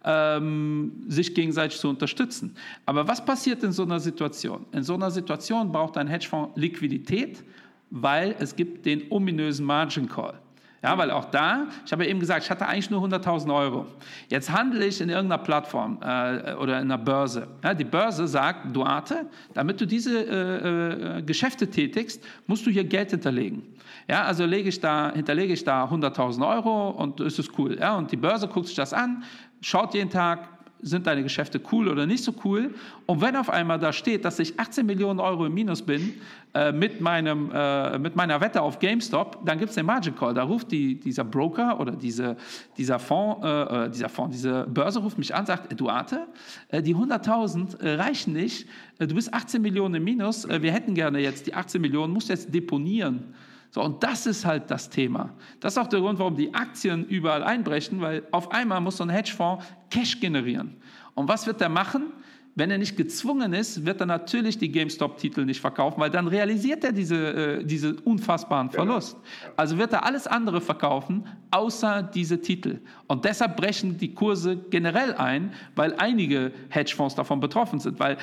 ähm, 0.04 1.04
sich 1.08 1.34
gegenseitig 1.34 1.80
zu 1.80 1.90
unterstützen. 1.90 2.56
Aber 2.86 3.08
was 3.08 3.24
passiert 3.24 3.64
in 3.64 3.72
so 3.72 3.84
einer 3.84 4.00
Situation? 4.00 4.66
In 4.72 4.84
so 4.84 4.94
einer 4.94 5.12
Situation 5.12 5.72
braucht 5.72 5.98
ein 5.98 6.08
Hedgefonds 6.08 6.52
Liquidität, 6.56 7.44
weil 7.90 8.36
es 8.40 8.56
gibt 8.56 8.86
den 8.86 9.04
ominösen 9.10 9.66
Margin 9.66 10.08
Call. 10.08 10.40
Ja, 10.84 10.96
weil 10.98 11.10
auch 11.10 11.26
da, 11.26 11.68
ich 11.86 11.92
habe 11.92 12.04
ja 12.04 12.12
eben 12.12 12.20
gesagt, 12.20 12.44
ich 12.44 12.52
hatte 12.52 12.68
eigentlich 12.68 12.92
nur 12.92 13.04
100.000 13.04 13.54
Euro. 13.54 13.88
Jetzt 14.30 14.52
handle 14.52 14.86
ich 14.86 15.02
in 15.02 15.10
irgendeiner 15.10 15.42
Plattform 15.42 15.98
äh, 16.04 16.54
oder 16.54 16.80
in 16.80 16.92
einer 16.92 17.00
Börse. 17.00 17.48
Ja, 17.64 17.74
die 17.74 17.84
Börse 17.84 18.28
sagt, 18.28 18.76
Duarte, 18.76 19.26
damit 19.54 19.82
du 19.82 19.88
diese 19.88 20.20
äh, 20.20 21.18
äh, 21.18 21.22
Geschäfte 21.24 21.68
tätigst, 21.68 22.24
musst 22.46 22.66
du 22.66 22.70
hier 22.70 22.84
Geld 22.84 23.10
hinterlegen. 23.10 23.64
Ja, 24.08 24.24
also 24.24 24.46
lege 24.46 24.70
ich 24.70 24.80
da, 24.80 25.12
hinterlege 25.12 25.54
ich 25.54 25.64
da 25.64 25.86
100.000 25.86 26.48
Euro 26.48 26.92
und 26.92 27.20
es 27.22 27.40
ist 27.40 27.58
cool. 27.58 27.78
Ja, 27.80 27.96
und 27.96 28.12
die 28.12 28.18
Börse 28.18 28.48
guckt 28.48 28.68
sich 28.68 28.76
das 28.76 28.94
an, 28.94 29.24
schaut 29.62 29.96
jeden 29.96 30.12
Tag, 30.12 30.48
sind 30.82 31.08
deine 31.08 31.24
Geschäfte 31.24 31.60
cool 31.72 31.88
oder 31.88 32.06
nicht 32.06 32.24
so 32.24 32.34
cool? 32.44 32.74
Und 33.06 33.22
wenn 33.22 33.36
auf 33.36 33.50
einmal 33.50 33.80
da 33.80 33.94
steht, 33.94 34.26
dass 34.26 34.40
ich 34.40 34.60
18 34.60 34.86
Millionen 34.86 35.20
Euro 35.20 35.46
im 35.46 35.54
Minus 35.54 35.82
bin 35.82 36.16
äh, 36.54 36.72
mit, 36.72 37.02
meinem, 37.02 37.52
äh, 37.54 37.98
mit 38.00 38.16
meiner 38.16 38.40
Wette 38.42 38.62
auf 38.62 38.80
GameStop, 38.80 39.46
dann 39.46 39.60
gibt 39.60 39.70
es 39.70 39.76
den 39.76 39.86
Margin 39.86 40.16
Call. 40.16 40.34
Da 40.34 40.44
ruft 40.44 40.72
die, 40.72 41.00
dieser 41.00 41.24
Broker 41.24 41.80
oder 41.80 41.92
diese, 41.92 42.38
dieser, 42.78 43.00
Fonds, 43.00 43.46
äh, 43.46 43.86
äh 43.86 43.90
dieser 43.90 44.10
Fonds, 44.10 44.36
diese 44.36 44.66
Börse 44.68 45.00
ruft 45.00 45.18
mich 45.18 45.34
an, 45.34 45.46
sagt, 45.46 45.80
Duarte, 45.80 46.28
äh, 46.70 46.82
die 46.82 46.96
100.000 46.96 47.82
äh, 47.82 47.96
reichen 47.96 48.34
nicht, 48.34 48.68
du 49.00 49.14
bist 49.14 49.34
18 49.34 49.62
Millionen 49.62 49.96
im 49.96 50.04
Minus, 50.04 50.48
wir 50.48 50.72
hätten 50.72 50.96
gerne 50.96 51.20
jetzt 51.20 51.46
die 51.46 51.54
18 51.54 51.80
Millionen, 51.80 52.14
musst 52.14 52.30
jetzt 52.30 52.54
deponieren. 52.54 53.36
So, 53.78 53.84
und 53.84 54.02
das 54.02 54.26
ist 54.26 54.44
halt 54.44 54.72
das 54.72 54.90
Thema. 54.90 55.36
Das 55.60 55.74
ist 55.74 55.78
auch 55.78 55.86
der 55.86 56.00
Grund, 56.00 56.18
warum 56.18 56.36
die 56.36 56.52
Aktien 56.52 57.06
überall 57.06 57.44
einbrechen, 57.44 58.02
weil 58.02 58.24
auf 58.32 58.52
einmal 58.52 58.82
muss 58.82 58.98
so 58.98 59.04
ein 59.04 59.12
Hedgefonds 59.12 59.64
Cash 59.92 60.20
generieren. 60.20 60.78
Und 61.14 61.28
was 61.28 61.46
wird 61.46 61.62
er 61.62 61.70
machen? 61.70 62.08
Wenn 62.56 62.72
er 62.72 62.80
nicht 62.80 62.98
gezwungen 62.98 63.54
ist, 63.54 63.86
wird 63.86 64.00
er 64.00 64.08
natürlich 64.08 64.58
die 64.58 64.72
GameStop-Titel 64.72 65.46
nicht 65.46 65.62
verkaufen, 65.62 66.02
weil 66.02 66.10
dann 66.10 66.28
realisiert 66.28 66.84
er 66.86 66.92
diese, 66.92 67.60
äh, 67.60 67.64
diese 67.64 67.98
unfassbaren. 67.98 68.72
Verlust. 68.72 69.16
Also 69.56 69.78
wird 69.78 69.94
er 69.94 70.04
alles 70.04 70.26
andere 70.26 70.60
verkaufen, 70.60 71.28
außer 71.52 72.02
diese 72.02 72.42
Titel. 72.42 72.80
Und 73.06 73.26
deshalb 73.26 73.58
brechen 73.58 74.00
die 74.00 74.12
Kurse 74.16 74.58
generell 74.58 75.14
ein, 75.14 75.54
weil 75.76 75.94
einige 76.00 76.52
Hedgefonds 76.70 77.14
davon 77.14 77.40
betroffen 77.40 77.80
sind. 77.80 78.00
Weil 78.00 78.18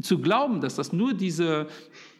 zu 0.00 0.18
glauben, 0.18 0.60
dass 0.60 0.76
das 0.76 0.92
nur 0.92 1.14
diese 1.14 1.66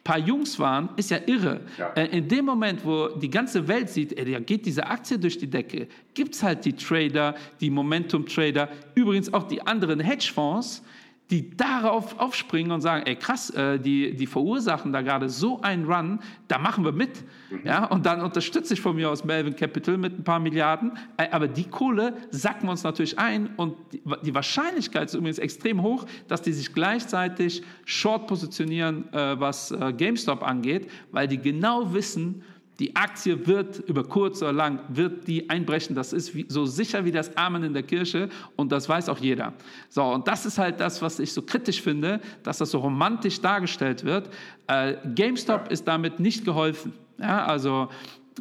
paar 0.03 0.19
Jungs 0.19 0.59
waren, 0.59 0.89
ist 0.97 1.09
ja 1.09 1.19
irre. 1.25 1.61
Ja. 1.77 1.89
Äh, 1.93 2.17
in 2.17 2.27
dem 2.27 2.45
Moment, 2.45 2.85
wo 2.85 3.07
die 3.09 3.29
ganze 3.29 3.67
Welt 3.67 3.89
sieht, 3.89 4.17
da 4.17 4.39
geht 4.39 4.65
diese 4.65 4.85
Aktie 4.85 5.17
durch 5.17 5.37
die 5.37 5.49
Decke, 5.49 5.87
gibt 6.13 6.35
es 6.35 6.43
halt 6.43 6.63
die 6.65 6.73
Trader, 6.73 7.35
die 7.59 7.69
Momentum-Trader, 7.69 8.69
übrigens 8.93 9.33
auch 9.33 9.43
die 9.43 9.61
anderen 9.61 9.99
Hedgefonds, 9.99 10.83
die 11.31 11.55
darauf 11.55 12.19
aufspringen 12.19 12.71
und 12.71 12.81
sagen, 12.81 13.05
ey 13.07 13.15
krass, 13.15 13.49
äh, 13.49 13.79
die, 13.79 14.15
die 14.15 14.27
verursachen 14.27 14.93
da 14.93 15.01
gerade 15.01 15.27
so 15.27 15.59
einen 15.61 15.85
Run, 15.85 16.19
da 16.47 16.59
machen 16.59 16.85
wir 16.85 16.91
mit. 16.91 17.23
Mhm. 17.49 17.61
Ja, 17.63 17.85
und 17.85 18.05
dann 18.05 18.21
unterstütze 18.21 18.75
ich 18.75 18.81
von 18.81 18.95
mir 18.95 19.09
aus 19.09 19.23
Melvin 19.23 19.55
Capital 19.55 19.97
mit 19.97 20.19
ein 20.19 20.23
paar 20.23 20.39
Milliarden, 20.39 20.91
aber 21.17 21.47
die 21.47 21.63
Kohle 21.63 22.13
sacken 22.29 22.67
wir 22.67 22.71
uns 22.71 22.83
natürlich 22.83 23.17
ein 23.17 23.49
und 23.57 23.75
die, 23.91 24.01
die, 24.23 24.35
Wahrscheinlichkeit 24.35 25.05
ist 25.05 25.15
übrigens 25.15 25.39
extrem 25.39 25.81
hoch, 25.81 26.05
dass 26.27 26.43
die 26.43 26.53
sich 26.53 26.73
gleichzeitig 26.73 27.63
short 27.85 28.27
positionieren, 28.27 29.11
äh, 29.11 29.39
was 29.39 29.71
äh, 29.71 29.93
GameStop 29.93 30.43
angeht, 30.43 30.89
weil 31.11 31.27
die 31.27 31.39
genau 31.39 31.93
wissen, 31.93 32.43
die 32.79 32.95
Aktie 32.95 33.47
wird 33.47 33.79
über 33.87 34.03
kurz 34.03 34.41
oder 34.41 34.51
lang, 34.51 34.79
wird 34.89 35.27
die 35.27 35.49
einbrechen. 35.49 35.95
Das 35.95 36.11
ist 36.11 36.33
so 36.49 36.65
sicher 36.65 37.05
wie 37.05 37.11
das 37.11 37.35
Amen 37.37 37.63
in 37.63 37.73
der 37.73 37.83
Kirche 37.83 38.29
und 38.55 38.71
das 38.71 38.89
weiß 38.89 39.09
auch 39.09 39.19
jeder. 39.19 39.53
So, 39.89 40.03
und 40.03 40.27
das 40.27 40.45
ist 40.45 40.57
halt 40.57 40.79
das, 40.79 41.01
was 41.01 41.19
ich 41.19 41.31
so 41.31 41.41
kritisch 41.41 41.81
finde, 41.81 42.19
dass 42.43 42.57
das 42.57 42.71
so 42.71 42.79
romantisch 42.79 43.39
dargestellt 43.41 44.03
wird. 44.03 44.29
Äh, 44.67 44.95
GameStop 45.13 45.71
ist 45.71 45.87
damit 45.87 46.19
nicht 46.19 46.43
geholfen. 46.43 46.93
Ja, 47.17 47.45
also 47.45 47.87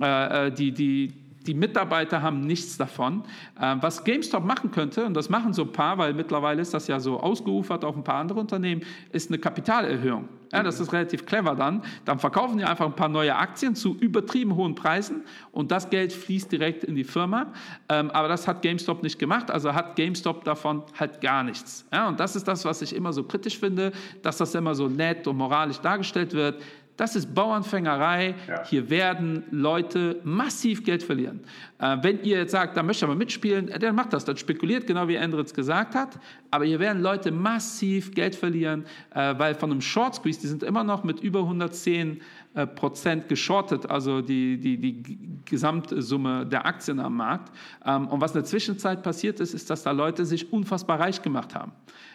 äh, 0.00 0.46
äh 0.46 0.50
die, 0.50 0.72
die, 0.72 1.12
die 1.46 1.54
Mitarbeiter 1.54 2.22
haben 2.22 2.40
nichts 2.40 2.76
davon. 2.76 3.22
Ähm, 3.60 3.78
was 3.82 4.04
GameStop 4.04 4.44
machen 4.44 4.70
könnte, 4.70 5.04
und 5.04 5.14
das 5.14 5.28
machen 5.28 5.52
so 5.52 5.62
ein 5.62 5.72
paar, 5.72 5.98
weil 5.98 6.14
mittlerweile 6.14 6.62
ist 6.62 6.74
das 6.74 6.86
ja 6.86 7.00
so 7.00 7.20
ausgeufert 7.20 7.84
auf 7.84 7.96
ein 7.96 8.04
paar 8.04 8.16
andere 8.16 8.40
Unternehmen, 8.40 8.82
ist 9.12 9.30
eine 9.30 9.38
Kapitalerhöhung. 9.38 10.28
Ja, 10.52 10.62
das 10.62 10.78
ist 10.78 10.92
relativ 10.92 11.26
clever 11.26 11.56
dann. 11.56 11.82
Dann 12.04 12.20
verkaufen 12.20 12.58
die 12.58 12.64
einfach 12.64 12.86
ein 12.86 12.94
paar 12.94 13.08
neue 13.08 13.34
Aktien 13.34 13.74
zu 13.74 13.96
übertrieben 13.96 14.54
hohen 14.54 14.76
Preisen 14.76 15.22
und 15.50 15.72
das 15.72 15.90
Geld 15.90 16.12
fließt 16.12 16.52
direkt 16.52 16.84
in 16.84 16.94
die 16.94 17.02
Firma. 17.02 17.52
Ähm, 17.88 18.10
aber 18.12 18.28
das 18.28 18.46
hat 18.46 18.62
GameStop 18.62 19.02
nicht 19.02 19.18
gemacht, 19.18 19.50
also 19.50 19.74
hat 19.74 19.96
GameStop 19.96 20.44
davon 20.44 20.84
halt 20.98 21.20
gar 21.20 21.42
nichts. 21.42 21.84
Ja, 21.92 22.08
und 22.08 22.20
das 22.20 22.36
ist 22.36 22.46
das, 22.46 22.64
was 22.64 22.82
ich 22.82 22.94
immer 22.94 23.12
so 23.12 23.24
kritisch 23.24 23.58
finde, 23.58 23.90
dass 24.22 24.36
das 24.36 24.54
immer 24.54 24.76
so 24.76 24.86
nett 24.86 25.26
und 25.26 25.36
moralisch 25.36 25.78
dargestellt 25.78 26.32
wird. 26.34 26.62
Das 26.96 27.16
ist 27.16 27.34
Bauernfängerei. 27.34 28.36
Ja. 28.46 28.64
Hier 28.66 28.88
werden 28.88 29.44
Leute 29.50 30.20
massiv 30.22 30.84
Geld 30.84 31.02
verlieren. 31.02 31.40
Äh, 31.78 31.96
wenn 32.02 32.22
ihr 32.22 32.38
jetzt 32.38 32.52
sagt, 32.52 32.76
da 32.76 32.82
möchte 32.84 33.06
man 33.06 33.18
mitspielen, 33.18 33.68
äh, 33.68 33.78
dann 33.78 33.96
macht 33.96 34.12
das. 34.12 34.24
Dann 34.24 34.36
spekuliert, 34.36 34.86
genau 34.86 35.08
wie 35.08 35.16
Endritz 35.16 35.52
gesagt 35.52 35.94
hat. 35.96 36.20
Aber 36.50 36.64
hier 36.64 36.78
werden 36.78 37.02
Leute 37.02 37.32
massiv 37.32 38.14
Geld 38.14 38.36
verlieren, 38.36 38.84
äh, 39.12 39.34
weil 39.36 39.56
von 39.56 39.72
einem 39.72 39.80
Short 39.80 40.14
Squeeze, 40.14 40.40
die 40.40 40.46
sind 40.46 40.62
immer 40.62 40.84
noch 40.84 41.02
mit 41.02 41.18
über 41.18 41.40
110 41.40 42.20
äh, 42.54 42.68
Prozent 42.68 43.28
geschortet, 43.28 43.90
also 43.90 44.20
die, 44.20 44.60
die, 44.60 44.78
die 44.78 45.02
Gesamtsumme 45.44 46.46
der 46.46 46.64
Aktien 46.64 47.00
am 47.00 47.16
Markt. 47.16 47.52
Ähm, 47.84 48.06
und 48.06 48.20
was 48.20 48.30
in 48.30 48.36
der 48.36 48.44
Zwischenzeit 48.44 49.02
passiert 49.02 49.40
ist, 49.40 49.54
ist, 49.54 49.68
dass 49.68 49.82
da 49.82 49.90
Leute 49.90 50.24
sich 50.24 50.52
unfassbar 50.52 51.00
reich 51.00 51.20
gemacht 51.20 51.56
haben. 51.56 51.72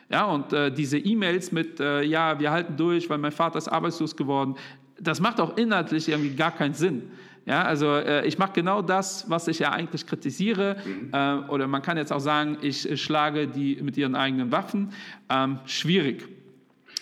Ja, 0.10 0.26
und 0.26 0.52
äh, 0.54 0.72
diese 0.72 0.98
E-Mails 0.98 1.52
mit, 1.52 1.80
äh, 1.80 2.02
ja, 2.02 2.40
wir 2.40 2.52
halten 2.52 2.76
durch, 2.76 3.10
weil 3.10 3.20
mein 3.20 3.32
Vater 3.32 3.60
ist 3.60 3.68
arbeitslos 3.68 4.16
geworden, 4.16 4.56
das 5.00 5.20
macht 5.22 5.40
auch 5.40 5.56
inhaltlich 5.56 6.10
irgendwie 6.10 6.36
gar 6.36 6.52
keinen 6.52 6.74
Sinn. 6.74 7.12
Ja, 7.46 7.64
also 7.64 7.96
äh, 7.96 8.28
ich 8.28 8.38
mache 8.38 8.54
genau 8.54 8.82
das, 8.82 9.30
was 9.30 9.48
ich 9.48 9.60
ja 9.60 9.72
eigentlich 9.72 10.06
kritisiere. 10.06 10.78
Mhm. 10.86 11.10
Äh, 11.14 11.50
oder 11.50 11.68
man 11.68 11.82
kann 11.82 11.98
jetzt 11.98 12.12
auch 12.12 12.20
sagen, 12.20 12.58
ich 12.62 13.02
schlage 13.02 13.48
die 13.48 13.80
mit 13.82 13.98
ihren 13.98 14.16
eigenen 14.16 14.52
Waffen. 14.52 14.92
Ähm, 15.30 15.60
schwierig. 15.66 16.28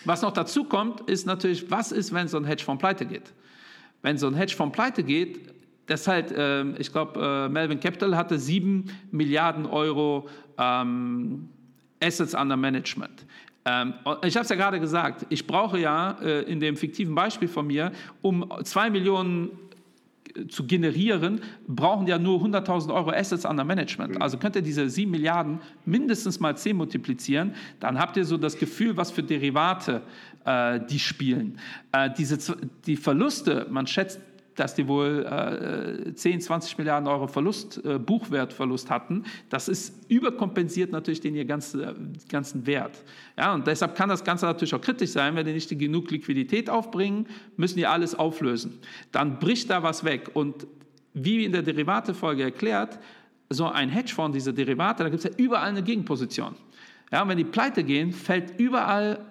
Was 0.04 0.22
noch 0.22 0.32
dazu 0.32 0.64
kommt, 0.64 1.02
ist 1.02 1.26
natürlich, 1.26 1.70
was 1.70 1.92
ist, 1.92 2.14
wenn 2.14 2.28
so 2.28 2.36
ein 2.36 2.44
Hedgefonds 2.44 2.80
pleite 2.80 3.04
geht? 3.04 3.32
Wenn 4.00 4.16
so 4.16 4.28
ein 4.28 4.34
Hedgefonds 4.34 4.74
pleite 4.74 5.02
geht, 5.02 5.40
das 5.86 6.06
halt, 6.06 6.30
äh, 6.32 6.64
ich 6.78 6.92
glaube, 6.92 7.20
äh, 7.20 7.48
Melvin 7.48 7.80
Capital 7.80 8.16
hatte 8.16 8.38
sieben 8.38 8.86
Milliarden 9.10 9.66
Euro 9.66 10.28
ähm, 10.56 11.48
Assets 12.02 12.34
under 12.34 12.56
Management. 12.56 13.24
Ähm, 13.64 13.94
ich 14.24 14.36
habe 14.36 14.44
es 14.44 14.48
ja 14.48 14.56
gerade 14.56 14.80
gesagt, 14.80 15.26
ich 15.28 15.46
brauche 15.46 15.78
ja 15.78 16.12
äh, 16.22 16.42
in 16.42 16.60
dem 16.60 16.76
fiktiven 16.76 17.14
Beispiel 17.14 17.48
von 17.48 17.66
mir, 17.66 17.92
um 18.22 18.50
zwei 18.64 18.88
Millionen 18.88 19.50
äh, 20.34 20.46
zu 20.46 20.64
generieren, 20.64 21.40
brauchen 21.66 22.06
ja 22.06 22.18
nur 22.18 22.40
100.000 22.40 22.94
Euro 22.94 23.10
Assets 23.10 23.44
under 23.44 23.64
Management. 23.64 24.20
Also 24.22 24.38
könnt 24.38 24.56
ihr 24.56 24.62
diese 24.62 24.88
7 24.88 25.10
Milliarden 25.10 25.60
mindestens 25.84 26.40
mal 26.40 26.56
10 26.56 26.76
multiplizieren, 26.76 27.54
dann 27.80 27.98
habt 27.98 28.16
ihr 28.16 28.24
so 28.24 28.36
das 28.36 28.56
Gefühl, 28.56 28.96
was 28.96 29.10
für 29.10 29.22
Derivate 29.22 30.02
äh, 30.44 30.80
die 30.88 30.98
spielen. 30.98 31.58
Äh, 31.92 32.10
diese, 32.16 32.38
die 32.86 32.96
Verluste, 32.96 33.66
man 33.70 33.86
schätzt 33.86 34.20
dass 34.58 34.74
die 34.74 34.88
wohl 34.88 35.24
äh, 36.08 36.14
10, 36.14 36.40
20 36.40 36.78
Milliarden 36.78 37.08
Euro 37.08 37.26
Verlust, 37.26 37.84
äh, 37.84 37.98
Buchwertverlust 37.98 38.90
hatten. 38.90 39.24
Das 39.48 39.68
ist 39.68 40.10
überkompensiert 40.10 40.90
natürlich 40.92 41.20
den 41.20 41.34
ihr 41.34 41.44
ganzen, 41.44 42.18
ganzen 42.28 42.66
Wert. 42.66 43.02
Ja, 43.36 43.54
und 43.54 43.66
deshalb 43.66 43.94
kann 43.94 44.08
das 44.08 44.24
Ganze 44.24 44.46
natürlich 44.46 44.74
auch 44.74 44.80
kritisch 44.80 45.10
sein, 45.10 45.36
wenn 45.36 45.46
die 45.46 45.52
nicht 45.52 45.68
genug 45.78 46.10
Liquidität 46.10 46.68
aufbringen, 46.70 47.26
müssen 47.56 47.78
die 47.78 47.86
alles 47.86 48.14
auflösen. 48.14 48.78
Dann 49.12 49.38
bricht 49.38 49.70
da 49.70 49.82
was 49.82 50.04
weg. 50.04 50.30
Und 50.34 50.66
wie 51.14 51.44
in 51.44 51.52
der 51.52 51.62
Derivatefolge 51.62 52.42
erklärt, 52.42 52.98
so 53.50 53.66
ein 53.66 53.88
Hedgefonds, 53.88 54.34
diese 54.34 54.52
Derivate, 54.52 55.04
da 55.04 55.08
gibt 55.08 55.24
es 55.24 55.30
ja 55.30 55.36
überall 55.36 55.68
eine 55.68 55.82
Gegenposition. 55.82 56.54
Ja, 57.10 57.22
und 57.22 57.28
wenn 57.28 57.38
die 57.38 57.44
pleite 57.44 57.84
gehen, 57.84 58.12
fällt 58.12 58.58
überall 58.58 59.24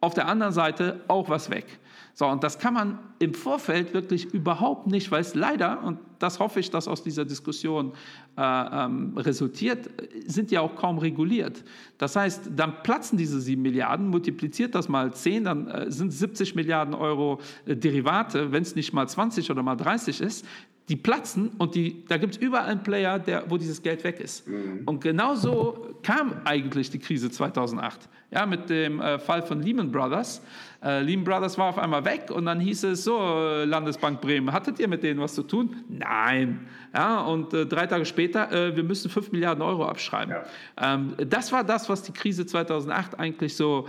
auf 0.00 0.14
der 0.14 0.26
anderen 0.26 0.52
Seite 0.52 1.00
auch 1.08 1.28
was 1.28 1.48
weg. 1.48 1.78
So, 2.14 2.26
und 2.26 2.44
das 2.44 2.58
kann 2.58 2.74
man 2.74 2.98
im 3.18 3.32
Vorfeld 3.32 3.94
wirklich 3.94 4.34
überhaupt 4.34 4.86
nicht, 4.86 5.10
weil 5.10 5.22
es 5.22 5.34
leider, 5.34 5.82
und 5.82 5.98
das 6.18 6.38
hoffe 6.38 6.60
ich, 6.60 6.70
dass 6.70 6.86
aus 6.86 7.02
dieser 7.02 7.24
Diskussion 7.24 7.92
äh, 8.36 8.42
ähm, 8.42 9.16
resultiert, 9.16 9.88
sind 10.26 10.50
ja 10.50 10.60
auch 10.60 10.76
kaum 10.76 10.98
reguliert. 10.98 11.64
Das 11.98 12.14
heißt, 12.14 12.50
dann 12.54 12.82
platzen 12.82 13.16
diese 13.16 13.40
sieben 13.40 13.62
Milliarden, 13.62 14.08
multipliziert 14.08 14.74
das 14.74 14.88
mal 14.88 15.12
zehn, 15.14 15.44
dann 15.44 15.68
äh, 15.68 15.90
sind 15.90 16.12
70 16.12 16.54
Milliarden 16.54 16.94
Euro 16.94 17.40
äh, 17.64 17.74
Derivate, 17.76 18.52
wenn 18.52 18.62
es 18.62 18.76
nicht 18.76 18.92
mal 18.92 19.08
20 19.08 19.50
oder 19.50 19.62
mal 19.62 19.76
30 19.76 20.20
ist, 20.20 20.46
die 20.88 20.96
platzen 20.96 21.50
und 21.58 21.74
die, 21.74 22.04
da 22.06 22.16
gibt 22.16 22.34
es 22.34 22.40
überall 22.40 22.68
einen 22.68 22.82
Player, 22.82 23.18
der, 23.18 23.48
wo 23.48 23.56
dieses 23.56 23.82
Geld 23.82 24.02
weg 24.02 24.18
ist. 24.18 24.48
Mhm. 24.48 24.82
Und 24.84 25.00
genau 25.00 25.34
so 25.34 25.94
kam 26.02 26.40
eigentlich 26.44 26.90
die 26.90 26.98
Krise 26.98 27.30
2008. 27.30 28.08
Ja, 28.32 28.46
mit 28.46 28.68
dem 28.68 29.00
äh, 29.00 29.18
Fall 29.18 29.42
von 29.42 29.62
Lehman 29.62 29.92
Brothers. 29.92 30.42
Äh, 30.82 31.02
Lehman 31.02 31.24
Brothers 31.24 31.56
war 31.58 31.68
auf 31.68 31.78
einmal 31.78 32.04
weg 32.04 32.30
und 32.30 32.46
dann 32.46 32.58
hieß 32.58 32.84
es 32.84 33.04
so, 33.04 33.18
äh, 33.18 33.64
Landesbank 33.64 34.20
Bremen, 34.20 34.52
hattet 34.52 34.80
ihr 34.80 34.88
mit 34.88 35.02
denen 35.02 35.20
was 35.20 35.34
zu 35.34 35.42
tun? 35.42 35.76
Nein. 35.88 36.66
Ja, 36.94 37.20
und 37.20 37.54
äh, 37.54 37.66
drei 37.66 37.86
Tage 37.86 38.04
später, 38.04 38.50
äh, 38.50 38.74
wir 38.74 38.82
müssen 38.82 39.10
5 39.10 39.32
Milliarden 39.32 39.62
Euro 39.62 39.84
abschreiben. 39.84 40.34
Ja. 40.34 40.94
Ähm, 40.94 41.14
das 41.28 41.52
war 41.52 41.62
das, 41.62 41.88
was 41.88 42.02
die 42.02 42.12
Krise 42.12 42.44
2008 42.44 43.18
eigentlich 43.20 43.54
so 43.54 43.86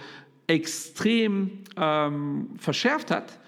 extrem 0.47 1.63
ähm, 1.77 2.49
verschärft 2.57 3.11
hat. 3.11 3.39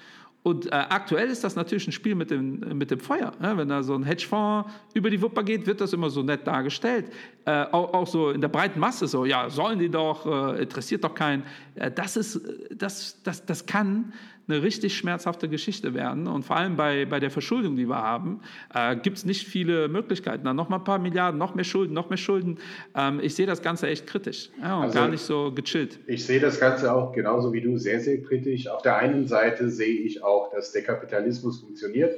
Und 0.46 0.68
äh, 0.68 0.76
aktuell 0.76 1.30
ist 1.30 1.44
das 1.44 1.56
natürlich 1.56 1.88
ein 1.88 1.92
Spiel 1.92 2.14
mit 2.14 2.30
dem, 2.30 2.60
mit 2.78 2.92
dem 2.92 3.00
Feuer. 3.00 3.32
Ja? 3.42 3.58
Wenn 3.58 3.68
da 3.68 3.82
so 3.82 3.96
ein 3.96 4.04
Hedgefonds 4.04 4.70
über 4.94 5.10
die 5.10 5.20
Wupper 5.20 5.42
geht, 5.42 5.66
wird 5.66 5.82
das 5.82 5.92
immer 5.92 6.12
so 6.12 6.22
nett 6.22 6.46
dargestellt. 6.46 7.12
Äh, 7.46 7.64
auch, 7.72 7.96
auch, 7.96 8.06
so 8.06 8.30
in 8.30 8.42
der 8.42 8.48
breiten 8.48 8.80
Masse 8.80 9.08
so, 9.08 9.26
ja, 9.26 9.50
sollen 9.50 9.80
die 9.80 9.90
doch, 9.90 10.28
äh, 10.28 10.62
interessiert 10.62 11.04
doch 11.04 11.16
keinen. 11.16 11.42
Äh, 11.74 11.90
das, 11.90 12.16
ist, 12.16 12.40
das, 12.70 13.24
das, 13.24 13.44
das 13.48 13.66
kann 13.66 14.14
eine 14.48 14.62
richtig 14.62 14.96
schmerzhafte 14.96 15.50
Geschichte 15.50 15.94
werden. 15.94 16.28
Und 16.28 16.44
vor 16.44 16.58
allem 16.58 16.76
bei, 16.76 17.06
bei 17.06 17.20
der 17.20 17.32
Verschuldung, 17.32 17.76
die 17.76 17.88
wir 17.88 18.02
haben, 18.02 18.42
äh, 18.74 18.96
gibt 18.96 19.18
es 19.18 19.26
nicht 19.26 19.48
viele 19.48 19.88
Möglichkeiten. 19.88 20.46
Dann 20.46 20.56
noch 20.56 20.70
mal 20.70 20.78
ein 20.78 20.84
paar 20.84 21.00
Milliarden, 21.00 21.38
noch 21.38 21.56
mehr 21.56 21.64
Schulden, 21.64 21.94
noch 21.94 22.10
mehr 22.10 22.18
Schulden. 22.18 22.60
Ähm, 22.96 23.20
ich 23.22 23.36
sehe 23.36 23.46
das 23.46 23.62
Ganze 23.62 23.88
echt 23.88 24.08
kritisch 24.08 24.50
ja, 24.62 24.78
und 24.78 24.84
also, 24.84 25.00
gar 25.00 25.08
nicht 25.08 25.22
so 25.22 25.52
gechillt. 25.52 26.00
Ich 26.08 26.26
sehe 26.26 26.40
das 26.40 26.60
Ganze 26.60 26.94
auch 26.94 27.12
genauso 27.12 27.54
wie 27.54 27.62
du 27.62 27.78
sehr, 27.78 28.00
sehr 28.00 28.22
kritisch. 28.22 28.68
Auf 28.68 28.82
der 28.82 28.98
einen 28.98 29.28
Seite 29.28 29.70
sehe 29.70 30.00
ich 30.00 30.24
auch, 30.24 30.52
dass 30.52 30.72
der 30.72 30.84
Kapitalismus 30.84 31.60
funktioniert. 31.60 32.16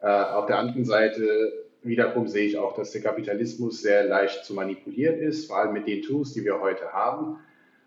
Äh, 0.00 0.06
auf 0.08 0.46
der 0.46 0.58
anderen 0.58 0.84
Seite 0.84 1.52
wiederum 1.82 2.26
sehe 2.28 2.46
ich 2.46 2.58
auch, 2.58 2.74
dass 2.74 2.92
der 2.92 3.02
Kapitalismus 3.02 3.82
sehr 3.82 4.04
leicht 4.04 4.44
zu 4.44 4.54
manipulieren 4.54 5.18
ist, 5.18 5.46
vor 5.46 5.58
allem 5.58 5.74
mit 5.74 5.86
den 5.86 6.02
Tools, 6.02 6.32
die 6.32 6.44
wir 6.44 6.60
heute 6.60 6.92
haben. 6.92 7.38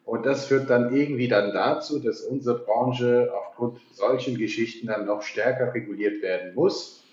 Und 0.07 0.25
das 0.25 0.45
führt 0.45 0.69
dann 0.69 0.95
irgendwie 0.95 1.27
dann 1.27 1.51
dazu, 1.51 1.99
dass 1.99 2.21
unsere 2.21 2.59
Branche 2.59 3.29
aufgrund 3.35 3.81
solchen 3.91 4.37
Geschichten 4.37 4.87
dann 4.87 5.05
noch 5.05 5.21
stärker 5.21 5.73
reguliert 5.73 6.21
werden 6.21 6.55
muss. 6.55 7.03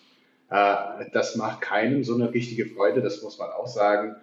Äh, 0.49 0.77
das 1.13 1.35
macht 1.35 1.61
keinem 1.61 2.05
so 2.05 2.15
eine 2.15 2.33
richtige 2.33 2.67
Freude, 2.67 3.03
das 3.03 3.21
muss 3.21 3.37
man 3.37 3.51
auch 3.51 3.67
sagen. 3.67 4.15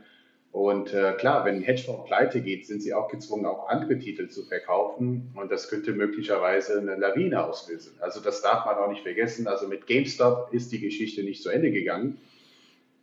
Und 0.53 0.93
äh, 0.93 1.11
klar, 1.17 1.43
wenn 1.43 1.55
ein 1.55 1.63
Hedgefonds 1.63 2.05
pleite 2.07 2.39
geht, 2.39 2.65
sind 2.65 2.82
sie 2.82 2.93
auch 2.93 3.09
gezwungen, 3.09 3.45
auch 3.45 3.67
andere 3.67 3.99
Titel 3.99 4.30
zu 4.30 4.45
verkaufen. 4.45 5.34
Und 5.36 5.51
das 5.51 5.67
könnte 5.67 5.91
möglicherweise 5.91 6.80
eine 6.80 6.95
Lawine 6.95 7.43
auslösen. 7.43 7.91
Also 7.99 8.22
das 8.22 8.41
darf 8.41 8.65
man 8.65 8.78
auch 8.78 8.89
nicht 8.89 9.03
vergessen. 9.03 9.47
Also 9.47 9.67
mit 9.67 9.86
GameStop 9.86 10.47
ist 10.53 10.72
die 10.72 10.80
Geschichte 10.80 11.24
nicht 11.24 11.43
zu 11.43 11.49
Ende 11.49 11.72
gegangen. 11.72 12.19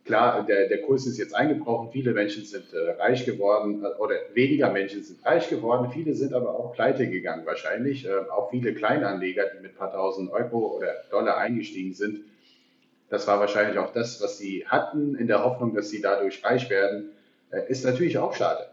Klar, 0.05 0.45
der, 0.45 0.67
der 0.67 0.81
Kurs 0.81 1.05
ist 1.05 1.17
jetzt 1.17 1.35
eingebrochen. 1.35 1.89
Viele 1.91 2.13
Menschen 2.13 2.43
sind 2.45 2.73
äh, 2.73 2.91
reich 3.01 3.25
geworden 3.25 3.83
äh, 3.83 4.01
oder 4.01 4.15
weniger 4.33 4.71
Menschen 4.71 5.03
sind 5.03 5.23
reich 5.25 5.49
geworden. 5.49 5.91
Viele 5.93 6.15
sind 6.15 6.33
aber 6.33 6.57
auch 6.57 6.73
pleite 6.73 7.07
gegangen 7.07 7.45
wahrscheinlich. 7.45 8.05
Äh, 8.05 8.29
auch 8.31 8.49
viele 8.49 8.73
Kleinanleger, 8.73 9.45
die 9.53 9.61
mit 9.61 9.73
ein 9.73 9.77
paar 9.77 9.91
tausend 9.91 10.31
Euro 10.31 10.77
oder 10.77 10.93
Dollar 11.11 11.37
eingestiegen 11.37 11.93
sind. 11.93 12.21
Das 13.09 13.27
war 13.27 13.39
wahrscheinlich 13.39 13.77
auch 13.77 13.93
das, 13.93 14.21
was 14.21 14.37
sie 14.37 14.65
hatten, 14.67 15.15
in 15.15 15.27
der 15.27 15.43
Hoffnung, 15.43 15.75
dass 15.75 15.89
sie 15.89 16.01
dadurch 16.01 16.43
reich 16.43 16.69
werden 16.69 17.11
äh, 17.51 17.61
ist 17.67 17.85
natürlich 17.85 18.17
auch 18.17 18.35
schade. 18.35 18.67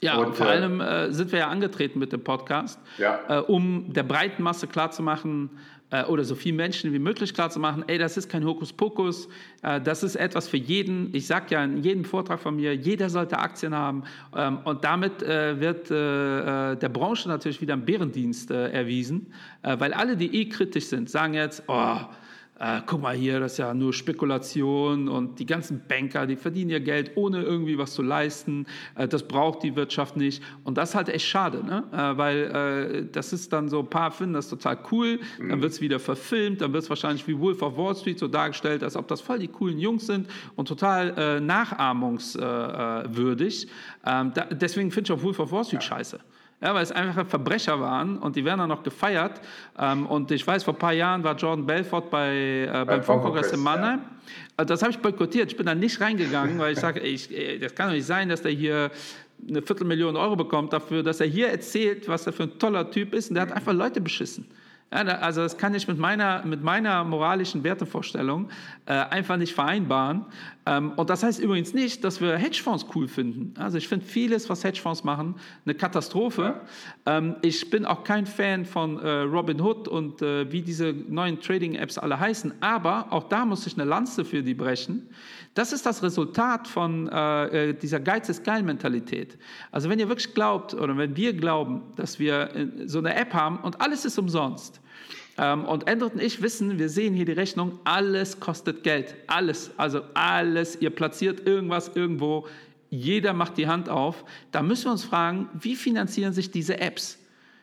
Ja, 0.00 0.18
und, 0.18 0.36
vor 0.36 0.46
äh, 0.46 0.50
allem 0.50 0.80
äh, 0.80 1.12
sind 1.12 1.32
wir 1.32 1.40
ja 1.40 1.48
angetreten 1.48 1.98
mit 1.98 2.12
dem 2.12 2.22
Podcast, 2.22 2.78
ja. 2.98 3.20
äh, 3.28 3.38
um 3.40 3.92
der 3.92 4.02
breiten 4.02 4.42
Masse 4.42 4.66
klarzumachen, 4.66 5.50
äh, 5.94 6.04
oder 6.06 6.24
so 6.24 6.34
vielen 6.34 6.56
Menschen 6.56 6.92
wie 6.92 6.98
möglich 6.98 7.34
klarzumachen, 7.34 7.84
ey, 7.86 7.98
das 7.98 8.16
ist 8.16 8.28
kein 8.28 8.44
Hokuspokus, 8.44 9.28
äh, 9.62 9.80
das 9.80 10.02
ist 10.02 10.16
etwas 10.16 10.48
für 10.48 10.56
jeden. 10.56 11.14
Ich 11.14 11.26
sage 11.26 11.46
ja 11.50 11.62
in 11.62 11.82
jedem 11.82 12.04
Vortrag 12.04 12.40
von 12.40 12.56
mir, 12.56 12.74
jeder 12.74 13.10
sollte 13.10 13.38
Aktien 13.38 13.74
haben. 13.74 14.02
Ähm, 14.34 14.58
und 14.64 14.82
damit 14.82 15.20
wird 15.20 15.90
der 15.90 16.88
Branche 16.88 17.28
natürlich 17.28 17.60
wieder 17.60 17.74
ein 17.74 17.84
Bärendienst 17.84 18.50
erwiesen, 18.50 19.32
weil 19.62 19.92
alle, 19.92 20.16
die 20.16 20.34
eh 20.34 20.48
kritisch 20.48 20.86
sind, 20.86 21.08
sagen 21.08 21.34
jetzt, 21.34 21.62
oh, 21.68 21.96
äh, 22.58 22.80
guck 22.86 23.02
mal 23.02 23.16
hier, 23.16 23.40
das 23.40 23.52
ist 23.52 23.58
ja 23.58 23.74
nur 23.74 23.92
Spekulation 23.92 25.08
und 25.08 25.40
die 25.40 25.46
ganzen 25.46 25.82
Banker, 25.88 26.24
die 26.26 26.36
verdienen 26.36 26.70
ihr 26.70 26.78
Geld, 26.80 27.10
ohne 27.16 27.42
irgendwie 27.42 27.76
was 27.78 27.94
zu 27.94 28.02
leisten. 28.02 28.66
Äh, 28.94 29.08
das 29.08 29.26
braucht 29.26 29.64
die 29.64 29.74
Wirtschaft 29.74 30.16
nicht. 30.16 30.40
Und 30.62 30.78
das 30.78 30.90
ist 30.90 30.94
halt 30.94 31.08
echt 31.08 31.26
schade, 31.26 31.64
ne? 31.64 31.82
Äh, 31.92 32.16
weil 32.16 32.44
äh, 32.44 33.06
das 33.10 33.32
ist 33.32 33.52
dann 33.52 33.68
so, 33.68 33.80
ein 33.80 33.90
paar 33.90 34.12
finden 34.12 34.34
das 34.34 34.48
total 34.48 34.78
cool, 34.92 35.18
mhm. 35.38 35.48
dann 35.48 35.62
wird 35.62 35.72
es 35.72 35.80
wieder 35.80 35.98
verfilmt, 35.98 36.60
dann 36.60 36.72
wird 36.72 36.84
es 36.84 36.90
wahrscheinlich 36.90 37.26
wie 37.26 37.36
Wolf 37.38 37.60
of 37.62 37.76
Wall 37.76 37.96
Street 37.96 38.20
so 38.20 38.28
dargestellt, 38.28 38.84
als 38.84 38.94
ob 38.96 39.08
das 39.08 39.20
voll 39.20 39.40
die 39.40 39.48
coolen 39.48 39.78
Jungs 39.78 40.06
sind 40.06 40.28
und 40.54 40.68
total 40.68 41.12
äh, 41.18 41.40
nachahmungswürdig. 41.40 43.66
Ähm, 44.06 44.30
da, 44.34 44.44
deswegen 44.44 44.92
finde 44.92 45.12
ich 45.12 45.18
auch 45.18 45.22
Wolf 45.24 45.40
of 45.40 45.50
Wall 45.50 45.64
Street 45.64 45.82
ja. 45.82 45.88
scheiße 45.88 46.20
ja, 46.64 46.74
weil 46.74 46.82
es 46.82 46.92
einfach 46.92 47.26
Verbrecher 47.26 47.78
waren 47.78 48.16
und 48.16 48.36
die 48.36 48.44
werden 48.44 48.60
dann 48.60 48.70
noch 48.70 48.82
gefeiert. 48.82 49.38
Ähm, 49.78 50.06
und 50.06 50.30
ich 50.30 50.46
weiß, 50.46 50.64
vor 50.64 50.72
ein 50.72 50.78
paar 50.78 50.94
Jahren 50.94 51.22
war 51.22 51.36
Jordan 51.36 51.66
Belfort 51.66 52.08
bei, 52.10 52.66
äh, 52.72 52.84
beim 52.86 53.02
Fondkongress 53.02 53.52
in 53.52 53.60
Mannheim. 53.60 53.98
Ja. 53.98 54.04
Also 54.56 54.72
das 54.72 54.80
habe 54.80 54.90
ich 54.90 54.98
boykottiert. 54.98 55.50
Ich 55.50 55.58
bin 55.58 55.66
da 55.66 55.74
nicht 55.74 56.00
reingegangen, 56.00 56.58
weil 56.58 56.72
ich 56.72 56.80
sage, 56.80 57.02
das 57.60 57.74
kann 57.74 57.88
doch 57.88 57.94
nicht 57.94 58.06
sein, 58.06 58.30
dass 58.30 58.40
der 58.40 58.52
hier 58.52 58.90
eine 59.46 59.60
Viertelmillion 59.60 60.16
Euro 60.16 60.36
bekommt 60.36 60.72
dafür, 60.72 61.02
dass 61.02 61.20
er 61.20 61.26
hier 61.26 61.48
erzählt, 61.48 62.08
was 62.08 62.26
er 62.26 62.32
für 62.32 62.44
ein 62.44 62.58
toller 62.58 62.90
Typ 62.90 63.12
ist. 63.12 63.28
Und 63.28 63.34
der 63.34 63.42
hat 63.42 63.52
einfach 63.52 63.74
Leute 63.74 64.00
beschissen. 64.00 64.46
Ja, 64.92 65.02
also 65.02 65.40
das 65.40 65.58
kann 65.58 65.74
ich 65.74 65.88
mit 65.88 65.98
meiner, 65.98 66.44
mit 66.44 66.62
meiner 66.62 67.02
moralischen 67.02 67.64
Wertevorstellung 67.64 68.48
äh, 68.86 68.92
einfach 68.92 69.36
nicht 69.36 69.52
vereinbaren. 69.52 70.24
Ähm, 70.66 70.92
und 70.92 71.10
das 71.10 71.24
heißt 71.24 71.40
übrigens 71.40 71.74
nicht, 71.74 72.04
dass 72.04 72.20
wir 72.20 72.36
Hedgefonds 72.36 72.86
cool 72.94 73.08
finden. 73.08 73.54
Also 73.58 73.76
ich 73.76 73.88
finde 73.88 74.06
vieles, 74.06 74.48
was 74.48 74.62
Hedgefonds 74.62 75.02
machen, 75.02 75.34
eine 75.64 75.74
Katastrophe. 75.74 76.60
Ja. 77.06 77.18
Ähm, 77.18 77.34
ich 77.42 77.70
bin 77.70 77.84
auch 77.84 78.04
kein 78.04 78.24
Fan 78.24 78.64
von 78.64 79.00
äh, 79.00 79.08
Robinhood 79.22 79.88
und 79.88 80.22
äh, 80.22 80.50
wie 80.52 80.62
diese 80.62 80.92
neuen 80.92 81.40
Trading-Apps 81.40 81.98
alle 81.98 82.20
heißen. 82.20 82.54
Aber 82.60 83.12
auch 83.12 83.24
da 83.24 83.44
muss 83.44 83.66
ich 83.66 83.74
eine 83.74 83.84
Lanze 83.84 84.24
für 84.24 84.44
die 84.44 84.54
brechen. 84.54 85.08
Das 85.54 85.72
ist 85.72 85.86
das 85.86 86.02
Resultat 86.02 86.68
von 86.68 87.08
äh, 87.08 87.70
äh 87.70 87.74
dieser 87.74 88.00
Geiz 88.00 88.28
ist 88.28 88.44
geil 88.44 88.62
Mentalität. 88.62 89.38
Also 89.70 89.88
wenn 89.88 89.98
ihr 89.98 90.08
wirklich 90.08 90.34
glaubt 90.34 90.74
oder 90.74 90.96
wenn 90.96 91.16
wir 91.16 91.32
glauben, 91.32 91.82
dass 91.96 92.18
wir 92.18 92.54
äh, 92.54 92.68
so 92.86 92.98
eine 92.98 93.14
App 93.14 93.34
haben 93.34 93.58
und 93.58 93.80
alles 93.80 94.04
ist 94.04 94.18
umsonst, 94.18 94.80
und 95.36 95.88
Endrit 95.88 96.14
und 96.14 96.22
ich 96.22 96.42
wissen, 96.42 96.78
wir 96.78 96.88
sehen 96.88 97.14
hier 97.14 97.24
die 97.24 97.32
Rechnung, 97.32 97.78
alles 97.84 98.38
kostet 98.38 98.84
Geld. 98.84 99.16
Alles, 99.26 99.70
also 99.76 100.02
alles. 100.14 100.80
Ihr 100.80 100.90
platziert 100.90 101.46
irgendwas 101.46 101.90
irgendwo, 101.94 102.46
jeder 102.90 103.32
macht 103.32 103.56
die 103.58 103.66
Hand 103.66 103.88
auf. 103.88 104.24
Da 104.52 104.62
müssen 104.62 104.84
wir 104.84 104.92
uns 104.92 105.04
fragen, 105.04 105.48
wie 105.54 105.74
finanzieren 105.74 106.32
sich 106.32 106.50
diese 106.50 106.78
Apps? 106.78 107.18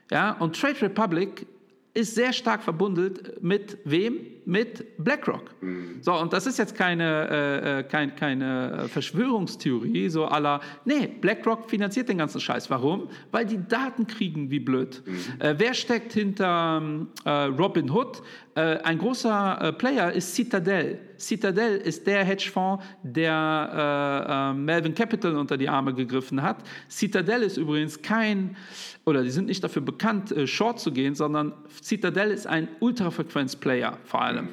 Ja, 0.10 0.34
und 0.34 0.60
Trade 0.60 0.82
Republic 0.82 1.46
ist 1.94 2.16
sehr 2.16 2.34
stark 2.34 2.62
verbunden 2.62 3.14
mit 3.42 3.78
wem? 3.86 4.18
Mit 4.46 4.98
BlackRock. 4.98 5.56
Mhm. 5.62 5.98
So, 6.02 6.14
und 6.14 6.34
das 6.34 6.46
ist 6.48 6.58
jetzt 6.58 6.76
keine, 6.76 7.30
äh, 7.30 7.80
äh 7.80 7.84
kein, 7.84 8.16
keine 8.16 8.88
Verschwörungstheorie, 8.90 10.10
so 10.10 10.26
aller, 10.26 10.62
nee, 10.86 11.08
BlackRock 11.08 11.70
finanziert 11.70 12.10
den 12.10 12.18
ganzen 12.18 12.42
Scheiß. 12.42 12.70
Warum? 12.70 13.10
Weil 13.32 13.46
die 13.46 13.60
Daten 13.68 14.08
kriegen 14.08 14.50
wie 14.50 14.60
blöd. 14.60 15.04
Mhm. 15.06 15.42
Äh, 15.42 15.56
wer 15.58 15.74
steckt 15.74 16.14
hinter 16.14 16.82
äh, 17.26 17.30
Robin 17.30 17.90
Hood? 17.90 18.22
Äh, 18.54 18.80
ein 18.84 18.98
großer 18.98 19.62
äh, 19.62 19.74
Player 19.74 20.12
ist 20.12 20.36
Citadel. 20.36 21.00
Citadel 21.18 21.78
ist 21.78 22.06
der 22.06 22.26
Hedgefonds, 22.26 22.84
der 23.04 24.54
Melvin 24.58 24.96
Capital 24.96 25.36
unter 25.38 25.56
die 25.56 25.70
Arme 25.70 25.94
gegriffen 25.94 26.42
hat. 26.42 26.58
Citadel 26.90 27.44
ist 27.44 27.58
übrigens 27.58 28.02
kein 28.02 28.58
oder 29.06 29.24
die 29.24 29.30
sind 29.30 29.46
nicht 29.46 29.64
dafür 29.64 29.84
bekannt, 29.84 30.34
Short 30.46 30.80
zu 30.80 30.92
gehen, 30.92 31.14
sondern 31.14 31.54
Citadel 31.84 32.32
ist 32.32 32.48
ein 32.48 32.68
Ultrafrequenz-Player 32.80 34.00
vor 34.04 34.24
allem. 34.24 34.31
Mhm. 34.34 34.50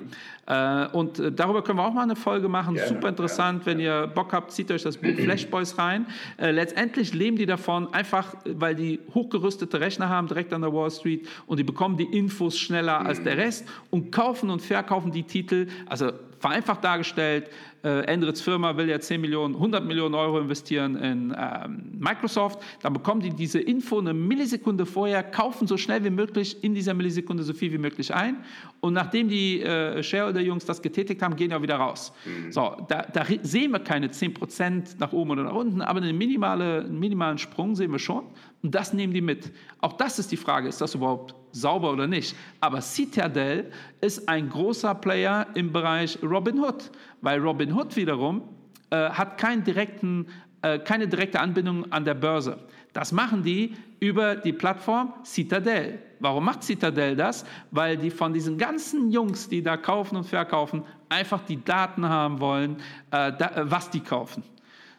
Äh, 0.46 0.86
und 0.96 1.18
äh, 1.18 1.30
darüber 1.32 1.62
können 1.62 1.78
wir 1.78 1.86
auch 1.86 1.92
mal 1.92 2.02
eine 2.02 2.16
Folge 2.16 2.48
machen. 2.48 2.74
Gerne, 2.74 2.88
Super 2.88 3.08
interessant. 3.08 3.64
Gerne. 3.64 3.78
Wenn 3.78 3.84
ihr 3.84 4.06
Bock 4.06 4.32
habt, 4.32 4.52
zieht 4.52 4.70
euch 4.70 4.82
das 4.82 4.96
Buch 4.96 5.14
Flashboys 5.14 5.78
rein. 5.78 6.06
letztendlich 6.38 7.14
leben 7.14 7.36
die 7.36 7.46
davon 7.46 7.92
einfach, 7.92 8.34
weil 8.44 8.74
die 8.74 9.00
hochgerüstete 9.14 9.80
Rechner 9.80 10.08
haben 10.08 10.26
direkt 10.26 10.52
an 10.52 10.62
der 10.62 10.72
Wall 10.72 10.90
Street 10.90 11.28
und 11.46 11.58
die 11.58 11.64
bekommen 11.64 11.96
die 11.96 12.04
Infos 12.16 12.58
schneller 12.58 13.04
als 13.04 13.22
der 13.22 13.34
mhm. 13.34 13.40
Rest 13.40 13.68
und 13.90 14.10
kaufen 14.10 14.50
und 14.50 14.62
verkaufen 14.62 15.12
die 15.12 15.24
Titel. 15.24 15.68
Also 15.86 16.12
vereinfacht 16.38 16.84
dargestellt, 16.84 17.50
äh, 17.84 18.00
Endrits 18.06 18.40
Firma 18.40 18.76
will 18.76 18.88
ja 18.88 18.98
10 18.98 19.20
Millionen, 19.20 19.54
100 19.54 19.84
Millionen 19.84 20.14
Euro 20.14 20.38
investieren 20.38 20.96
in 20.96 21.34
ähm, 21.38 21.92
Microsoft, 21.98 22.60
dann 22.82 22.92
bekommen 22.92 23.20
die 23.20 23.30
diese 23.30 23.60
Info 23.60 23.98
eine 23.98 24.14
Millisekunde 24.14 24.86
vorher, 24.86 25.22
kaufen 25.22 25.66
so 25.66 25.76
schnell 25.76 26.04
wie 26.04 26.10
möglich 26.10 26.62
in 26.62 26.74
dieser 26.74 26.94
Millisekunde 26.94 27.42
so 27.42 27.52
viel 27.52 27.72
wie 27.72 27.78
möglich 27.78 28.14
ein 28.14 28.38
und 28.80 28.94
nachdem 28.94 29.28
die 29.28 29.62
äh, 29.62 30.02
Shareholder-Jungs 30.02 30.64
das 30.64 30.82
getätigt 30.82 31.22
haben, 31.22 31.36
gehen 31.36 31.50
ja 31.50 31.60
wieder 31.62 31.76
raus. 31.76 32.12
Mhm. 32.24 32.52
So, 32.52 32.76
da, 32.88 33.02
da, 33.02 33.24
sehen 33.42 33.72
wir 33.72 33.80
keine 33.80 34.08
10% 34.08 34.96
nach 34.98 35.12
oben 35.12 35.30
oder 35.30 35.44
nach 35.44 35.54
unten, 35.54 35.80
aber 35.80 36.00
einen, 36.00 36.16
minimale, 36.16 36.84
einen 36.84 36.98
minimalen 36.98 37.38
Sprung 37.38 37.74
sehen 37.74 37.92
wir 37.92 37.98
schon 37.98 38.24
und 38.62 38.74
das 38.74 38.92
nehmen 38.92 39.12
die 39.12 39.20
mit. 39.20 39.52
Auch 39.80 39.92
das 39.92 40.18
ist 40.18 40.32
die 40.32 40.36
Frage, 40.36 40.68
ist 40.68 40.80
das 40.80 40.94
überhaupt 40.94 41.34
sauber 41.52 41.92
oder 41.92 42.06
nicht? 42.06 42.34
Aber 42.60 42.80
Citadel 42.80 43.70
ist 44.00 44.28
ein 44.28 44.48
großer 44.48 44.94
Player 44.96 45.46
im 45.54 45.72
Bereich 45.72 46.18
Robinhood, 46.22 46.90
weil 47.20 47.40
Robinhood 47.40 47.94
wiederum 47.96 48.42
äh, 48.90 49.10
hat 49.10 49.38
keinen 49.38 49.62
direkten, 49.62 50.26
äh, 50.62 50.78
keine 50.78 51.06
direkte 51.06 51.40
Anbindung 51.40 51.90
an 51.92 52.04
der 52.04 52.14
Börse. 52.14 52.58
Das 52.92 53.12
machen 53.12 53.42
die 53.42 53.76
über 54.00 54.34
die 54.34 54.52
Plattform 54.52 55.12
Citadel. 55.24 56.00
Warum 56.20 56.44
macht 56.44 56.64
Citadel 56.64 57.14
das? 57.14 57.44
Weil 57.70 57.96
die 57.96 58.10
von 58.10 58.32
diesen 58.32 58.58
ganzen 58.58 59.10
Jungs, 59.10 59.48
die 59.48 59.62
da 59.62 59.76
kaufen 59.76 60.16
und 60.16 60.24
verkaufen, 60.24 60.82
einfach 61.08 61.42
die 61.42 61.62
Daten 61.62 62.08
haben 62.08 62.40
wollen, 62.40 62.76
äh, 63.12 63.32
da, 63.38 63.50
äh, 63.54 63.70
was 63.70 63.90
die 63.90 64.00
kaufen. 64.00 64.42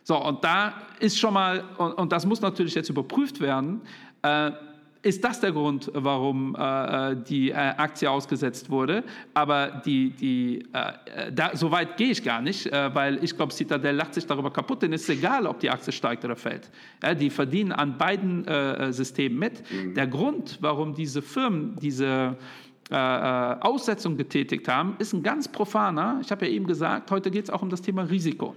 So, 0.04 0.18
und 0.24 0.44
da 0.44 0.74
ist 1.00 1.20
schon 1.20 1.34
mal, 1.34 1.64
und, 1.78 1.94
und 1.94 2.12
das 2.12 2.26
muss 2.26 2.42
natürlich 2.42 2.76
jetzt 2.76 2.90
überprüft 2.90 3.40
werden, 3.40 3.82
äh, 4.22 4.52
ist 5.02 5.24
das 5.24 5.40
der 5.40 5.54
Grund, 5.54 5.90
warum 5.94 6.56
äh, 6.56 7.16
die 7.16 7.52
äh, 7.52 7.54
Aktie 7.54 8.10
ausgesetzt 8.10 8.70
wurde. 8.70 9.04
Aber 9.34 9.82
die, 9.86 10.10
die, 10.10 10.66
äh, 10.74 11.32
da, 11.32 11.56
so 11.56 11.72
weit 11.72 11.96
gehe 11.96 12.12
ich 12.12 12.24
gar 12.24 12.42
nicht, 12.42 12.68
äh, 12.68 12.94
weil 12.94 13.24
ich 13.24 13.36
glaube, 13.36 13.54
Citadel 13.54 13.96
lacht 13.96 14.14
sich 14.14 14.26
darüber 14.28 14.52
kaputt, 14.52 14.82
denn 14.82 14.92
es 14.92 15.04
ist 15.04 15.10
egal, 15.10 15.46
ob 15.48 15.60
die 15.60 15.70
Aktie 15.70 15.94
steigt 15.94 16.26
oder 16.26 16.36
fällt. 16.36 16.70
Ja, 17.02 17.14
die 17.14 17.30
verdienen 17.30 17.72
an 17.72 17.98
beiden 17.98 18.46
äh, 18.46 18.92
Systemen 18.92 19.40
mit. 19.40 19.64
Mhm. 19.72 19.94
Der 19.94 20.08
Grund, 20.08 20.58
warum 20.60 20.94
diese 20.94 21.22
Firmen 21.22 21.78
diese 21.82 22.36
äh, 22.90 22.96
Aussetzung 22.96 24.18
getätigt 24.18 24.68
haben, 24.68 24.96
ist 25.00 25.14
ein 25.14 25.24
ganz 25.24 25.48
profaner. 25.48 26.20
Ich 26.22 26.32
habe 26.32 26.46
ja 26.46 26.52
eben 26.52 26.68
gesagt, 26.68 27.10
heute 27.12 27.32
geht 27.32 27.46
es 27.46 27.50
auch 27.50 27.62
um 27.62 27.70
das 27.70 27.82
Thema 27.82 28.02
Risiko. 28.02 28.54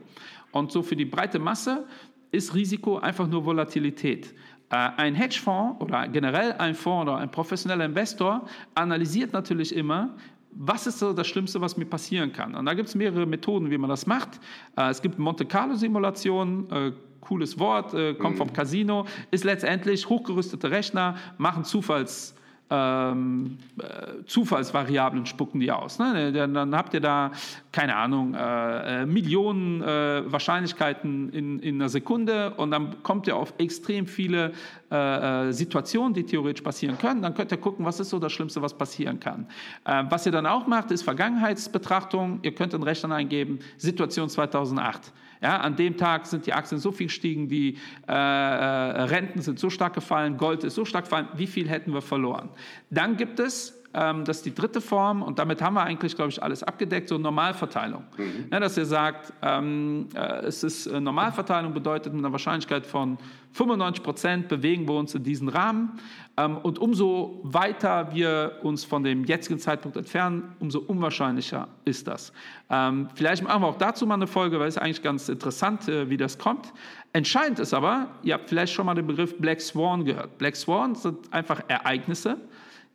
Und 0.52 0.70
so 0.70 0.82
für 0.82 0.96
die 0.96 1.04
breite 1.04 1.38
Masse 1.38 1.86
ist 2.30 2.54
Risiko 2.54 2.98
einfach 2.98 3.26
nur 3.26 3.44
Volatilität. 3.44 4.34
Äh, 4.70 4.76
ein 4.96 5.14
Hedgefonds 5.14 5.80
oder 5.80 6.08
generell 6.08 6.52
ein 6.52 6.74
Fonds 6.74 7.02
oder 7.02 7.18
ein 7.18 7.30
professioneller 7.30 7.84
Investor 7.84 8.46
analysiert 8.74 9.32
natürlich 9.32 9.74
immer, 9.74 10.14
was 10.52 10.86
ist 10.86 10.98
so 10.98 11.12
das 11.12 11.26
Schlimmste, 11.26 11.60
was 11.60 11.76
mir 11.76 11.86
passieren 11.86 12.32
kann. 12.32 12.54
Und 12.54 12.66
da 12.66 12.74
gibt 12.74 12.88
es 12.88 12.94
mehrere 12.94 13.26
Methoden, 13.26 13.70
wie 13.70 13.78
man 13.78 13.90
das 13.90 14.06
macht. 14.06 14.40
Äh, 14.76 14.90
es 14.90 15.02
gibt 15.02 15.18
Monte 15.18 15.44
Carlo-Simulationen, 15.44 16.70
äh, 16.70 16.92
cooles 17.20 17.56
Wort, 17.56 17.92
kommt 18.18 18.34
mhm. 18.34 18.38
vom 18.38 18.52
Casino, 18.52 19.06
ist 19.30 19.44
letztendlich 19.44 20.08
hochgerüstete 20.08 20.72
Rechner, 20.72 21.14
machen 21.38 21.62
Zufalls 21.62 22.34
ähm, 22.72 23.58
äh, 23.78 24.24
Zufallsvariablen 24.24 25.26
spucken 25.26 25.60
die 25.60 25.70
aus. 25.70 25.98
Ne? 25.98 26.32
Dann 26.32 26.74
habt 26.74 26.94
ihr 26.94 27.00
da, 27.00 27.32
keine 27.70 27.96
Ahnung, 27.96 28.34
äh, 28.34 29.02
äh, 29.02 29.06
Millionen 29.06 29.82
äh, 29.82 30.22
Wahrscheinlichkeiten 30.32 31.28
in, 31.30 31.58
in 31.58 31.74
einer 31.74 31.90
Sekunde 31.90 32.54
und 32.54 32.70
dann 32.70 33.02
kommt 33.02 33.26
ihr 33.26 33.36
auf 33.36 33.52
extrem 33.58 34.06
viele 34.06 34.52
äh, 34.90 35.48
äh, 35.48 35.52
Situationen, 35.52 36.14
die 36.14 36.24
theoretisch 36.24 36.62
passieren 36.62 36.96
können. 36.96 37.20
Dann 37.20 37.34
könnt 37.34 37.52
ihr 37.52 37.58
gucken, 37.58 37.84
was 37.84 38.00
ist 38.00 38.08
so 38.08 38.18
das 38.18 38.32
Schlimmste, 38.32 38.62
was 38.62 38.72
passieren 38.72 39.20
kann. 39.20 39.46
was 39.84 40.24
ihr 40.26 40.32
dann 40.32 40.46
auch 40.46 40.66
macht, 40.66 40.90
ist 40.90 41.02
Vergangenheitsbetrachtung. 41.02 42.38
Ihr 42.42 42.54
könnt 42.54 42.72
in 42.72 42.82
Rechnern 42.82 43.12
eingeben, 43.12 43.58
Situation 43.76 44.28
2008. 44.28 45.12
Ja, 45.42 45.56
an 45.56 45.74
dem 45.74 45.96
Tag 45.96 46.26
sind 46.26 46.46
die 46.46 46.52
Aktien 46.52 46.80
so 46.80 46.92
viel 46.92 47.08
gestiegen, 47.08 47.48
die 47.48 47.76
äh, 48.08 48.12
äh, 48.12 48.14
Renten 48.14 49.42
sind 49.42 49.58
so 49.58 49.70
stark 49.70 49.92
gefallen, 49.92 50.36
Gold 50.36 50.62
ist 50.62 50.76
so 50.76 50.84
stark 50.84 51.04
gefallen, 51.04 51.28
wie 51.34 51.48
viel 51.48 51.68
hätten 51.68 51.92
wir 51.92 52.00
verloren? 52.00 52.48
Dann 52.90 53.16
gibt 53.16 53.40
es 53.40 53.81
ähm, 53.94 54.24
das 54.24 54.38
ist 54.38 54.46
die 54.46 54.54
dritte 54.54 54.80
Form 54.80 55.22
und 55.22 55.38
damit 55.38 55.60
haben 55.60 55.74
wir 55.74 55.82
eigentlich, 55.82 56.16
glaube 56.16 56.30
ich, 56.30 56.42
alles 56.42 56.62
abgedeckt, 56.62 57.08
so 57.08 57.18
Normalverteilung. 57.18 58.04
Mhm. 58.16 58.46
Ja, 58.50 58.60
dass 58.60 58.76
ihr 58.76 58.86
sagt, 58.86 59.32
ähm, 59.42 60.08
äh, 60.14 60.44
es 60.44 60.62
ist 60.62 60.86
äh, 60.86 61.00
Normalverteilung 61.00 61.74
bedeutet 61.74 62.12
mit 62.12 62.24
einer 62.24 62.32
Wahrscheinlichkeit 62.32 62.86
von 62.86 63.18
95 63.52 64.02
Prozent 64.02 64.48
bewegen 64.48 64.88
wir 64.88 64.94
uns 64.94 65.14
in 65.14 65.22
diesen 65.22 65.48
Rahmen 65.48 65.98
ähm, 66.38 66.56
und 66.58 66.78
umso 66.78 67.40
weiter 67.42 68.14
wir 68.14 68.58
uns 68.62 68.84
von 68.84 69.04
dem 69.04 69.24
jetzigen 69.24 69.58
Zeitpunkt 69.58 69.96
entfernen, 69.96 70.54
umso 70.58 70.78
unwahrscheinlicher 70.78 71.68
ist 71.84 72.08
das. 72.08 72.32
Ähm, 72.70 73.08
vielleicht 73.14 73.42
machen 73.42 73.62
wir 73.62 73.68
auch 73.68 73.76
dazu 73.76 74.06
mal 74.06 74.14
eine 74.14 74.26
Folge, 74.26 74.58
weil 74.58 74.68
es 74.68 74.78
eigentlich 74.78 75.02
ganz 75.02 75.28
interessant, 75.28 75.88
äh, 75.88 76.08
wie 76.08 76.16
das 76.16 76.38
kommt. 76.38 76.72
Entscheidend 77.12 77.58
ist 77.58 77.74
aber, 77.74 78.08
ihr 78.22 78.34
habt 78.34 78.48
vielleicht 78.48 78.72
schon 78.72 78.86
mal 78.86 78.94
den 78.94 79.06
Begriff 79.06 79.36
Black 79.38 79.60
Swan 79.60 80.06
gehört. 80.06 80.38
Black 80.38 80.56
Swan 80.56 80.94
sind 80.94 81.30
einfach 81.30 81.60
Ereignisse, 81.68 82.38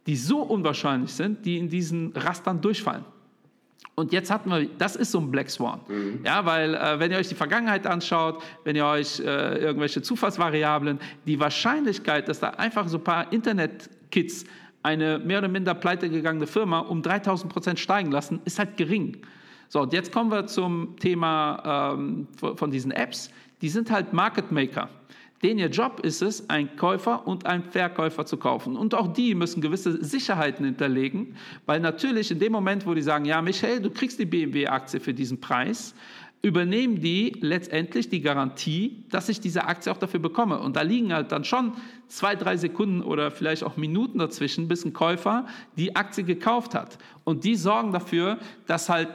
die 0.08 0.16
so 0.16 0.42
unwahrscheinlich 0.42 1.14
sind, 1.14 1.46
die 1.46 1.58
in 1.58 1.70
diesen 1.70 2.14
Rastern 2.16 2.62
durchfallen. 2.62 3.06
Und 3.96 4.14
jetzt 4.14 4.30
hatten 4.30 4.50
wir, 4.52 4.68
das 4.78 4.96
ist 4.96 5.12
so 5.12 5.20
ein 5.20 5.32
Black 5.32 5.50
Swan. 5.50 5.82
Mhm. 5.88 6.20
Ja, 6.24 6.46
weil 6.46 6.76
äh, 6.76 7.00
wenn 7.00 7.12
ihr 7.12 7.18
euch 7.18 7.30
die 7.30 7.36
Vergangenheit 7.36 7.86
anschaut, 7.88 8.44
wenn 8.64 8.76
ihr 8.76 8.86
euch 8.86 9.20
äh, 9.20 9.58
irgendwelche 9.58 10.02
Zufallsvariablen, 10.02 11.00
die 11.26 11.40
Wahrscheinlichkeit, 11.40 12.30
dass 12.30 12.40
da 12.40 12.52
einfach 12.52 12.88
so 12.88 12.98
ein 12.98 13.04
paar 13.04 13.34
Internet-Kids 13.34 14.46
eine 14.84 15.18
mehr 15.20 15.40
oder 15.40 15.48
minder 15.48 15.74
pleite 15.74 16.10
gegangene 16.10 16.48
Firma 16.48 16.80
um 16.80 17.02
3000 17.02 17.52
Prozent 17.52 17.80
steigen 17.80 18.12
lassen, 18.12 18.40
ist 18.46 18.60
halt 18.60 18.78
gering. 18.78 19.18
So, 19.68 19.82
und 19.82 19.92
jetzt 19.92 20.12
kommen 20.14 20.32
wir 20.32 20.46
zum 20.46 20.96
Thema 21.00 21.94
ähm, 21.96 22.28
von 22.38 22.72
diesen 22.72 22.92
Apps. 22.92 23.32
Die 23.62 23.70
sind 23.70 23.92
halt 23.92 24.14
Market 24.14 24.52
Maker. 24.52 24.90
Den 25.44 25.60
ihr 25.60 25.70
Job 25.70 26.00
ist 26.02 26.22
es, 26.22 26.50
einen 26.50 26.76
Käufer 26.78 27.28
und 27.28 27.46
einen 27.46 27.64
Verkäufer 27.64 28.26
zu 28.26 28.38
kaufen. 28.38 28.76
Und 28.76 28.96
auch 28.96 29.14
die 29.14 29.36
müssen 29.36 29.62
gewisse 29.62 30.04
Sicherheiten 30.04 30.66
hinterlegen, 30.66 31.36
weil 31.66 31.80
natürlich 31.80 32.32
in 32.32 32.40
dem 32.40 32.52
Moment, 32.52 32.88
wo 32.88 32.94
die 32.96 33.04
sagen, 33.04 33.26
ja, 33.26 33.42
Michael, 33.42 33.82
du 33.82 33.92
kriegst 33.92 34.20
die 34.20 34.26
BMW-Aktie 34.26 35.00
für 35.00 35.14
diesen 35.14 35.40
Preis, 35.40 35.94
übernehmen 36.42 37.02
die 37.02 37.36
letztendlich 37.42 38.10
die 38.10 38.22
Garantie, 38.22 39.04
dass 39.10 39.28
ich 39.30 39.40
diese 39.40 39.66
Aktie 39.66 39.92
auch 39.92 39.98
dafür 39.98 40.20
bekomme. 40.20 40.60
Und 40.60 40.76
da 40.76 40.82
liegen 40.82 41.14
halt 41.14 41.32
dann 41.32 41.44
schon 41.44 41.74
zwei, 42.08 42.36
drei 42.36 42.58
Sekunden 42.58 43.02
oder 43.02 43.32
vielleicht 43.32 43.64
auch 43.64 43.78
Minuten 43.78 44.20
dazwischen, 44.20 44.68
bis 44.68 44.86
ein 44.86 44.94
Käufer 44.94 45.46
die 45.76 45.96
Aktie 45.96 46.24
gekauft 46.24 46.74
hat. 46.74 46.98
Und 47.24 47.44
die 47.44 47.56
sorgen 47.56 47.92
dafür, 47.92 48.38
dass 48.66 48.90
halt 48.90 49.10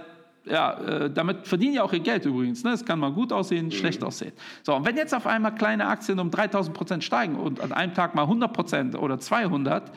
ja, 0.45 0.74
äh, 0.80 1.11
damit 1.11 1.47
verdienen 1.47 1.74
ja 1.74 1.82
auch 1.82 1.93
ihr 1.93 2.01
Geld 2.01 2.24
übrigens. 2.24 2.64
Ne? 2.64 2.70
Es 2.70 2.84
kann 2.84 2.99
mal 2.99 3.12
gut 3.12 3.32
aussehen, 3.32 3.66
mhm. 3.66 3.70
schlecht 3.72 4.03
aussehen. 4.03 4.32
So, 4.62 4.74
und 4.74 4.86
wenn 4.86 4.97
jetzt 4.97 5.14
auf 5.14 5.26
einmal 5.26 5.55
kleine 5.55 5.86
Aktien 5.86 6.18
um 6.18 6.30
3000 6.30 6.76
Prozent 6.76 7.05
steigen 7.05 7.36
und 7.36 7.61
an 7.61 7.72
einem 7.72 7.95
Tag 7.95 8.14
mal 8.14 8.22
100 8.22 8.53
Prozent 8.53 8.99
oder 8.99 9.18
200, 9.18 9.93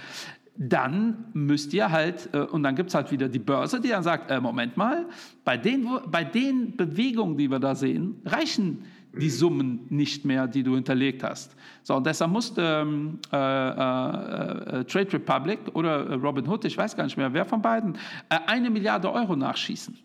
dann 0.57 1.25
müsst 1.33 1.73
ihr 1.73 1.91
halt, 1.91 2.29
äh, 2.33 2.39
und 2.39 2.63
dann 2.63 2.75
gibt 2.75 2.89
es 2.89 2.95
halt 2.95 3.11
wieder 3.11 3.27
die 3.27 3.39
Börse, 3.39 3.81
die 3.81 3.89
dann 3.89 4.03
sagt, 4.03 4.31
äh, 4.31 4.39
Moment 4.39 4.77
mal, 4.77 5.05
bei 5.43 5.57
den, 5.57 5.87
bei 6.07 6.23
den 6.23 6.75
Bewegungen, 6.77 7.37
die 7.37 7.49
wir 7.49 7.59
da 7.59 7.75
sehen, 7.75 8.21
reichen 8.25 8.85
die 9.17 9.29
Summen 9.29 9.85
nicht 9.89 10.25
mehr, 10.25 10.47
die 10.47 10.63
du 10.63 10.75
hinterlegt 10.75 11.23
hast. 11.23 11.55
So, 11.83 11.95
und 11.95 12.05
deshalb 12.05 12.31
musste 12.31 12.61
ähm, 12.61 13.19
äh, 13.31 13.37
äh, 13.37 14.79
äh 14.79 14.83
Trade 14.83 15.13
Republic 15.13 15.59
oder 15.73 16.15
Robin 16.15 16.47
Hood, 16.47 16.65
ich 16.65 16.77
weiß 16.77 16.95
gar 16.95 17.05
nicht 17.05 17.17
mehr, 17.17 17.31
wer 17.33 17.45
von 17.45 17.61
beiden, 17.61 17.95
äh, 18.29 18.37
eine 18.47 18.69
Milliarde 18.69 19.11
Euro 19.11 19.35
nachschießen. 19.35 19.97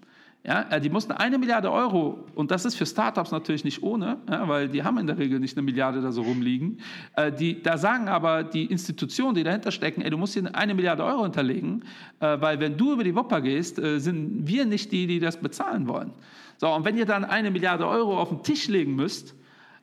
Ja, 0.42 0.62
äh, 0.70 0.80
die 0.80 0.88
mussten 0.88 1.12
eine 1.12 1.38
Milliarde 1.38 1.70
Euro, 1.70 2.24
und 2.34 2.50
das 2.50 2.64
ist 2.64 2.74
für 2.74 2.86
Startups 2.86 3.30
natürlich 3.30 3.62
nicht 3.62 3.82
ohne, 3.82 4.16
ja, 4.28 4.48
weil 4.48 4.68
die 4.68 4.82
haben 4.82 4.96
in 4.96 5.06
der 5.06 5.18
Regel 5.18 5.38
nicht 5.38 5.56
eine 5.56 5.62
Milliarde 5.62 6.00
da 6.00 6.12
so 6.12 6.22
rumliegen. 6.22 6.78
Äh, 7.16 7.30
die, 7.30 7.62
da 7.62 7.76
sagen 7.76 8.08
aber 8.08 8.42
die 8.42 8.64
Institutionen, 8.64 9.34
die 9.34 9.44
dahinter 9.44 9.70
stecken, 9.70 10.00
ey, 10.00 10.08
du 10.08 10.16
musst 10.16 10.32
hier 10.32 10.54
eine 10.54 10.74
Milliarde 10.74 11.04
Euro 11.04 11.24
hinterlegen, 11.24 11.84
äh, 12.20 12.40
weil 12.40 12.58
wenn 12.58 12.78
du 12.78 12.94
über 12.94 13.04
die 13.04 13.14
Wupper 13.14 13.42
gehst, 13.42 13.78
äh, 13.78 13.98
sind 13.98 14.46
wir 14.46 14.64
nicht 14.64 14.90
die, 14.92 15.06
die 15.06 15.20
das 15.20 15.36
bezahlen 15.36 15.86
wollen. 15.88 16.12
So, 16.56 16.68
und 16.74 16.86
wenn 16.86 16.96
ihr 16.96 17.06
dann 17.06 17.24
eine 17.24 17.50
Milliarde 17.50 17.86
Euro 17.86 18.18
auf 18.18 18.30
den 18.30 18.42
Tisch 18.42 18.66
legen 18.68 18.94
müsst, 18.94 19.34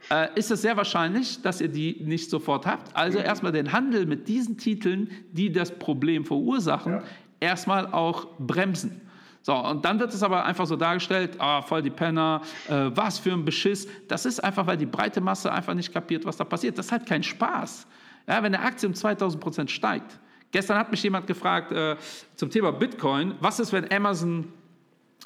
äh, 0.10 0.28
ist 0.36 0.50
es 0.50 0.64
sehr 0.64 0.76
wahrscheinlich, 0.76 1.42
dass 1.42 1.62
ihr 1.62 1.68
die 1.68 2.02
nicht 2.04 2.32
sofort 2.32 2.66
habt. 2.66 2.96
Also 2.96 3.20
erstmal 3.20 3.52
den 3.52 3.74
Handel 3.74 4.06
mit 4.08 4.28
diesen 4.28 4.58
Titeln, 4.58 5.12
die 5.32 5.52
das 5.52 5.78
Problem 5.78 6.26
verursachen, 6.26 6.94
ja. 6.94 7.04
erstmal 7.40 7.88
auch 7.88 8.28
bremsen. 8.40 9.02
So, 9.42 9.56
und 9.56 9.86
dann 9.86 10.00
wird 10.00 10.14
es 10.14 10.24
aber 10.24 10.44
einfach 10.46 10.66
so 10.66 10.76
dargestellt, 10.76 11.36
ah, 11.40 11.62
voll 11.62 11.82
die 11.82 11.90
Penner, 11.90 12.42
äh, 12.68 12.92
was 12.94 13.20
für 13.20 13.32
ein 13.32 13.46
Beschiss. 13.46 13.88
Das 14.08 14.26
ist 14.26 14.44
einfach, 14.44 14.68
weil 14.68 14.78
die 14.78 14.86
breite 14.86 15.22
Masse 15.22 15.52
einfach 15.52 15.74
nicht 15.74 15.94
kapiert, 15.94 16.26
was 16.26 16.38
da 16.38 16.44
passiert. 16.44 16.78
Das 16.78 16.88
ist 16.88 16.92
halt 16.92 17.06
kein 17.06 17.24
Spaß. 17.24 17.88
Ja, 18.28 18.44
wenn 18.44 18.54
eine 18.54 18.60
Aktie 18.62 18.88
um 18.88 18.94
2000 18.94 19.42
Prozent 19.42 19.72
steigt. 19.72 20.20
Gestern 20.52 20.78
hat 20.78 20.92
mich 20.92 21.04
jemand 21.04 21.28
gefragt 21.28 21.72
äh, 21.72 21.96
zum 22.36 22.50
Thema 22.50 22.72
Bitcoin, 22.72 23.36
was 23.40 23.60
ist, 23.60 23.72
wenn 23.74 23.92
Amazon 23.92 24.52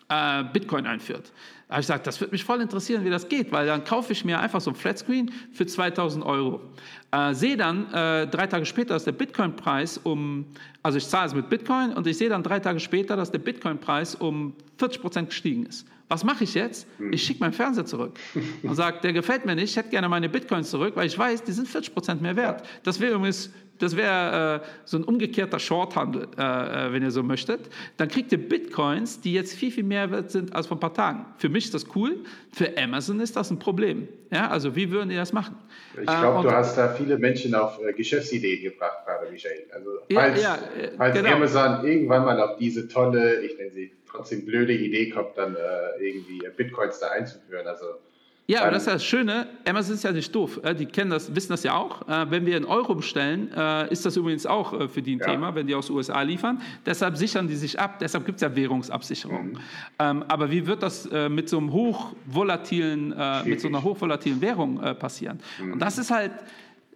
äh, 0.10 0.44
Bitcoin 0.44 0.86
einführt? 0.86 1.32
Habe 1.72 1.80
ich 1.80 1.88
gesagt, 1.88 2.06
das 2.06 2.20
würde 2.20 2.34
mich 2.34 2.44
voll 2.44 2.60
interessieren, 2.60 3.06
wie 3.06 3.10
das 3.10 3.30
geht, 3.30 3.54
weil 3.54 3.66
dann 3.66 3.86
kaufe 3.86 4.12
ich 4.12 4.26
mir 4.26 4.42
einfach 4.42 4.60
so 4.60 4.72
ein 4.72 4.76
Flatscreen 4.76 5.32
für 5.54 5.66
2000 5.66 6.26
Euro. 6.26 6.60
Äh, 7.12 7.34
sehe 7.34 7.56
dann 7.56 7.90
äh, 7.94 8.28
drei 8.28 8.46
Tage 8.48 8.66
später, 8.66 8.94
dass 8.94 9.06
der 9.06 9.14
Bitcoin-Preis 9.14 9.98
um, 10.04 10.46
also 10.84 10.98
ich 10.98 11.08
zahle 11.08 11.28
es 11.28 11.34
mit 11.34 11.48
Bitcoin 11.48 11.94
und 11.94 12.06
ich 12.08 12.18
sehe 12.18 12.28
dann 12.28 12.44
drei 12.44 12.60
Tage 12.60 12.82
später, 12.82 13.16
dass 13.16 13.32
der 13.32 13.40
Bitcoin-Preis 13.40 14.16
um 14.16 14.54
40 14.80 15.02
Prozent 15.02 15.30
gestiegen 15.30 15.66
ist. 15.66 15.88
Was 16.10 16.26
mache 16.26 16.44
ich 16.44 16.56
jetzt? 16.56 16.88
Ich 17.12 17.24
schicke 17.24 17.40
meinen 17.40 17.54
Fernseher 17.54 17.86
zurück 17.86 18.20
und 18.64 18.76
sage, 18.76 19.00
der 19.02 19.14
gefällt 19.14 19.46
mir 19.46 19.56
nicht, 19.56 19.72
ich 19.72 19.78
hätte 19.78 19.92
gerne 19.92 20.10
meine 20.10 20.28
Bitcoins 20.28 20.70
zurück, 20.70 20.98
weil 20.98 21.08
ich 21.08 21.18
weiß, 21.18 21.42
die 21.46 21.54
sind 21.54 21.70
40 21.70 21.94
Prozent 21.94 22.22
mehr 22.22 22.36
wert. 22.36 22.68
Das 22.84 23.00
wäre 23.00 23.16
übrigens 23.16 23.50
das 23.82 23.98
wäre 23.98 24.62
äh, 24.64 24.68
so 24.86 24.98
ein 24.98 25.04
umgekehrter 25.04 25.60
Shorthandel, 25.60 26.28
äh, 26.38 26.42
äh, 26.42 26.94
wenn 26.94 27.02
ihr 27.02 27.12
so 27.12 27.24
möchtet. 27.24 27.62
Dann 27.98 28.08
kriegt 28.08 28.32
ihr 28.32 28.38
Bitcoins, 28.38 29.22
die 29.22 29.34
jetzt 29.34 29.54
viel, 29.54 29.72
viel 29.72 29.84
mehr 29.84 30.12
wert 30.12 30.32
sind 30.32 30.56
als 30.56 30.68
vor 30.68 30.78
ein 30.78 30.80
paar 30.80 30.94
Tagen. 30.94 31.26
Für 31.38 31.50
mich 31.50 31.66
ist 31.66 31.74
das 31.74 31.86
cool, 31.96 32.18
für 32.52 32.78
Amazon 32.78 33.20
ist 33.20 33.36
das 33.36 33.50
ein 33.50 33.60
Problem. 33.60 34.08
Ja, 34.32 34.50
also 34.50 34.76
wie 34.76 34.92
würden 34.92 35.10
die 35.10 35.16
das 35.16 35.34
machen? 35.34 35.56
Ich 36.00 36.06
glaube, 36.06 36.48
äh, 36.48 36.52
du 36.52 36.56
hast 36.56 36.78
da 36.78 36.94
viele 36.94 37.18
Menschen 37.18 37.54
auf 37.56 37.80
äh, 37.84 37.92
Geschäftsideen 37.94 38.62
gebracht, 38.64 39.06
gerade 39.06 39.30
Michael. 39.32 39.66
Also 39.74 39.90
falls, 40.14 40.42
ja, 40.42 40.58
ja, 40.58 40.84
äh, 40.84 40.92
falls 40.96 41.18
genau. 41.18 41.36
Amazon 41.36 41.86
irgendwann 41.86 42.26
mal 42.26 42.40
auf 42.40 42.58
diese 42.58 42.88
tolle, 42.88 43.42
ich 43.42 43.58
nenne 43.58 43.72
sie 43.72 43.92
trotzdem 44.10 44.46
blöde 44.46 44.74
Idee 44.74 45.10
kommt, 45.10 45.38
dann 45.38 45.56
irgendwie 46.00 46.42
Bitcoins 46.58 47.00
da 47.00 47.12
einzuführen. 47.12 47.66
Also 47.66 47.86
ja, 48.52 48.62
aber 48.62 48.72
das 48.72 48.84
ist 48.84 48.94
das 48.94 49.06
Schöne, 49.06 49.48
Amazon 49.66 49.96
ist 49.96 50.04
ja 50.04 50.12
nicht 50.12 50.34
doof. 50.34 50.60
Die 50.78 50.86
kennen 50.86 51.12
das, 51.12 51.34
wissen 51.34 51.52
das 51.52 51.64
ja 51.64 51.76
auch. 51.76 52.08
Äh, 52.08 52.30
wenn 52.30 52.46
wir 52.46 52.58
in 52.58 52.66
Euro 52.66 52.96
bestellen, 52.96 53.52
äh, 53.56 53.92
ist 53.92 54.06
das 54.06 54.18
übrigens 54.18 54.46
auch 54.46 54.74
äh, 54.74 54.88
für 54.88 55.02
die 55.02 55.16
ein 55.16 55.20
ja. 55.20 55.28
Thema, 55.28 55.56
wenn 55.56 55.68
die 55.68 55.76
aus 55.76 55.88
den 55.88 55.96
USA 55.96 56.22
liefern. 56.22 56.62
Deshalb 56.86 57.18
sichern 57.18 57.48
die 57.48 57.56
sich 57.56 57.80
ab, 57.80 58.00
deshalb 58.00 58.26
gibt 58.26 58.38
es 58.38 58.42
ja 58.42 58.56
Währungsabsicherung. 58.56 59.52
Mhm. 59.52 59.58
Ähm, 60.00 60.26
aber 60.28 60.52
wie 60.52 60.68
wird 60.68 60.84
das 60.84 61.10
mit 61.30 61.50
so 61.50 61.58
einem 61.58 61.72
hochvolatilen, 61.72 63.14
mit 63.46 63.62
so 63.62 63.68
einer 63.68 63.84
hochvolatilen 63.84 64.42
Währung 64.42 64.78
passieren? 64.98 65.40
Mhm. 65.60 65.74
Und 65.74 65.80
das 65.80 65.98
ist 65.98 66.12
halt 66.12 66.32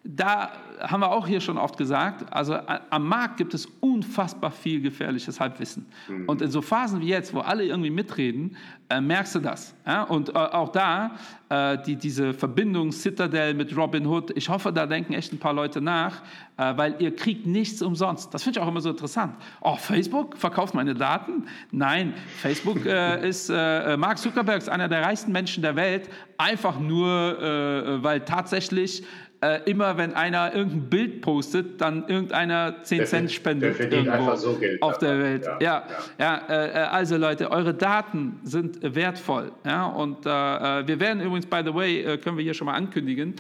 da 0.06 0.52
haben 0.80 1.00
wir 1.00 1.12
auch 1.12 1.26
hier 1.26 1.42
schon 1.42 1.58
oft 1.58 1.78
gesagt, 1.78 2.32
also 2.32 2.58
am 2.90 3.08
Markt 3.08 3.38
gibt 3.38 3.54
es 3.54 3.66
unfassbar 3.80 4.52
viel 4.52 4.82
gefährliches 4.82 5.40
Halbwissen. 5.40 5.86
Mhm. 6.08 6.26
Und 6.28 6.42
in 6.42 6.52
so 6.52 6.62
Phasen 6.62 7.02
wie 7.02 7.08
jetzt, 7.08 7.34
wo 7.34 7.40
alle 7.40 7.64
irgendwie 7.64 7.90
mitreden, 7.90 8.56
äh, 8.90 9.02
merkst 9.02 9.34
du 9.34 9.40
das. 9.40 9.74
Ja? 9.86 10.04
Und 10.04 10.30
äh, 10.30 10.34
auch 10.34 10.70
da, 10.70 11.16
äh, 11.50 11.78
die, 11.84 11.96
diese 11.96 12.34
Verbindung 12.34 12.92
Citadel 12.92 13.56
mit 13.56 13.76
Robin 13.76 14.06
Hood, 14.06 14.32
ich 14.38 14.48
hoffe, 14.48 14.72
da 14.72 14.86
denken 14.86 15.14
echt 15.14 15.34
ein 15.34 15.40
paar 15.40 15.54
Leute 15.54 15.82
nach, 15.82 16.22
äh, 16.58 16.78
weil 16.78 16.96
ihr 17.00 17.16
kriegt 17.16 17.48
nichts 17.48 17.82
umsonst. 17.82 18.32
Das 18.34 18.44
finde 18.44 18.60
ich 18.60 18.64
auch 18.64 18.70
immer 18.70 18.82
so 18.82 18.92
interessant. 18.92 19.36
Oh, 19.62 19.76
Facebook 19.76 20.38
verkauft 20.38 20.76
meine 20.76 20.94
Daten? 20.94 21.46
Nein, 21.72 22.14
Facebook 22.38 22.86
äh, 22.86 23.28
ist, 23.28 23.50
äh, 23.50 23.98
Mark 23.98 24.20
Zuckerberg 24.20 24.60
ist 24.60 24.70
einer 24.70 24.88
der 24.88 25.02
reichsten 25.02 25.32
Menschen 25.32 25.64
der 25.64 25.76
Welt, 25.76 26.10
einfach 26.38 26.80
nur, 26.80 28.02
weil 28.04 28.20
tatsächlich 28.22 29.04
äh, 29.42 29.70
immer 29.70 29.98
wenn 29.98 30.14
einer 30.14 30.56
irgendein 30.56 30.90
Bild 30.90 31.22
postet, 31.22 31.82
dann 31.82 32.08
irgendeiner 32.08 32.84
10 32.84 32.98
der 32.98 33.08
Cent 33.08 33.32
spendet. 33.32 33.92
Der 33.92 34.14
einfach 34.14 34.38
so 34.38 34.54
Geld. 34.56 34.82
Auf 34.82 34.98
der 34.98 35.20
Welt. 35.20 35.46
Ja, 35.46 35.58
ja, 35.60 35.84
ja. 36.18 36.42
ja 36.50 36.56
äh, 36.56 36.70
äh, 36.70 36.74
also 36.86 37.18
Leute, 37.18 37.52
eure 37.52 37.74
Daten 37.74 38.40
sind 38.44 38.80
wertvoll. 38.82 39.52
Ja? 39.66 39.88
Und 39.88 40.26
äh, 40.26 40.30
äh 40.30 40.88
wir 40.88 41.00
werden 41.00 41.22
übrigens, 41.22 41.46
by 41.46 41.62
the 41.66 41.74
way, 41.74 42.02
äh, 42.02 42.18
können 42.18 42.38
wir 42.38 42.44
hier 42.44 42.54
schon 42.54 42.66
mal 42.66 42.74
ankündigen, 42.74 43.36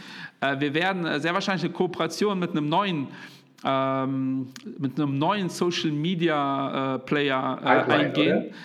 wir 0.60 0.74
werden 0.76 1.20
sehr 1.22 1.34
wahrscheinlich 1.34 1.64
eine 1.64 1.74
Kooperation 1.74 2.38
mit 2.38 2.52
einem 2.52 2.70
neuen 2.70 3.08
ähm, 3.64 4.50
mit 4.78 5.00
einem 5.00 5.18
neuen 5.18 5.50
Social 5.50 5.90
Media 5.90 7.00
Player 7.00 7.88
eingehen. 7.90 8.38
Oder? 8.38 8.56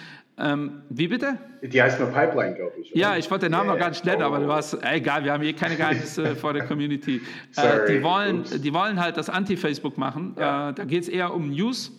Ähm, 0.40 0.82
wie 0.88 1.08
bitte? 1.08 1.38
Die 1.62 1.82
heißt 1.82 2.00
nur 2.00 2.08
Pipeline, 2.08 2.54
glaube 2.54 2.72
ich. 2.80 2.92
Oder? 2.92 3.00
Ja, 3.00 3.16
ich 3.16 3.30
wollte 3.30 3.46
den 3.46 3.52
Namen 3.52 3.66
yeah, 3.66 3.74
noch 3.74 3.80
gar 3.80 3.90
nicht 3.90 4.04
nennen, 4.04 4.22
oh. 4.22 4.26
aber 4.26 4.38
du 4.38 4.48
warst, 4.48 4.78
egal, 4.82 5.24
wir 5.24 5.32
haben 5.32 5.42
hier 5.42 5.54
keine 5.54 5.76
Geheimnisse 5.76 6.34
vor 6.36 6.54
der 6.54 6.64
Community. 6.66 7.20
Äh, 7.56 7.86
die, 7.86 8.02
wollen, 8.02 8.44
die 8.44 8.72
wollen 8.72 8.98
halt 8.98 9.18
das 9.18 9.28
Anti-Facebook 9.28 9.98
machen. 9.98 10.34
Ja. 10.38 10.70
Äh, 10.70 10.74
da 10.74 10.84
geht 10.84 11.02
es 11.02 11.08
eher 11.08 11.34
um 11.34 11.50
News. 11.50 11.92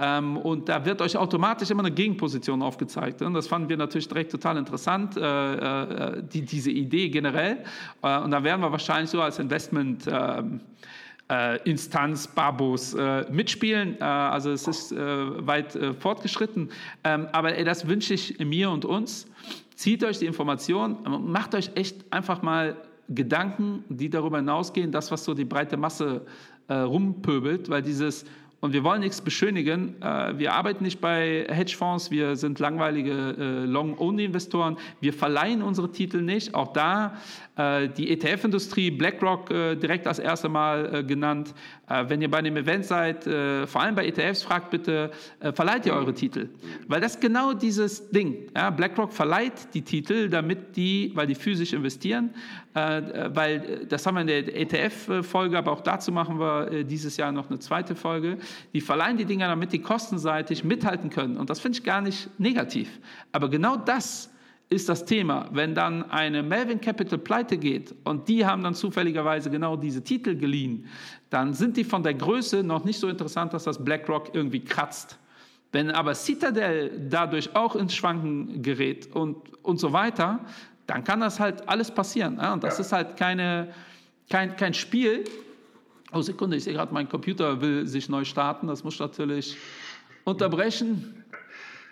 Ähm, 0.00 0.36
und 0.36 0.68
da 0.68 0.84
wird 0.84 1.02
euch 1.02 1.16
automatisch 1.16 1.70
immer 1.70 1.82
eine 1.82 1.90
Gegenposition 1.90 2.62
aufgezeigt. 2.62 3.20
Und 3.22 3.34
das 3.34 3.48
fanden 3.48 3.68
wir 3.68 3.76
natürlich 3.76 4.06
direkt 4.06 4.30
total 4.30 4.56
interessant, 4.56 5.16
äh, 5.16 5.54
äh 5.54 6.22
die, 6.22 6.42
diese 6.42 6.70
Idee 6.70 7.08
generell. 7.08 7.58
Äh, 8.02 8.18
und 8.20 8.30
da 8.30 8.44
werden 8.44 8.60
wir 8.60 8.70
wahrscheinlich 8.70 9.10
so 9.10 9.20
als 9.20 9.40
Investment 9.40 10.04
ähm, 10.06 10.60
äh, 11.30 11.62
Instanz, 11.68 12.26
Babos 12.26 12.94
äh, 12.94 13.24
mitspielen. 13.30 14.00
Äh, 14.00 14.04
also 14.04 14.50
es 14.50 14.66
ist 14.66 14.92
äh, 14.92 14.96
weit 15.46 15.76
äh, 15.76 15.94
fortgeschritten. 15.94 16.70
Ähm, 17.04 17.28
aber 17.32 17.56
ey, 17.56 17.64
das 17.64 17.86
wünsche 17.86 18.14
ich 18.14 18.38
mir 18.38 18.70
und 18.70 18.84
uns. 18.84 19.26
Zieht 19.74 20.02
euch 20.02 20.18
die 20.18 20.26
Information, 20.26 20.98
macht 21.30 21.54
euch 21.54 21.70
echt 21.76 22.12
einfach 22.12 22.42
mal 22.42 22.76
Gedanken, 23.08 23.84
die 23.88 24.10
darüber 24.10 24.38
hinausgehen, 24.38 24.90
das, 24.90 25.10
was 25.10 25.24
so 25.24 25.34
die 25.34 25.44
breite 25.44 25.76
Masse 25.76 26.26
äh, 26.66 26.74
rumpöbelt, 26.74 27.70
weil 27.70 27.82
dieses 27.82 28.24
und 28.60 28.72
wir 28.72 28.82
wollen 28.82 29.00
nichts 29.00 29.20
beschönigen. 29.20 30.00
Äh, 30.02 30.38
wir 30.38 30.52
arbeiten 30.52 30.82
nicht 30.82 31.00
bei 31.00 31.46
Hedgefonds, 31.48 32.10
wir 32.10 32.34
sind 32.34 32.58
langweilige 32.58 33.12
äh, 33.12 33.64
Long-Only-Investoren. 33.66 34.76
Wir 35.00 35.12
verleihen 35.12 35.62
unsere 35.62 35.92
Titel 35.92 36.22
nicht. 36.22 36.54
Auch 36.54 36.72
da 36.72 37.18
äh, 37.56 37.88
die 37.88 38.10
ETF-Industrie, 38.10 38.90
BlackRock 38.90 39.48
direkt 39.48 40.06
als 40.06 40.18
erstes 40.18 40.50
Mal 40.50 41.04
genannt. 41.04 41.54
Wenn 42.06 42.20
ihr 42.22 42.30
bei 42.30 42.38
einem 42.38 42.56
Event 42.56 42.84
seid, 42.84 43.24
vor 43.24 43.80
allem 43.80 43.94
bei 43.94 44.06
ETFs, 44.06 44.42
fragt 44.42 44.70
bitte, 44.70 45.10
verleiht 45.54 45.86
ihr 45.86 45.94
eure 45.94 46.12
Titel? 46.12 46.48
Weil 46.86 47.00
das 47.00 47.14
ist 47.14 47.20
genau 47.20 47.52
dieses 47.52 48.10
Ding. 48.10 48.48
BlackRock 48.76 49.12
verleiht 49.12 49.74
die 49.74 49.82
Titel, 49.82 50.28
damit 50.28 50.76
die, 50.76 51.12
weil 51.14 51.26
die 51.26 51.34
physisch 51.34 51.72
investieren, 51.72 52.34
weil 52.74 53.86
das 53.88 54.06
haben 54.06 54.16
wir 54.16 54.20
in 54.20 54.26
der 54.26 54.60
ETF-Folge, 54.60 55.56
aber 55.56 55.72
auch 55.72 55.80
dazu 55.80 56.12
machen 56.12 56.38
wir 56.38 56.84
dieses 56.84 57.16
Jahr 57.16 57.32
noch 57.32 57.48
eine 57.48 57.58
zweite 57.58 57.94
Folge 57.94 58.38
die 58.74 58.80
verleihen 58.80 59.16
die 59.16 59.24
Dinger, 59.24 59.48
damit 59.48 59.72
die 59.72 59.80
kostenseitig 59.80 60.64
mithalten 60.64 61.10
können. 61.10 61.36
Und 61.36 61.50
das 61.50 61.60
finde 61.60 61.78
ich 61.78 61.84
gar 61.84 62.00
nicht 62.00 62.28
negativ. 62.38 63.00
Aber 63.32 63.48
genau 63.48 63.76
das 63.76 64.30
ist 64.70 64.88
das 64.88 65.04
Thema. 65.04 65.48
Wenn 65.52 65.74
dann 65.74 66.10
eine 66.10 66.42
Melvin 66.42 66.80
Capital 66.80 67.18
pleite 67.18 67.56
geht 67.56 67.94
und 68.04 68.28
die 68.28 68.44
haben 68.44 68.62
dann 68.62 68.74
zufälligerweise 68.74 69.50
genau 69.50 69.76
diese 69.76 70.02
Titel 70.02 70.36
geliehen, 70.36 70.86
dann 71.30 71.54
sind 71.54 71.76
die 71.76 71.84
von 71.84 72.02
der 72.02 72.14
Größe 72.14 72.62
noch 72.62 72.84
nicht 72.84 72.98
so 72.98 73.08
interessant, 73.08 73.54
dass 73.54 73.64
das 73.64 73.82
BlackRock 73.82 74.34
irgendwie 74.34 74.60
kratzt. 74.60 75.18
Wenn 75.72 75.90
aber 75.90 76.14
Citadel 76.14 77.08
dadurch 77.10 77.54
auch 77.54 77.76
ins 77.76 77.94
Schwanken 77.94 78.62
gerät 78.62 79.14
und, 79.14 79.36
und 79.62 79.78
so 79.78 79.92
weiter, 79.92 80.40
dann 80.86 81.04
kann 81.04 81.20
das 81.20 81.38
halt 81.38 81.68
alles 81.68 81.90
passieren. 81.90 82.36
Ja? 82.36 82.54
Und 82.54 82.64
das 82.64 82.78
ja. 82.78 82.84
ist 82.84 82.92
halt 82.92 83.16
keine, 83.16 83.68
kein, 84.30 84.56
kein 84.56 84.74
Spiel, 84.74 85.24
Oh, 86.10 86.22
Sekunde, 86.22 86.56
ich 86.56 86.64
sehe 86.64 86.72
gerade, 86.72 86.92
mein 86.94 87.06
Computer 87.06 87.60
will 87.60 87.86
sich 87.86 88.08
neu 88.08 88.24
starten. 88.24 88.66
Das 88.66 88.82
muss 88.82 88.94
ich 88.94 89.00
natürlich 89.00 89.58
unterbrechen. 90.24 91.22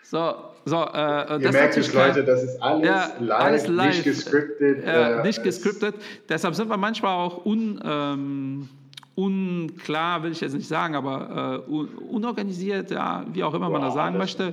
So, 0.03 0.37
so, 0.69 0.83
äh, 0.83 1.43
Ihr 1.43 1.53
merkt 1.53 1.77
es, 1.77 1.93
Leute, 1.93 2.25
das 2.25 2.43
ist 2.43 2.61
alles, 2.61 2.85
ja, 2.85 3.13
live, 3.21 3.41
alles 3.41 3.69
live, 3.69 3.87
nicht 3.95 4.05
gescriptet. 4.05 4.85
Äh, 4.85 5.23
nicht 5.23 5.43
gescriptet. 5.45 5.95
Deshalb 6.29 6.57
sind 6.57 6.69
wir 6.69 6.77
manchmal 6.77 7.15
auch 7.15 7.47
un, 7.47 7.81
ähm, 7.85 8.69
unklar, 9.17 10.23
will 10.23 10.33
ich 10.33 10.43
jetzt 10.43 10.55
nicht 10.55 10.69
sagen, 10.69 10.95
aber 10.95 11.65
äh, 11.67 11.71
unorganisiert, 11.71 12.91
ja, 12.91 13.25
wie 13.33 13.43
auch 13.45 13.55
immer 13.55 13.69
wow, 13.69 13.73
man 13.73 13.81
das 13.81 13.95
sagen 13.95 14.19
das 14.19 14.37
möchte. 14.37 14.53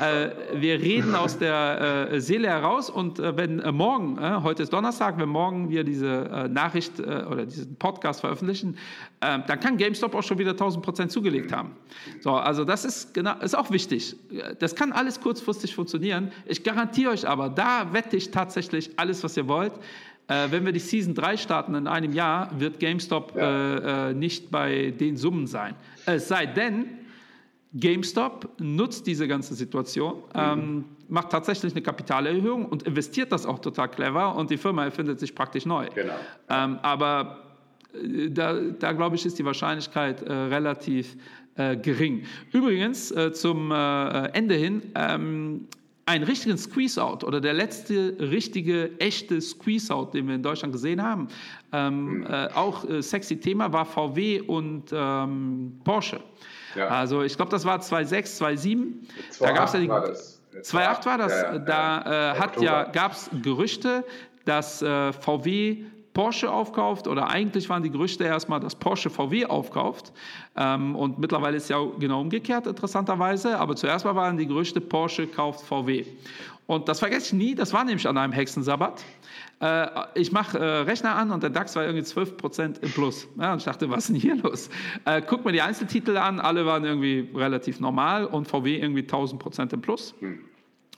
Äh, 0.00 0.60
wir 0.60 0.80
reden 0.80 1.16
aus 1.16 1.36
der 1.36 2.10
äh, 2.12 2.20
Seele 2.20 2.46
heraus 2.46 2.90
und 2.90 3.18
äh, 3.18 3.36
wenn 3.36 3.58
äh, 3.58 3.72
morgen, 3.72 4.16
äh, 4.18 4.40
heute 4.44 4.62
ist 4.62 4.72
Donnerstag, 4.72 5.18
wenn 5.18 5.28
morgen 5.28 5.68
wir 5.68 5.82
diese 5.82 6.48
Nachricht 6.48 7.00
oder 7.00 7.44
diesen 7.44 7.76
Podcast 7.76 8.20
veröffentlichen, 8.20 8.76
dann 9.20 9.60
kann 9.60 9.76
GameStop 9.76 10.14
auch 10.14 10.22
schon 10.22 10.38
wieder 10.38 10.52
1000 10.52 10.84
Prozent 10.84 11.10
zugelegt 11.10 11.52
haben. 11.52 11.72
So, 12.20 12.32
also 12.32 12.64
das 12.64 12.84
ist, 12.84 13.14
genau, 13.14 13.34
ist 13.40 13.56
auch 13.56 13.70
wichtig. 13.70 14.16
Das 14.60 14.74
kann 14.74 14.92
alles 14.92 15.20
kurzfristig 15.20 15.74
funktionieren. 15.74 16.30
Ich 16.46 16.62
garantiere 16.62 17.12
euch 17.12 17.26
aber, 17.26 17.48
da 17.48 17.92
wette 17.92 18.16
ich 18.16 18.30
tatsächlich 18.30 18.98
alles, 18.98 19.24
was 19.24 19.36
ihr 19.36 19.48
wollt. 19.48 19.72
Äh, 20.26 20.50
wenn 20.50 20.64
wir 20.64 20.72
die 20.72 20.80
Season 20.80 21.14
3 21.14 21.36
starten 21.36 21.74
in 21.74 21.86
einem 21.86 22.12
Jahr, 22.12 22.50
wird 22.58 22.80
GameStop 22.80 23.34
ja. 23.36 24.08
äh, 24.08 24.10
äh, 24.10 24.14
nicht 24.14 24.50
bei 24.50 24.90
den 24.90 25.16
Summen 25.16 25.46
sein. 25.46 25.74
Es 26.06 26.28
sei 26.28 26.46
denn, 26.46 26.86
GameStop 27.74 28.48
nutzt 28.58 29.06
diese 29.06 29.26
ganze 29.26 29.54
Situation, 29.54 30.14
mhm. 30.14 30.22
ähm, 30.34 30.84
macht 31.08 31.30
tatsächlich 31.30 31.72
eine 31.72 31.82
Kapitalerhöhung 31.82 32.66
und 32.66 32.84
investiert 32.84 33.32
das 33.32 33.44
auch 33.44 33.58
total 33.58 33.90
clever 33.90 34.34
und 34.36 34.50
die 34.50 34.56
Firma 34.56 34.84
erfindet 34.84 35.20
sich 35.20 35.34
praktisch 35.34 35.66
neu. 35.66 35.88
Genau. 35.94 36.14
Ähm, 36.48 36.78
aber 36.82 37.40
äh, 37.92 38.30
da, 38.30 38.54
da 38.54 38.92
glaube 38.92 39.16
ich, 39.16 39.26
ist 39.26 39.38
die 39.38 39.44
Wahrscheinlichkeit 39.44 40.22
äh, 40.22 40.32
relativ 40.32 41.16
äh, 41.56 41.76
gering. 41.76 42.24
Übrigens, 42.52 43.10
äh, 43.10 43.32
zum 43.32 43.70
äh, 43.70 44.26
Ende 44.28 44.54
hin, 44.54 44.82
ähm, 44.94 45.68
einen 46.06 46.24
richtigen 46.24 46.58
Squeeze-Out 46.58 47.24
oder 47.24 47.40
der 47.40 47.54
letzte 47.54 48.16
richtige, 48.18 48.98
echte 49.00 49.40
Squeeze-Out, 49.40 50.14
den 50.14 50.28
wir 50.28 50.34
in 50.34 50.42
Deutschland 50.42 50.72
gesehen 50.72 51.02
haben, 51.02 51.28
ähm, 51.72 52.26
äh, 52.28 52.48
auch 52.54 52.88
äh, 52.88 53.02
sexy 53.02 53.38
Thema, 53.38 53.72
war 53.72 53.86
VW 53.86 54.40
und 54.40 54.92
ähm, 54.92 55.80
Porsche. 55.84 56.20
Ja. 56.74 56.88
Also 56.88 57.22
ich 57.22 57.36
glaube, 57.36 57.50
das 57.50 57.64
war 57.64 57.78
2.6, 57.78 58.40
2.7. 58.42 58.86
Da 59.40 59.52
gab 59.52 59.68
es 59.68 59.72
ja 59.74 59.80
die... 59.80 59.88
2.8 59.88 61.06
war 61.06 61.18
das. 61.18 61.32
Ja, 61.32 61.58
da 61.58 62.32
äh, 62.32 62.38
hat 62.38 62.60
ja, 62.60 62.84
gab 62.84 63.12
es 63.12 63.28
Gerüchte, 63.42 64.04
dass 64.44 64.82
äh, 64.82 65.12
VW 65.12 65.84
Porsche 66.14 66.50
aufkauft 66.50 67.08
oder 67.08 67.28
eigentlich 67.28 67.68
waren 67.68 67.82
die 67.82 67.90
Gerüchte 67.90 68.24
erstmal, 68.24 68.60
dass 68.60 68.76
Porsche 68.76 69.10
VW 69.10 69.46
aufkauft. 69.46 70.12
Ähm, 70.56 70.94
und 70.94 71.18
mittlerweile 71.18 71.56
ist 71.56 71.68
ja 71.68 71.84
genau 71.98 72.20
umgekehrt, 72.20 72.68
interessanterweise. 72.68 73.58
Aber 73.58 73.74
zuerst 73.74 74.04
mal 74.04 74.14
waren 74.14 74.38
die 74.38 74.46
Gerüchte, 74.46 74.80
Porsche 74.80 75.26
kauft 75.26 75.66
VW. 75.66 76.06
Und 76.66 76.88
das 76.88 77.00
vergesse 77.00 77.26
ich 77.26 77.32
nie, 77.32 77.54
das 77.54 77.72
war 77.72 77.84
nämlich 77.84 78.06
an 78.08 78.16
einem 78.16 78.32
Hexensabbat. 78.32 79.04
Äh, 79.60 79.86
ich 80.14 80.30
mache 80.30 80.56
äh, 80.58 80.64
Rechner 80.82 81.16
an 81.16 81.32
und 81.32 81.42
der 81.42 81.50
DAX 81.50 81.74
war 81.74 81.84
irgendwie 81.84 82.06
12% 82.06 82.80
im 82.80 82.90
Plus. 82.92 83.26
Und 83.36 83.56
ich 83.58 83.64
dachte, 83.64 83.90
was 83.90 84.04
ist 84.04 84.08
denn 84.10 84.16
hier 84.16 84.36
los? 84.36 84.70
Äh, 85.04 85.20
guck 85.20 85.44
mir 85.44 85.52
die 85.52 85.62
Einzeltitel 85.62 86.16
an, 86.16 86.38
alle 86.38 86.64
waren 86.64 86.84
irgendwie 86.84 87.28
relativ 87.34 87.80
normal 87.80 88.24
und 88.24 88.46
VW 88.46 88.76
irgendwie 88.76 89.02
1000% 89.02 89.74
im 89.74 89.80
Plus. 89.80 90.14
Hm. 90.20 90.38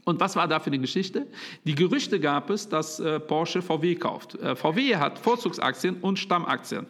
Und 0.06 0.20
was 0.20 0.36
war 0.36 0.46
da 0.46 0.60
für 0.60 0.68
eine 0.68 0.78
Geschichte? 0.78 1.26
Die 1.64 1.74
Gerüchte 1.74 2.20
gab 2.20 2.48
es, 2.50 2.68
dass 2.68 3.00
äh, 3.00 3.18
Porsche 3.18 3.60
VW 3.60 3.96
kauft. 3.96 4.36
Äh, 4.36 4.54
VW 4.54 4.94
hat 4.96 5.18
Vorzugsaktien 5.18 5.96
und 6.00 6.16
Stammaktien. 6.16 6.86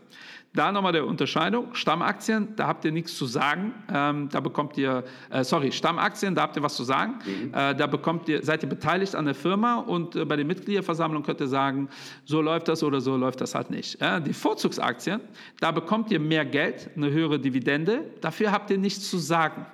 Da 0.53 0.71
nochmal 0.71 0.93
der 0.93 1.07
Unterscheidung. 1.07 1.75
Stammaktien, 1.75 2.55
da 2.57 2.67
habt 2.67 2.85
ihr 2.85 2.93
nichts 2.93 3.17
zu 3.17 3.25
sagen. 3.25 3.73
Ähm, 3.91 4.29
da 4.31 4.41
bekommt 4.41 4.77
ihr, 4.77 5.03
äh, 5.31 5.45
sorry, 5.45 5.73
Stammaktien, 5.73 6.35
da 6.35 6.43
habt 6.43 6.57
ihr 6.57 6.63
was 6.63 6.77
zu 6.77 6.85
sagen. 6.85 7.15
Mhm. 7.25 7.55
Äh, 7.55 7.75
da 7.75 7.87
bekommt 7.87 8.29
ihr, 8.29 8.45
seid 8.45 8.63
ihr 8.63 8.69
beteiligt 8.69 9.15
an 9.15 9.25
der 9.25 9.35
Firma 9.35 9.77
und 9.77 10.15
äh, 10.15 10.27
bei 10.27 10.37
der 10.37 10.45
Mitgliederversammlung 10.45 11.23
könnt 11.23 11.41
ihr 11.41 11.49
sagen, 11.49 11.89
so 12.27 12.43
läuft 12.43 12.69
das 12.69 12.83
oder 12.83 13.01
so 13.01 13.17
läuft 13.17 13.41
das 13.41 13.55
halt 13.55 13.71
nicht. 13.71 13.99
Die 14.27 14.35
Vorzugsaktien, 14.35 15.23
da 15.59 15.71
bekommt 15.71 16.11
ihr 16.11 16.21
mehr 16.21 16.45
Geld, 16.45 16.91
eine 16.97 17.11
höhere 17.11 17.39
Dividende. 17.39 18.05
Dafür 18.21 18.53
habt 18.53 18.71
ihr 18.71 18.77
nichts 18.77 19.09
zu 19.09 19.17
sagen. 19.17 19.65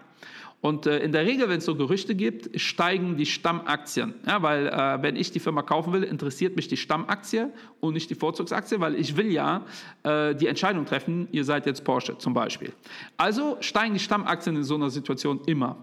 Und 0.63 0.87
äh, 0.87 1.01
in 1.01 1.11
der 1.11 1.27
Regel, 1.27 1.49
wenn 1.49 1.59
es 1.59 1.65
so 1.65 1.75
Gerüchte 1.75 2.15
gibt, 2.15 2.59
steigen 2.59 3.17
die 3.17 3.27
Stammaktien. 3.27 4.15
Ja, 4.25 4.43
weil 4.43 4.69
äh, 4.69 5.03
wenn 5.03 5.17
ich 5.17 5.33
die 5.33 5.41
Firma 5.41 5.63
kaufen 5.63 5.93
will, 5.93 6.05
interessiert 6.05 6.55
mich 6.55 6.69
die 6.69 6.77
Stammaktie 6.77 7.51
und 7.81 7.95
nicht 7.95 8.09
die 8.11 8.15
Vorzugsaktie, 8.15 8.79
weil 8.79 8.95
ich 8.95 9.17
will 9.17 9.33
ja 9.33 9.67
äh, 10.05 10.37
die 10.37 10.47
Entscheidung 10.47 10.87
treffen, 10.87 11.27
ihr 11.33 11.45
seid 11.45 11.67
jetzt 11.67 11.83
Porsche 11.83 12.17
zum 12.17 12.33
Beispiel. 12.33 12.73
Also 13.17 13.57
steigen 13.59 13.95
die 13.95 14.01
Stammaktien 14.01 14.55
in 14.55 14.63
so 14.63 14.77
einer 14.77 14.89
Situation 14.89 15.41
immer. 15.47 15.77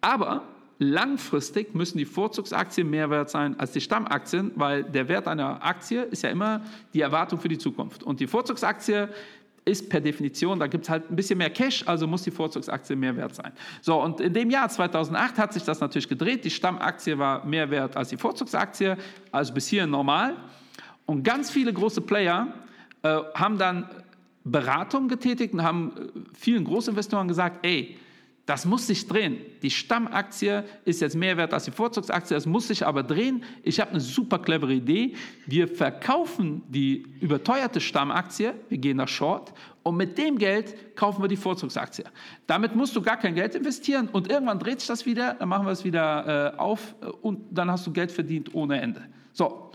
Aber 0.00 0.44
langfristig 0.78 1.74
müssen 1.74 1.98
die 1.98 2.06
Vorzugsaktien 2.06 2.88
mehr 2.88 3.10
wert 3.10 3.28
sein 3.28 3.60
als 3.60 3.72
die 3.72 3.82
Stammaktien, 3.82 4.52
weil 4.54 4.84
der 4.84 5.06
Wert 5.08 5.28
einer 5.28 5.62
Aktie 5.62 6.02
ist 6.02 6.22
ja 6.22 6.30
immer 6.30 6.62
die 6.94 7.02
Erwartung 7.02 7.38
für 7.40 7.48
die 7.48 7.58
Zukunft. 7.58 8.02
Und 8.02 8.20
die 8.20 8.26
Vorzugsaktie 8.26 9.10
ist 9.64 9.88
per 9.88 10.00
Definition, 10.00 10.58
da 10.58 10.66
gibt 10.66 10.84
es 10.84 10.90
halt 10.90 11.10
ein 11.10 11.16
bisschen 11.16 11.38
mehr 11.38 11.50
Cash, 11.50 11.86
also 11.86 12.06
muss 12.06 12.22
die 12.22 12.30
Vorzugsaktie 12.30 12.96
mehr 12.96 13.16
wert 13.16 13.34
sein. 13.34 13.52
So, 13.80 14.02
und 14.02 14.20
in 14.20 14.32
dem 14.32 14.50
Jahr 14.50 14.68
2008 14.68 15.38
hat 15.38 15.52
sich 15.54 15.62
das 15.62 15.80
natürlich 15.80 16.08
gedreht. 16.08 16.44
Die 16.44 16.50
Stammaktie 16.50 17.18
war 17.18 17.44
mehr 17.46 17.70
wert 17.70 17.96
als 17.96 18.10
die 18.10 18.16
Vorzugsaktie, 18.16 18.96
also 19.32 19.54
bis 19.54 19.66
hier 19.68 19.86
normal. 19.86 20.36
Und 21.06 21.22
ganz 21.22 21.50
viele 21.50 21.72
große 21.72 22.02
Player 22.02 22.48
äh, 23.02 23.18
haben 23.34 23.58
dann 23.58 23.88
Beratung 24.44 25.08
getätigt 25.08 25.54
und 25.54 25.62
haben 25.62 25.92
äh, 25.96 26.20
vielen 26.34 26.64
Großinvestoren 26.64 27.28
gesagt, 27.28 27.64
ey, 27.64 27.96
das 28.46 28.66
muss 28.66 28.86
sich 28.86 29.06
drehen. 29.06 29.38
Die 29.62 29.70
Stammaktie 29.70 30.64
ist 30.84 31.00
jetzt 31.00 31.16
mehr 31.16 31.36
wert 31.36 31.54
als 31.54 31.64
die 31.64 31.70
Vorzugsaktie, 31.70 32.34
das 32.34 32.44
muss 32.44 32.68
sich 32.68 32.86
aber 32.86 33.02
drehen. 33.02 33.42
Ich 33.62 33.80
habe 33.80 33.92
eine 33.92 34.00
super 34.00 34.38
clevere 34.38 34.74
Idee. 34.74 35.14
Wir 35.46 35.66
verkaufen 35.66 36.62
die 36.68 37.06
überteuerte 37.20 37.80
Stammaktie, 37.80 38.52
wir 38.68 38.78
gehen 38.78 38.98
nach 38.98 39.08
Short 39.08 39.54
und 39.82 39.96
mit 39.96 40.18
dem 40.18 40.36
Geld 40.36 40.96
kaufen 40.96 41.22
wir 41.22 41.28
die 41.28 41.36
Vorzugsaktie. 41.36 42.04
Damit 42.46 42.76
musst 42.76 42.94
du 42.96 43.00
gar 43.00 43.16
kein 43.16 43.34
Geld 43.34 43.54
investieren 43.54 44.08
und 44.08 44.30
irgendwann 44.30 44.58
dreht 44.58 44.80
sich 44.80 44.88
das 44.88 45.06
wieder, 45.06 45.34
dann 45.34 45.48
machen 45.48 45.66
wir 45.66 45.72
es 45.72 45.84
wieder 45.84 46.54
äh, 46.54 46.58
auf 46.58 46.94
und 47.22 47.40
dann 47.50 47.70
hast 47.70 47.86
du 47.86 47.92
Geld 47.92 48.12
verdient 48.12 48.54
ohne 48.54 48.80
Ende. 48.80 49.02
So, 49.32 49.70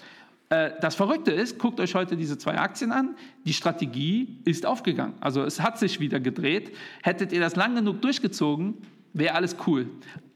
das 0.49 0.95
Verrückte 0.95 1.31
ist, 1.31 1.59
guckt 1.59 1.79
euch 1.79 1.93
heute 1.93 2.17
diese 2.17 2.37
zwei 2.39 2.57
Aktien 2.57 2.91
an, 2.91 3.15
die 3.45 3.53
Strategie 3.53 4.39
ist 4.45 4.65
aufgegangen. 4.65 5.13
Also 5.19 5.43
es 5.43 5.59
hat 5.59 5.77
sich 5.77 5.99
wieder 5.99 6.19
gedreht. 6.19 6.75
Hättet 7.03 7.31
ihr 7.31 7.39
das 7.39 7.55
lang 7.55 7.75
genug 7.75 8.01
durchgezogen, 8.01 8.75
wäre 9.13 9.35
alles 9.35 9.55
cool. 9.67 9.87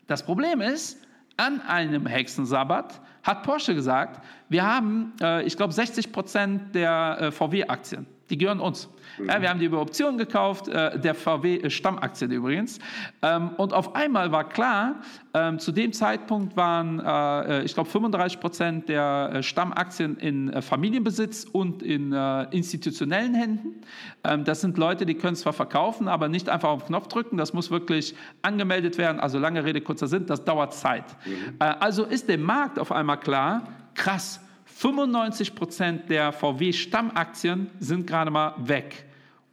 Das 0.05 0.23
Problem 0.23 0.61
ist, 0.61 0.99
an 1.37 1.61
einem 1.61 2.05
Hexensabbat 2.05 3.01
hat 3.23 3.43
Porsche 3.43 3.73
gesagt, 3.73 4.23
wir 4.49 4.63
haben, 4.63 5.13
äh, 5.19 5.43
ich 5.43 5.57
glaube, 5.57 5.73
60 5.73 6.11
Prozent 6.11 6.75
der 6.75 7.17
äh, 7.19 7.31
VW-Aktien. 7.31 8.05
Die 8.33 8.37
gehören 8.39 8.59
uns. 8.59 8.89
Mhm. 9.19 9.29
Ja, 9.29 9.41
wir 9.43 9.49
haben 9.51 9.59
die 9.59 9.67
über 9.67 9.79
Optionen 9.79 10.17
gekauft, 10.17 10.67
äh, 10.67 10.99
der 10.99 11.13
VW-Stammaktien 11.13 12.31
äh, 12.31 12.33
übrigens. 12.33 12.79
Ähm, 13.21 13.49
und 13.57 13.73
auf 13.73 13.95
einmal 13.95 14.31
war 14.31 14.49
klar, 14.49 15.01
ähm, 15.35 15.59
zu 15.59 15.71
dem 15.71 15.93
Zeitpunkt 15.93 16.57
waren, 16.57 16.99
äh, 16.99 17.59
äh 17.59 17.63
ich 17.63 17.75
glaube, 17.75 17.91
35 17.91 18.39
Prozent 18.39 18.89
der 18.89 19.29
äh, 19.31 19.43
Stammaktien 19.43 20.17
in 20.17 20.51
äh, 20.51 20.63
Familienbesitz 20.63 21.43
und 21.43 21.83
in 21.83 22.11
institutionellen 22.49 23.35
Händen. 23.35 23.81
Ähm, 24.23 24.45
das 24.45 24.61
sind 24.61 24.79
Leute, 24.79 25.05
die 25.05 25.13
können 25.13 25.35
zwar 25.35 25.53
verkaufen, 25.53 26.07
aber 26.07 26.27
nicht 26.27 26.49
einfach 26.49 26.69
auf 26.69 26.85
den 26.85 26.87
Knopf 26.87 27.07
drücken. 27.07 27.37
Das 27.37 27.53
muss 27.53 27.69
wirklich 27.69 28.15
angemeldet 28.41 28.97
werden. 28.97 29.19
Also 29.19 29.37
lange 29.37 29.63
Rede, 29.63 29.79
kurzer 29.81 30.07
Sinn, 30.07 30.25
das 30.25 30.43
dauert 30.43 30.73
Zeit. 30.73 31.05
Mhm. 31.27 31.55
also 31.59 32.03
ist 32.03 32.29
dem 32.29 32.41
Markt 32.41 32.79
auf 32.79 32.91
einmal 32.91 33.19
klar, 33.19 33.67
krass, 33.93 34.39
95 34.83 35.55
Prozent 35.55 36.09
der 36.09 36.33
VW-Stammaktien 36.33 37.69
sind 37.79 38.05
gerade 38.05 38.29
mal 38.29 38.53
weg. 38.57 39.05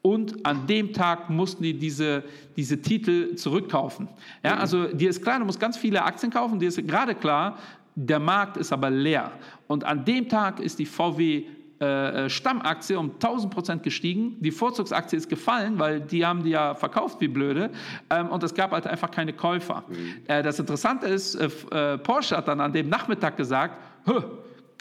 Und 0.03 0.45
an 0.45 0.67
dem 0.67 0.93
Tag 0.93 1.31
mussten 1.31 1.63
die 1.63 1.79
diese, 1.79 2.25
diese 2.57 2.83
Titel 2.83 3.37
zurückkaufen. 3.37 4.09
Ja, 4.43 4.57
also 4.57 4.89
dir 4.89 5.09
ist 5.09 5.23
klar, 5.23 5.39
du 5.39 5.45
musst 5.45 5.61
ganz 5.61 5.77
viele 5.77 6.03
Aktien 6.03 6.33
kaufen, 6.33 6.59
dir 6.59 6.69
ist 6.69 6.85
gerade 6.85 7.15
klar, 7.15 7.59
der 7.95 8.19
Markt 8.19 8.57
ist 8.57 8.73
aber 8.73 8.91
leer. 8.91 9.31
Und 9.69 9.85
an 9.85 10.05
dem 10.05 10.29
Tag 10.29 10.59
ist 10.59 10.81
die 10.81 10.87
VW 10.87 11.45
äh, 11.79 12.29
Stammaktie 12.29 12.97
um 12.99 13.13
1000 13.13 13.55
Prozent 13.55 13.83
gestiegen. 13.85 14.37
Die 14.41 14.51
Vorzugsaktie 14.51 15.17
ist 15.17 15.29
gefallen, 15.29 15.79
weil 15.79 16.01
die 16.01 16.27
haben 16.27 16.43
die 16.43 16.51
ja 16.51 16.75
verkauft 16.75 17.21
wie 17.21 17.29
blöde. 17.29 17.71
Ähm, 18.11 18.31
und 18.31 18.43
es 18.43 18.53
gab 18.53 18.73
halt 18.73 18.87
einfach 18.89 19.13
keine 19.13 19.33
Käufer. 19.33 19.85
Mhm. 19.89 20.15
Äh, 20.27 20.43
das 20.43 20.59
Interessante 20.59 21.07
ist, 21.07 21.37
äh 21.37 21.99
Porsche 21.99 22.37
hat 22.37 22.49
dann 22.49 22.61
an 22.61 22.73
dem 22.73 22.89
Nachmittag 22.89 23.37
gesagt, 23.37 23.77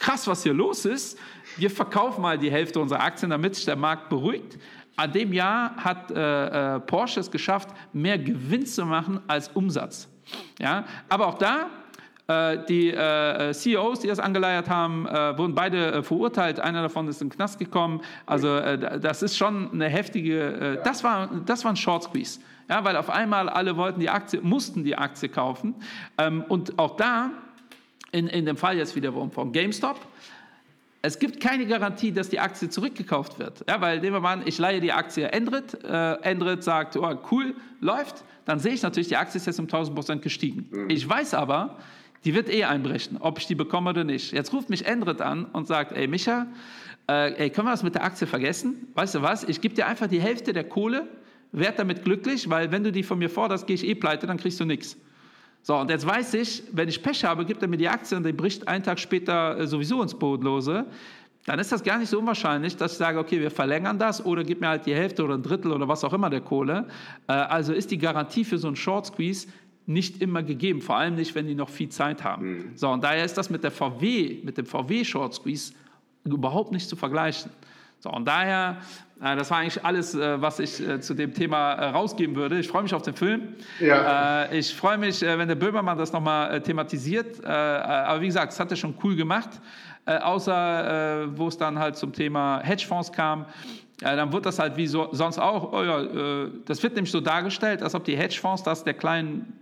krass, 0.00 0.26
was 0.26 0.42
hier 0.42 0.54
los 0.54 0.84
ist. 0.84 1.18
Wir 1.56 1.70
verkaufen 1.70 2.22
mal 2.22 2.38
die 2.38 2.50
Hälfte 2.50 2.80
unserer 2.80 3.02
Aktien, 3.02 3.30
damit 3.30 3.54
sich 3.54 3.64
der 3.64 3.76
Markt 3.76 4.08
beruhigt. 4.08 4.58
An 4.96 5.12
dem 5.12 5.32
Jahr 5.32 5.76
hat 5.76 6.10
äh, 6.10 6.76
äh, 6.76 6.80
Porsche 6.80 7.20
es 7.20 7.30
geschafft, 7.30 7.70
mehr 7.92 8.18
Gewinn 8.18 8.66
zu 8.66 8.84
machen 8.84 9.20
als 9.26 9.48
Umsatz. 9.48 10.08
Ja? 10.58 10.84
Aber 11.08 11.28
auch 11.28 11.38
da, 11.38 11.68
äh, 12.30 12.64
die 12.68 12.90
äh, 12.90 13.52
CEOs, 13.52 14.00
die 14.00 14.08
das 14.08 14.18
angeleiert 14.18 14.68
haben, 14.68 15.06
äh, 15.06 15.36
wurden 15.38 15.54
beide 15.54 15.92
äh, 15.92 16.02
verurteilt. 16.02 16.60
Einer 16.60 16.82
davon 16.82 17.08
ist 17.08 17.20
in 17.22 17.28
den 17.28 17.36
Knast 17.36 17.58
gekommen. 17.58 18.02
Also 18.26 18.60
das 18.60 19.22
ist 19.22 19.36
schon 19.36 19.72
eine 19.72 19.88
heftige, 19.88 20.80
das, 20.84 21.02
war, 21.02 21.28
das 21.46 21.64
war 21.64 21.72
ein 21.72 21.76
Short 21.76 22.04
Squeeze. 22.04 22.40
Ja, 22.68 22.84
weil 22.84 22.96
auf 22.96 23.10
einmal 23.10 23.48
alle 23.48 23.76
wollten 23.76 23.98
die 23.98 24.10
Aktie, 24.10 24.40
mussten 24.42 24.84
die 24.84 24.96
Aktie 24.96 25.28
kaufen. 25.28 25.74
Ähm, 26.18 26.44
und 26.48 26.78
auch 26.78 26.96
da 26.96 27.30
in, 28.12 28.26
in 28.28 28.46
dem 28.46 28.56
Fall 28.56 28.76
jetzt 28.76 28.96
wiederum 28.96 29.30
von 29.30 29.52
GameStop, 29.52 29.98
es 31.02 31.18
gibt 31.18 31.40
keine 31.40 31.66
Garantie, 31.66 32.12
dass 32.12 32.28
die 32.28 32.38
Aktie 32.38 32.68
zurückgekauft 32.68 33.38
wird. 33.38 33.64
Ja, 33.66 33.80
weil 33.80 34.00
nehmen 34.00 34.16
wir 34.16 34.20
mal 34.20 34.34
an, 34.34 34.42
ich 34.44 34.58
leihe 34.58 34.80
die 34.80 34.92
Aktie 34.92 35.28
Endrit, 35.28 35.82
äh, 35.82 36.12
Endrit 36.22 36.62
sagt, 36.62 36.96
oh, 36.96 37.14
cool, 37.30 37.54
läuft, 37.80 38.22
dann 38.44 38.58
sehe 38.58 38.74
ich 38.74 38.82
natürlich, 38.82 39.08
die 39.08 39.16
Aktie 39.16 39.38
ist 39.38 39.46
jetzt 39.46 39.58
um 39.58 39.64
1000 39.64 39.94
Prozent 39.94 40.22
gestiegen. 40.22 40.68
Mhm. 40.70 40.90
Ich 40.90 41.08
weiß 41.08 41.34
aber, 41.34 41.78
die 42.24 42.34
wird 42.34 42.50
eh 42.50 42.64
einbrechen, 42.64 43.16
ob 43.18 43.38
ich 43.38 43.46
die 43.46 43.54
bekomme 43.54 43.90
oder 43.90 44.04
nicht. 44.04 44.32
Jetzt 44.32 44.52
ruft 44.52 44.68
mich 44.68 44.84
Endrit 44.84 45.22
an 45.22 45.46
und 45.46 45.66
sagt, 45.66 45.92
ey 45.92 46.06
Micha, 46.06 46.46
äh, 47.08 47.32
ey, 47.34 47.50
können 47.50 47.66
wir 47.66 47.72
das 47.72 47.82
mit 47.82 47.94
der 47.94 48.04
Aktie 48.04 48.26
vergessen? 48.26 48.88
Weißt 48.94 49.14
du 49.14 49.22
was, 49.22 49.44
ich 49.44 49.62
gebe 49.62 49.74
dir 49.74 49.86
einfach 49.86 50.06
die 50.06 50.20
Hälfte 50.20 50.52
der 50.52 50.64
Kohle, 50.64 51.08
werd 51.52 51.78
damit 51.78 52.04
glücklich, 52.04 52.50
weil 52.50 52.70
wenn 52.72 52.84
du 52.84 52.92
die 52.92 53.02
von 53.02 53.18
mir 53.18 53.30
forderst, 53.30 53.66
gehe 53.66 53.74
ich 53.74 53.86
eh 53.86 53.94
pleite, 53.94 54.26
dann 54.26 54.36
kriegst 54.36 54.60
du 54.60 54.66
nichts. 54.66 54.98
So, 55.62 55.76
und 55.76 55.90
jetzt 55.90 56.06
weiß 56.06 56.34
ich, 56.34 56.62
wenn 56.72 56.88
ich 56.88 57.02
Pech 57.02 57.24
habe, 57.24 57.44
gibt 57.44 57.62
er 57.62 57.68
mir 57.68 57.76
die 57.76 57.88
Aktie 57.88 58.16
und 58.16 58.24
die 58.24 58.32
bricht 58.32 58.66
einen 58.66 58.82
Tag 58.82 58.98
später 58.98 59.58
äh, 59.58 59.66
sowieso 59.66 60.02
ins 60.02 60.14
Bodenlose. 60.14 60.86
Dann 61.46 61.58
ist 61.58 61.72
das 61.72 61.82
gar 61.82 61.98
nicht 61.98 62.08
so 62.08 62.18
unwahrscheinlich, 62.18 62.76
dass 62.76 62.92
ich 62.92 62.98
sage, 62.98 63.18
okay, 63.18 63.40
wir 63.40 63.50
verlängern 63.50 63.98
das 63.98 64.24
oder 64.24 64.44
gib 64.44 64.60
mir 64.60 64.68
halt 64.68 64.86
die 64.86 64.94
Hälfte 64.94 65.24
oder 65.24 65.34
ein 65.34 65.42
Drittel 65.42 65.72
oder 65.72 65.88
was 65.88 66.04
auch 66.04 66.12
immer 66.12 66.30
der 66.30 66.40
Kohle. 66.40 66.86
Äh, 67.26 67.32
also 67.32 67.72
ist 67.72 67.90
die 67.90 67.98
Garantie 67.98 68.44
für 68.44 68.58
so 68.58 68.68
einen 68.68 68.76
Short 68.76 69.06
Squeeze 69.06 69.48
nicht 69.86 70.22
immer 70.22 70.42
gegeben, 70.42 70.80
vor 70.80 70.96
allem 70.96 71.16
nicht, 71.16 71.34
wenn 71.34 71.46
die 71.46 71.54
noch 71.54 71.68
viel 71.68 71.88
Zeit 71.88 72.22
haben. 72.22 72.52
Mhm. 72.52 72.76
So, 72.76 72.88
und 72.90 73.02
daher 73.02 73.24
ist 73.24 73.36
das 73.36 73.50
mit 73.50 73.64
der 73.64 73.70
VW, 73.70 74.40
mit 74.44 74.56
dem 74.56 74.66
VW 74.66 75.04
Short 75.04 75.34
Squeeze 75.34 75.72
überhaupt 76.24 76.72
nicht 76.72 76.88
zu 76.88 76.96
vergleichen. 76.96 77.50
So, 77.98 78.10
und 78.10 78.26
daher 78.26 78.78
das 79.20 79.50
war 79.50 79.58
eigentlich 79.58 79.84
alles, 79.84 80.14
äh, 80.14 80.40
was 80.40 80.58
ich 80.58 80.80
äh, 80.80 81.00
zu 81.00 81.12
dem 81.12 81.34
Thema 81.34 81.74
rausgeben 81.90 82.34
würde. 82.36 82.58
Ich 82.58 82.68
freue 82.68 82.82
mich 82.82 82.94
auf 82.94 83.02
den 83.02 83.14
Film. 83.14 83.54
Ja. 83.78 84.50
Ich 84.50 84.74
freue 84.74 84.96
mich, 84.96 85.20
wenn 85.20 85.46
der 85.46 85.56
Böhmermann 85.56 85.98
das 85.98 86.12
nochmal 86.12 86.60
thematisiert. 86.62 87.44
Aber 87.44 88.20
wie 88.20 88.26
gesagt, 88.26 88.52
das 88.52 88.60
hat 88.60 88.70
er 88.70 88.76
schon 88.76 88.94
cool 89.04 89.16
gemacht. 89.16 89.50
Außer 90.06 91.28
wo 91.36 91.48
es 91.48 91.58
dann 91.58 91.78
halt 91.78 91.96
zum 91.96 92.12
Thema 92.12 92.60
Hedgefonds 92.62 93.12
kam. 93.12 93.46
Dann 93.98 94.32
wird 94.32 94.46
das 94.46 94.58
halt 94.58 94.76
wie 94.76 94.86
so, 94.86 95.08
sonst 95.12 95.38
auch, 95.38 95.72
oh 95.72 95.82
ja, 95.82 96.48
das 96.64 96.82
wird 96.82 96.94
nämlich 96.94 97.12
so 97.12 97.20
dargestellt, 97.20 97.82
als 97.82 97.94
ob 97.94 98.04
die 98.04 98.16
Hedgefonds 98.16 98.62
das 98.62 98.82
der 98.82 98.94
kleinen 98.94 99.59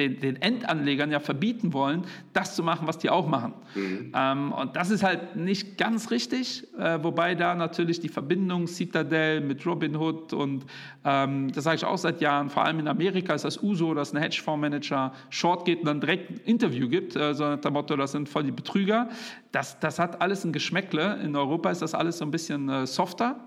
den, 0.00 0.20
den, 0.20 0.42
Endanlegern 0.42 1.10
ja 1.10 1.20
verbieten 1.20 1.72
wollen, 1.72 2.04
das 2.32 2.56
zu 2.56 2.62
machen, 2.62 2.88
was 2.88 2.98
die 2.98 3.10
auch 3.10 3.26
machen. 3.26 3.52
Mhm. 3.74 4.12
Ähm, 4.14 4.52
und 4.52 4.76
das 4.76 4.90
ist 4.90 5.02
halt 5.02 5.36
nicht 5.36 5.76
ganz 5.76 6.10
richtig, 6.10 6.66
äh, 6.78 6.98
wobei 7.02 7.34
da 7.34 7.54
natürlich 7.54 8.00
die 8.00 8.08
Verbindung 8.08 8.66
Citadel 8.66 9.40
mit 9.40 9.66
Robinhood 9.66 10.32
und 10.32 10.64
ähm, 11.04 11.52
das 11.52 11.64
sage 11.64 11.76
ich 11.76 11.84
auch 11.84 11.98
seit 11.98 12.20
Jahren, 12.20 12.48
vor 12.50 12.64
allem 12.64 12.78
in 12.78 12.88
Amerika 12.88 13.34
ist 13.34 13.44
das 13.44 13.62
USO, 13.62 13.94
dass 13.94 14.12
ein 14.12 14.20
Hedgefondsmanager 14.20 15.12
short 15.28 15.64
geht 15.64 15.80
und 15.80 15.86
dann 15.86 16.00
direkt 16.00 16.30
ein 16.30 16.40
Interview 16.44 16.88
gibt, 16.88 17.16
äh, 17.16 17.34
so 17.34 17.44
nach 17.44 17.60
dem 17.60 17.72
Motto, 17.72 17.96
das 17.96 18.12
sind 18.12 18.28
voll 18.28 18.44
die 18.44 18.52
Betrüger. 18.52 19.08
Das, 19.52 19.78
das 19.80 19.98
hat 19.98 20.22
alles 20.22 20.44
ein 20.44 20.52
Geschmäckle. 20.52 21.20
In 21.22 21.34
Europa 21.36 21.70
ist 21.70 21.82
das 21.82 21.94
alles 21.94 22.18
so 22.18 22.24
ein 22.24 22.30
bisschen 22.30 22.68
äh, 22.68 22.86
softer. 22.86 23.40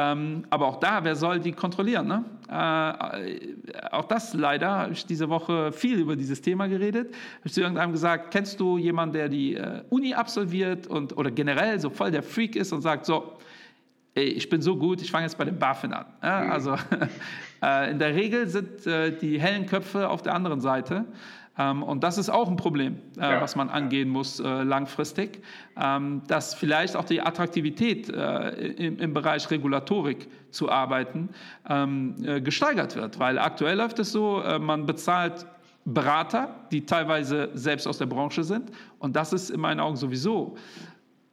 Ähm, 0.00 0.44
aber 0.50 0.66
auch 0.66 0.76
da, 0.76 1.04
wer 1.04 1.14
soll 1.14 1.40
die 1.40 1.52
kontrollieren? 1.52 2.06
Ne? 2.06 2.24
Äh, 2.48 3.90
auch 3.90 4.04
das 4.04 4.32
leider, 4.34 4.70
habe 4.70 4.92
ich 4.92 5.04
diese 5.04 5.28
Woche 5.28 5.72
viel 5.72 5.98
über 5.98 6.16
dieses 6.16 6.40
Thema 6.40 6.68
geredet. 6.68 7.08
Habe 7.08 7.46
ich 7.46 7.52
zu 7.52 7.60
irgendeinem 7.60 7.92
gesagt, 7.92 8.30
kennst 8.30 8.58
du 8.60 8.78
jemanden, 8.78 9.14
der 9.14 9.28
die 9.28 9.56
äh, 9.56 9.82
Uni 9.90 10.14
absolviert 10.14 10.86
und, 10.86 11.16
oder 11.16 11.30
generell 11.30 11.78
so 11.80 11.90
voll 11.90 12.10
der 12.10 12.22
Freak 12.22 12.56
ist 12.56 12.72
und 12.72 12.80
sagt, 12.80 13.04
so, 13.04 13.36
ey, 14.14 14.24
ich 14.24 14.48
bin 14.48 14.62
so 14.62 14.76
gut, 14.76 15.02
ich 15.02 15.10
fange 15.10 15.24
jetzt 15.24 15.36
bei 15.36 15.44
den 15.44 15.58
BaFin 15.58 15.92
an. 15.92 16.06
Ja, 16.22 16.44
mhm. 16.44 16.52
also 16.52 16.76
äh, 17.62 17.90
in 17.90 17.98
der 17.98 18.14
Regel 18.14 18.46
sind 18.48 18.86
äh, 18.86 19.16
die 19.16 19.38
hellen 19.38 19.66
Köpfe 19.66 20.08
auf 20.08 20.22
der 20.22 20.34
anderen 20.34 20.60
Seite. 20.60 21.04
Ähm, 21.60 21.82
und 21.82 22.02
das 22.02 22.16
ist 22.16 22.30
auch 22.30 22.48
ein 22.48 22.56
Problem, 22.56 22.98
äh, 23.18 23.20
ja. 23.20 23.40
was 23.40 23.54
man 23.56 23.68
angehen 23.68 24.08
muss 24.08 24.40
äh, 24.40 24.62
langfristig, 24.62 25.42
ähm, 25.80 26.22
dass 26.26 26.54
vielleicht 26.54 26.96
auch 26.96 27.04
die 27.04 27.20
Attraktivität 27.20 28.08
äh, 28.08 28.48
im, 28.48 29.12
Bereich 29.12 29.50
Regulatorik 29.50 30.28
zu 30.50 30.70
arbeiten 30.70 31.28
ähm, 31.68 32.14
gesteigert 32.42 32.96
wird. 32.96 33.18
Weil 33.18 33.38
aktuell 33.38 33.76
läuft 33.76 33.98
es 33.98 34.12
so, 34.12 34.42
man 34.60 34.86
bezahlt 34.86 35.46
Berater, 35.84 36.54
die 36.70 36.84
teilweise 36.86 37.50
selbst 37.54 37.86
aus 37.86 37.98
der 37.98 38.06
Branche 38.06 38.44
sind. 38.44 38.70
Und 38.98 39.16
das 39.16 39.32
ist 39.32 39.50
in 39.50 39.60
meinen 39.60 39.80
Augen 39.80 39.96
sowieso 39.96 40.56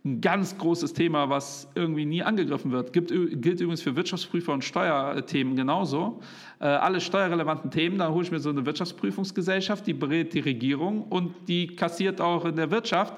ein 0.08 0.22
ganz 0.22 0.58
großes 0.58 0.94
Thema, 0.94 1.30
was 1.30 1.70
irgendwie 1.76 2.06
nie 2.06 2.24
angegriffen 2.24 2.72
wird. 2.72 2.94
Gibt, 2.94 3.10
gilt 3.10 3.60
übrigens 3.60 3.82
für 3.82 3.96
Wirtschaftsprüfer 3.96 4.54
und 4.54 4.64
Steuerthemen 4.64 5.56
genauso. 5.56 6.22
Äh, 6.60 6.66
alle 6.66 7.02
steuerrelevanten 7.02 7.72
Themen, 7.72 7.98
da 7.98 8.10
hole 8.10 8.24
ich 8.24 8.32
mir 8.32 8.40
so 8.40 8.50
eine 8.50 8.66
Wirtschaftsprüfungsgesellschaft, 8.66 9.86
die 9.86 9.94
berät 9.94 10.34
die 10.34 10.40
Regierung 10.40 11.04
und 11.04 11.34
die 11.48 11.68
kassiert 11.68 12.22
auch 12.22 12.46
in 12.46 12.56
der 12.56 12.72
Wirtschaft. 12.72 13.14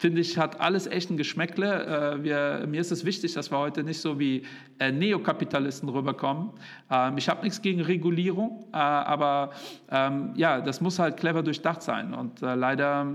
Finde 0.00 0.20
ich, 0.20 0.38
hat 0.38 0.60
alles 0.60 0.86
echt 0.86 1.10
ein 1.10 1.16
Geschmäckle. 1.16 2.16
Äh, 2.18 2.24
wir, 2.24 2.66
mir 2.68 2.80
ist 2.80 2.92
es 2.92 3.04
wichtig, 3.04 3.34
dass 3.34 3.50
wir 3.50 3.58
heute 3.58 3.82
nicht 3.82 4.00
so 4.00 4.18
wie 4.18 4.42
äh, 4.78 4.92
Neokapitalisten 4.92 5.88
rüberkommen. 5.88 6.50
Ähm, 6.90 7.18
ich 7.18 7.28
habe 7.28 7.42
nichts 7.42 7.62
gegen 7.62 7.80
Regulierung, 7.80 8.64
äh, 8.72 8.76
aber 8.76 9.50
ähm, 9.90 10.32
ja, 10.36 10.60
das 10.60 10.80
muss 10.80 10.98
halt 10.98 11.16
clever 11.16 11.42
durchdacht 11.42 11.82
sein. 11.82 12.14
Und 12.14 12.42
äh, 12.42 12.54
leider 12.54 13.14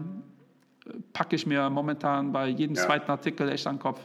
packe 1.14 1.36
ich 1.36 1.46
mir 1.46 1.70
momentan 1.70 2.32
bei 2.32 2.48
jedem 2.48 2.76
ja. 2.76 2.82
zweiten 2.82 3.10
Artikel 3.10 3.50
echt 3.50 3.68
an 3.68 3.76
den 3.76 3.82
Kopf. 3.82 4.00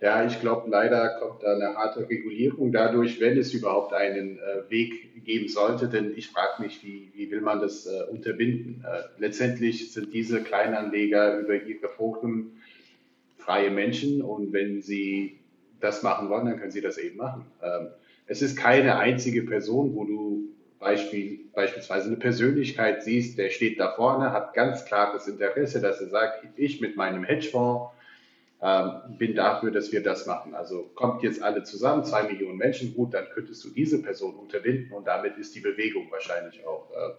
Ja, 0.00 0.24
ich 0.24 0.40
glaube, 0.40 0.70
leider 0.70 1.20
kommt 1.20 1.42
da 1.42 1.54
eine 1.54 1.74
harte 1.74 2.08
Regulierung 2.08 2.72
dadurch, 2.72 3.20
wenn 3.20 3.36
es 3.36 3.52
überhaupt 3.52 3.92
einen 3.92 4.38
äh, 4.38 4.70
Weg 4.70 5.24
geben 5.24 5.48
sollte. 5.48 5.88
Denn 5.88 6.14
ich 6.16 6.28
frage 6.28 6.62
mich, 6.62 6.82
wie, 6.82 7.10
wie 7.14 7.30
will 7.30 7.42
man 7.42 7.60
das 7.60 7.86
äh, 7.86 8.04
unterbinden? 8.10 8.82
Äh, 8.86 9.02
letztendlich 9.20 9.92
sind 9.92 10.14
diese 10.14 10.42
Kleinanleger 10.42 11.38
über 11.38 11.54
ihre 11.54 11.88
Foren 11.88 12.52
freie 13.36 13.70
Menschen 13.70 14.22
und 14.22 14.52
wenn 14.52 14.80
sie 14.80 15.38
das 15.80 16.02
machen 16.02 16.30
wollen, 16.30 16.46
dann 16.46 16.58
können 16.58 16.70
sie 16.70 16.80
das 16.80 16.96
eben 16.96 17.18
machen. 17.18 17.46
Ähm, 17.62 17.88
es 18.26 18.42
ist 18.42 18.56
keine 18.56 18.98
einzige 18.98 19.42
Person, 19.42 19.94
wo 19.94 20.04
du 20.04 20.48
Beispiel, 20.80 21.40
beispielsweise 21.54 22.08
eine 22.08 22.16
Persönlichkeit 22.16 23.02
siehst, 23.04 23.38
der 23.38 23.50
steht 23.50 23.78
da 23.78 23.92
vorne, 23.92 24.32
hat 24.32 24.54
ganz 24.54 24.86
klares 24.86 25.28
Interesse, 25.28 25.80
dass 25.80 26.00
er 26.00 26.08
sagt, 26.08 26.42
ich 26.56 26.80
mit 26.80 26.96
meinem 26.96 27.22
Hedgefonds 27.22 27.92
ähm, 28.62 29.18
bin 29.18 29.34
dafür, 29.34 29.70
dass 29.70 29.92
wir 29.92 30.02
das 30.02 30.26
machen. 30.26 30.54
Also 30.54 30.90
kommt 30.94 31.22
jetzt 31.22 31.42
alle 31.42 31.62
zusammen, 31.64 32.04
zwei 32.04 32.22
Millionen 32.22 32.56
Menschen, 32.56 32.94
gut, 32.94 33.12
dann 33.12 33.26
könntest 33.34 33.62
du 33.64 33.68
diese 33.68 34.02
Person 34.02 34.34
unterbinden 34.34 34.92
und 34.92 35.06
damit 35.06 35.36
ist 35.36 35.54
die 35.54 35.60
Bewegung 35.60 36.10
wahrscheinlich 36.10 36.64
auch 36.66 36.90
äh, 36.90 37.12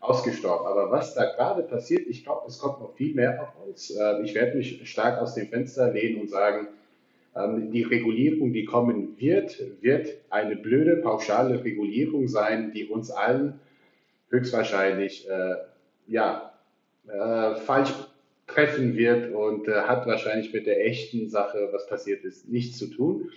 ausgestorben. 0.00 0.66
Aber 0.66 0.90
was 0.90 1.14
da 1.14 1.24
gerade 1.24 1.62
passiert, 1.62 2.06
ich 2.08 2.24
glaube, 2.24 2.46
es 2.46 2.58
kommt 2.58 2.80
noch 2.80 2.94
viel 2.94 3.14
mehr 3.14 3.42
auf 3.42 3.66
uns. 3.66 3.90
Äh, 3.90 4.22
ich 4.22 4.34
werde 4.34 4.58
mich 4.58 4.88
stark 4.90 5.20
aus 5.20 5.34
dem 5.34 5.48
Fenster 5.48 5.90
lehnen 5.92 6.20
und 6.20 6.28
sagen, 6.28 6.68
die 7.46 7.82
Regulierung, 7.82 8.52
die 8.52 8.64
kommen 8.64 9.18
wird, 9.18 9.62
wird 9.80 10.14
eine 10.30 10.56
blöde, 10.56 10.96
pauschale 10.96 11.62
Regulierung 11.62 12.26
sein, 12.26 12.72
die 12.72 12.86
uns 12.86 13.10
allen 13.10 13.60
höchstwahrscheinlich 14.30 15.28
äh, 15.28 15.54
ja, 16.06 16.52
äh, 17.06 17.54
falsch 17.56 17.92
treffen 18.46 18.96
wird 18.96 19.32
und 19.32 19.68
äh, 19.68 19.82
hat 19.82 20.06
wahrscheinlich 20.06 20.52
mit 20.52 20.66
der 20.66 20.84
echten 20.84 21.28
Sache, 21.28 21.68
was 21.70 21.86
passiert 21.86 22.24
ist, 22.24 22.48
nichts 22.48 22.78
zu 22.78 22.86
tun. 22.88 23.30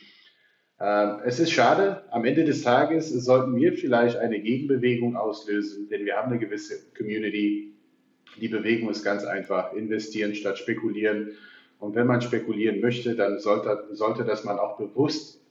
Ähm, 0.79 1.19
es 1.25 1.39
ist 1.39 1.51
schade, 1.51 2.03
am 2.09 2.25
Ende 2.25 2.43
des 2.43 2.63
Tages 2.63 3.09
sollten 3.09 3.55
wir 3.55 3.73
vielleicht 3.73 4.17
eine 4.17 4.39
Gegenbewegung 4.39 5.15
auslösen, 5.15 5.89
denn 5.89 6.05
wir 6.05 6.15
haben 6.15 6.31
eine 6.31 6.39
gewisse 6.39 6.91
Community. 6.97 7.73
Die 8.39 8.47
Bewegung 8.47 8.89
ist 8.89 9.03
ganz 9.03 9.25
einfach, 9.25 9.73
investieren 9.73 10.33
statt 10.33 10.57
spekulieren. 10.57 11.33
Und 11.81 11.95
wenn 11.95 12.05
man 12.05 12.21
spekulieren 12.21 12.79
möchte, 12.79 13.15
dann 13.15 13.39
sollte, 13.39 13.87
sollte 13.91 14.23
das 14.23 14.43
man 14.43 14.59
auch 14.59 14.77
bewusst 14.77 15.41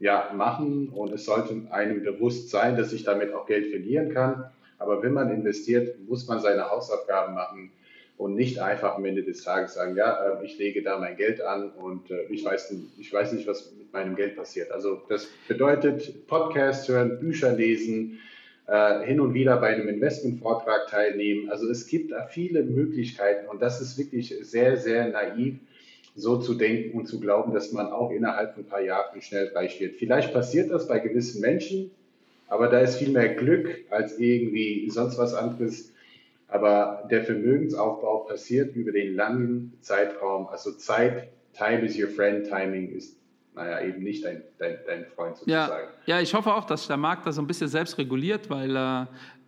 ja, 0.00 0.32
machen 0.34 0.88
und 0.88 1.12
es 1.12 1.26
sollte 1.26 1.60
einem 1.70 2.02
bewusst 2.02 2.48
sein, 2.48 2.76
dass 2.76 2.92
ich 2.94 3.04
damit 3.04 3.34
auch 3.34 3.46
Geld 3.46 3.66
verlieren 3.66 4.12
kann. 4.14 4.50
Aber 4.78 5.02
wenn 5.02 5.12
man 5.12 5.30
investiert, 5.30 5.96
muss 6.08 6.26
man 6.26 6.40
seine 6.40 6.70
Hausaufgaben 6.70 7.34
machen 7.34 7.70
und 8.16 8.34
nicht 8.34 8.60
einfach 8.60 8.96
am 8.96 9.04
Ende 9.04 9.22
des 9.22 9.44
Tages 9.44 9.74
sagen, 9.74 9.94
ja, 9.94 10.40
äh, 10.40 10.44
ich 10.46 10.56
lege 10.56 10.82
da 10.82 10.98
mein 10.98 11.16
Geld 11.16 11.42
an 11.42 11.70
und 11.70 12.10
äh, 12.10 12.22
ich 12.30 12.42
weiß, 12.42 12.74
ich 12.98 13.12
weiß 13.12 13.32
nicht, 13.32 13.46
was 13.46 13.70
mit 13.78 13.92
meinem 13.92 14.16
Geld 14.16 14.36
passiert. 14.36 14.70
Also 14.72 15.02
das 15.10 15.28
bedeutet 15.48 16.26
Podcasts 16.28 16.88
hören, 16.88 17.20
Bücher 17.20 17.52
lesen, 17.52 18.20
äh, 18.68 19.04
hin 19.04 19.18
und 19.20 19.34
wieder 19.34 19.56
bei 19.56 19.68
einem 19.68 19.88
Investmentvortrag 19.88 20.88
teilnehmen. 20.88 21.50
Also 21.50 21.68
es 21.70 21.86
gibt 21.86 22.12
da 22.12 22.26
viele 22.26 22.62
Möglichkeiten 22.62 23.48
und 23.48 23.62
das 23.62 23.80
ist 23.80 23.98
wirklich 23.98 24.34
sehr, 24.42 24.76
sehr 24.76 25.08
naiv, 25.08 25.56
so 26.14 26.36
zu 26.36 26.54
denken 26.54 26.98
und 26.98 27.06
zu 27.06 27.18
glauben, 27.18 27.54
dass 27.54 27.72
man 27.72 27.86
auch 27.86 28.10
innerhalb 28.10 28.54
von 28.54 28.64
ein 28.64 28.68
paar 28.68 28.82
Jahren 28.82 29.20
schnell 29.22 29.48
reich 29.54 29.80
wird. 29.80 29.96
Vielleicht 29.96 30.32
passiert 30.32 30.70
das 30.70 30.86
bei 30.86 30.98
gewissen 30.98 31.40
Menschen, 31.40 31.90
aber 32.48 32.68
da 32.68 32.80
ist 32.80 32.96
viel 32.96 33.10
mehr 33.10 33.34
Glück 33.34 33.84
als 33.90 34.18
irgendwie 34.18 34.88
sonst 34.90 35.16
was 35.16 35.34
anderes. 35.34 35.92
Aber 36.48 37.06
der 37.10 37.24
Vermögensaufbau 37.24 38.20
passiert 38.20 38.74
über 38.74 38.92
den 38.92 39.14
langen 39.14 39.74
Zeitraum. 39.80 40.48
Also 40.48 40.72
Zeit, 40.72 41.28
Time 41.56 41.86
is 41.86 41.98
your 41.98 42.08
friend, 42.08 42.48
Timing 42.48 42.90
ist 42.94 43.17
naja, 43.58 43.80
eben 43.80 44.02
nicht 44.02 44.24
dein, 44.24 44.42
dein, 44.58 44.78
dein 44.86 45.06
Freund 45.06 45.36
sozusagen. 45.36 45.88
Ja, 46.06 46.16
ja, 46.16 46.22
ich 46.22 46.32
hoffe 46.32 46.54
auch, 46.54 46.64
dass 46.64 46.86
der 46.86 46.96
Markt 46.96 47.26
da 47.26 47.32
so 47.32 47.42
ein 47.42 47.46
bisschen 47.46 47.68
selbst 47.68 47.98
reguliert, 47.98 48.48
weil 48.48 48.74
äh, 48.74 49.06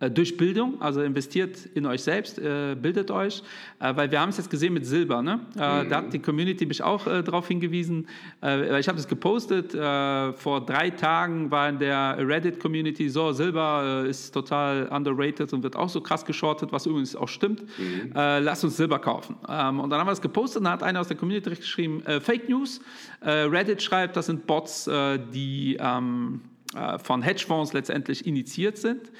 durch 0.09 0.35
Bildung, 0.35 0.81
also 0.81 1.01
investiert 1.01 1.65
in 1.75 1.85
euch 1.85 2.01
selbst, 2.01 2.39
äh, 2.39 2.75
bildet 2.75 3.11
euch, 3.11 3.43
äh, 3.79 3.95
weil 3.95 4.09
wir 4.09 4.19
haben 4.19 4.29
es 4.29 4.37
jetzt 4.37 4.49
gesehen 4.49 4.73
mit 4.73 4.85
Silber, 4.85 5.21
ne? 5.21 5.41
Äh, 5.55 5.83
mhm. 5.83 5.89
Da 5.89 5.97
hat 5.97 6.13
die 6.13 6.19
Community 6.19 6.65
mich 6.65 6.81
auch 6.81 7.05
äh, 7.05 7.21
darauf 7.21 7.47
hingewiesen, 7.47 8.07
ich 8.41 8.87
habe 8.87 8.97
das 8.97 9.07
gepostet, 9.07 9.71
vor 9.71 10.65
drei 10.65 10.89
Tagen 10.89 11.51
war 11.51 11.69
in 11.69 11.77
der 11.77 12.17
Reddit-Community 12.17 13.09
so, 13.09 13.31
Silber 13.31 14.05
ist 14.07 14.31
total 14.31 14.87
underrated 14.87 15.53
und 15.53 15.61
wird 15.63 15.75
auch 15.75 15.89
so 15.89 16.01
krass 16.01 16.25
geschortet, 16.25 16.71
was 16.71 16.85
übrigens 16.85 17.15
auch 17.15 17.27
stimmt, 17.27 17.61
mhm. 17.77 18.11
lass 18.13 18.63
uns 18.63 18.77
Silber 18.77 18.99
kaufen. 18.99 19.35
Ähm, 19.47 19.79
und 19.79 19.89
dann 19.89 19.99
haben 19.99 20.07
wir 20.07 20.11
das 20.11 20.21
gepostet 20.21 20.59
und 20.59 20.63
dann 20.65 20.73
hat 20.73 20.83
einer 20.83 21.01
aus 21.01 21.07
der 21.07 21.17
Community 21.17 21.49
geschrieben, 21.51 22.01
Fake 22.21 22.49
News, 22.49 22.81
Reddit 23.21 23.81
schreibt, 23.81 24.15
das 24.17 24.25
sind 24.25 24.47
Bots, 24.47 24.89
die 25.33 25.77
ähm, 25.79 26.41
von 27.03 27.21
Hedgefonds 27.21 27.73
letztendlich 27.73 28.25
initiiert 28.25 28.77
sind. 28.77 29.11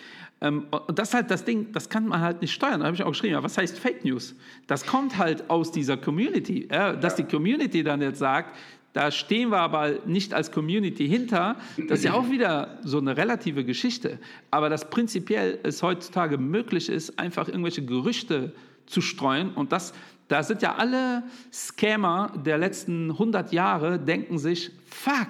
Ähm, 0.42 0.66
und 0.70 0.98
das 0.98 1.10
ist 1.10 1.14
halt 1.14 1.32
das 1.32 1.46
Ding, 1.46 1.72
das 1.72 1.88
kann 1.88 2.08
man 2.08 2.20
halt 2.20 2.42
nicht 2.42 2.54
steuern. 2.54 2.80
Da 2.80 2.88
habe 2.88 2.96
ich 2.96 3.04
auch 3.04 3.12
geschrieben, 3.12 3.42
was 3.42 3.58
heißt 3.58 3.78
Fake 3.78 4.04
News? 4.04 4.36
Das 4.68 4.86
kommt 4.86 5.18
halt 5.18 5.50
aus 5.50 5.72
dieser 5.72 5.98
Community. 5.98 6.68
Dass 6.68 7.16
die 7.16 7.24
Community 7.24 7.84
dann 7.84 8.02
jetzt 8.02 8.20
sagt, 8.20 8.58
da 8.94 9.10
stehen 9.10 9.50
wir 9.50 9.60
aber 9.60 10.00
nicht 10.06 10.34
als 10.34 10.52
Community 10.52 11.08
hinter. 11.08 11.56
Das 11.88 12.00
ist 12.00 12.06
ja 12.06 12.14
auch 12.14 12.30
wieder 12.30 12.80
so 12.84 12.98
eine 12.98 13.16
relative 13.16 13.64
Geschichte. 13.64 14.20
Aber 14.50 14.70
dass 14.70 14.90
prinzipiell 14.90 15.60
es 15.64 15.82
heutzutage 15.82 16.38
möglich 16.38 16.90
ist, 16.90 17.18
einfach 17.18 17.48
irgendwelche 17.48 17.86
Gerüchte 17.86 18.54
zu 18.88 19.00
streuen 19.00 19.54
und 19.54 19.72
das, 19.72 19.94
da 20.28 20.44
sind 20.44 20.62
ja 20.62 20.76
alle 20.76 21.24
Scammer 21.54 22.34
der 22.46 22.58
letzten 22.58 23.12
100 23.12 23.54
Jahre, 23.54 24.00
denken 24.00 24.38
sich, 24.38 24.72
fuck, 24.86 25.30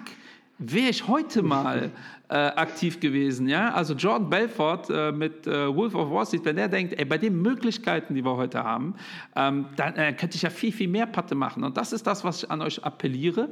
wäre 0.62 0.90
ich 0.90 1.08
heute 1.08 1.42
mal 1.42 1.92
äh, 2.30 2.36
aktiv 2.36 3.00
gewesen. 3.00 3.50
Ja? 3.50 3.74
Also 3.74 3.94
Jordan 3.94 4.30
Belfort 4.30 4.90
äh, 4.90 5.12
mit 5.12 5.48
äh, 5.48 5.76
Wolf 5.76 5.96
of 5.96 6.12
Wall 6.12 6.26
Street, 6.26 6.46
wenn 6.46 6.56
der 6.56 6.70
denkt, 6.70 6.94
ey, 6.98 7.06
bei 7.06 7.18
den 7.18 7.42
Möglichkeiten, 7.42 8.16
die 8.16 8.24
wir 8.24 8.38
heute 8.38 8.64
haben, 8.64 8.96
ähm, 9.36 9.66
dann 9.76 9.96
äh, 9.96 10.14
könnte 10.14 10.36
ich 10.36 10.44
ja 10.44 10.50
viel, 10.50 10.72
viel 10.72 10.88
mehr 10.88 11.08
Patte 11.08 11.36
machen. 11.36 11.64
Und 11.64 11.78
das 11.78 11.92
ist 11.92 12.06
das, 12.06 12.24
was 12.24 12.44
ich 12.44 12.52
an 12.52 12.62
euch 12.62 12.84
appelliere. 12.84 13.50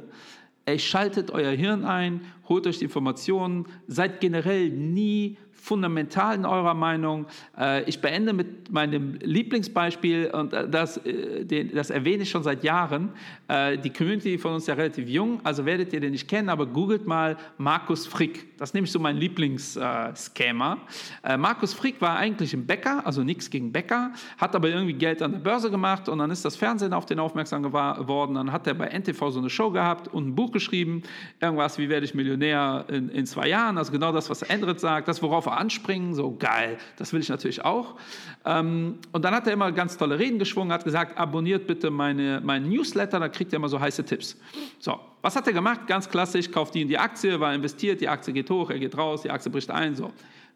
Ey, 0.66 0.78
schaltet 0.78 1.30
euer 1.30 1.50
Hirn 1.50 1.84
ein, 1.84 2.20
holt 2.48 2.66
euch 2.66 2.78
die 2.78 2.84
Informationen, 2.84 3.66
seid 3.86 4.20
generell 4.20 4.70
nie 4.70 5.36
fundamental 5.60 6.34
in 6.34 6.46
eurer 6.46 6.74
Meinung. 6.74 7.26
Äh, 7.58 7.82
ich 7.84 8.00
beende 8.00 8.32
mit 8.32 8.72
meinem 8.72 9.14
Lieblingsbeispiel 9.20 10.30
und 10.32 10.52
äh, 10.52 10.68
das, 10.68 10.96
äh, 10.98 11.64
das 11.66 11.90
erwähne 11.90 12.22
ich 12.22 12.30
schon 12.30 12.42
seit 12.42 12.64
Jahren. 12.64 13.10
Die 13.84 13.90
Community 13.90 14.38
von 14.38 14.54
uns 14.54 14.62
ist 14.62 14.68
ja 14.68 14.74
relativ 14.74 15.08
jung, 15.08 15.40
also 15.42 15.66
werdet 15.66 15.92
ihr 15.92 15.98
den 15.98 16.12
nicht 16.12 16.28
kennen, 16.28 16.48
aber 16.48 16.66
googelt 16.66 17.06
mal 17.06 17.36
Markus 17.58 18.06
Frick. 18.06 18.56
Das 18.58 18.70
ist 18.70 18.74
nämlich 18.74 18.92
so 18.92 19.00
mein 19.00 19.16
Lieblingsscammer. 19.16 20.78
Markus 21.36 21.74
Frick 21.74 22.00
war 22.00 22.16
eigentlich 22.16 22.54
ein 22.54 22.64
Bäcker, 22.64 23.04
also 23.04 23.24
nichts 23.24 23.50
gegen 23.50 23.72
Bäcker, 23.72 24.12
hat 24.38 24.54
aber 24.54 24.68
irgendwie 24.68 24.92
Geld 24.92 25.20
an 25.20 25.32
der 25.32 25.40
Börse 25.40 25.68
gemacht 25.68 26.08
und 26.08 26.18
dann 26.18 26.30
ist 26.30 26.44
das 26.44 26.54
Fernsehen 26.54 26.92
auf 26.92 27.06
den 27.06 27.18
aufmerksam 27.18 27.64
geworden. 27.64 28.34
Dann 28.34 28.52
hat 28.52 28.68
er 28.68 28.74
bei 28.74 28.86
NTV 28.86 29.30
so 29.30 29.40
eine 29.40 29.50
Show 29.50 29.72
gehabt 29.72 30.06
und 30.06 30.28
ein 30.28 30.34
Buch 30.36 30.52
geschrieben, 30.52 31.02
irgendwas, 31.40 31.76
wie 31.76 31.88
werde 31.88 32.06
ich 32.06 32.14
Millionär 32.14 32.84
in, 32.88 33.08
in 33.08 33.26
zwei 33.26 33.48
Jahren, 33.48 33.78
also 33.78 33.90
genau 33.90 34.12
das, 34.12 34.30
was 34.30 34.42
Endrit 34.42 34.78
sagt, 34.78 35.08
das, 35.08 35.20
worauf 35.22 35.49
Opfer 35.50 35.58
anspringen, 35.58 36.14
so 36.14 36.36
geil, 36.36 36.78
das 36.96 37.12
will 37.12 37.20
ich 37.20 37.28
natürlich 37.28 37.64
auch. 37.64 37.96
Ähm, 38.44 38.98
und 39.12 39.24
dann 39.24 39.34
hat 39.34 39.46
er 39.46 39.52
immer 39.52 39.72
ganz 39.72 39.96
tolle 39.96 40.18
Reden 40.18 40.38
geschwungen, 40.38 40.72
hat 40.72 40.84
gesagt, 40.84 41.18
abonniert 41.18 41.66
bitte 41.66 41.90
meine, 41.90 42.40
meinen 42.40 42.68
Newsletter, 42.68 43.20
da 43.20 43.28
kriegt 43.28 43.52
ihr 43.52 43.56
immer 43.56 43.68
so 43.68 43.80
heiße 43.80 44.04
Tipps. 44.04 44.36
So, 44.78 44.98
was 45.22 45.36
hat 45.36 45.46
er 45.46 45.52
gemacht? 45.52 45.86
Ganz 45.86 46.08
klassisch, 46.08 46.50
kauft 46.50 46.74
die 46.74 46.82
in 46.82 46.88
die 46.88 46.98
Aktie, 46.98 47.38
war 47.40 47.54
investiert, 47.54 48.00
die 48.00 48.08
Aktie 48.08 48.32
geht 48.32 48.50
hoch, 48.50 48.70
er 48.70 48.78
geht 48.78 48.96
raus, 48.96 49.22
die 49.22 49.30
Aktie 49.30 49.50
bricht 49.50 49.70
ein, 49.70 49.94
so. 49.94 50.10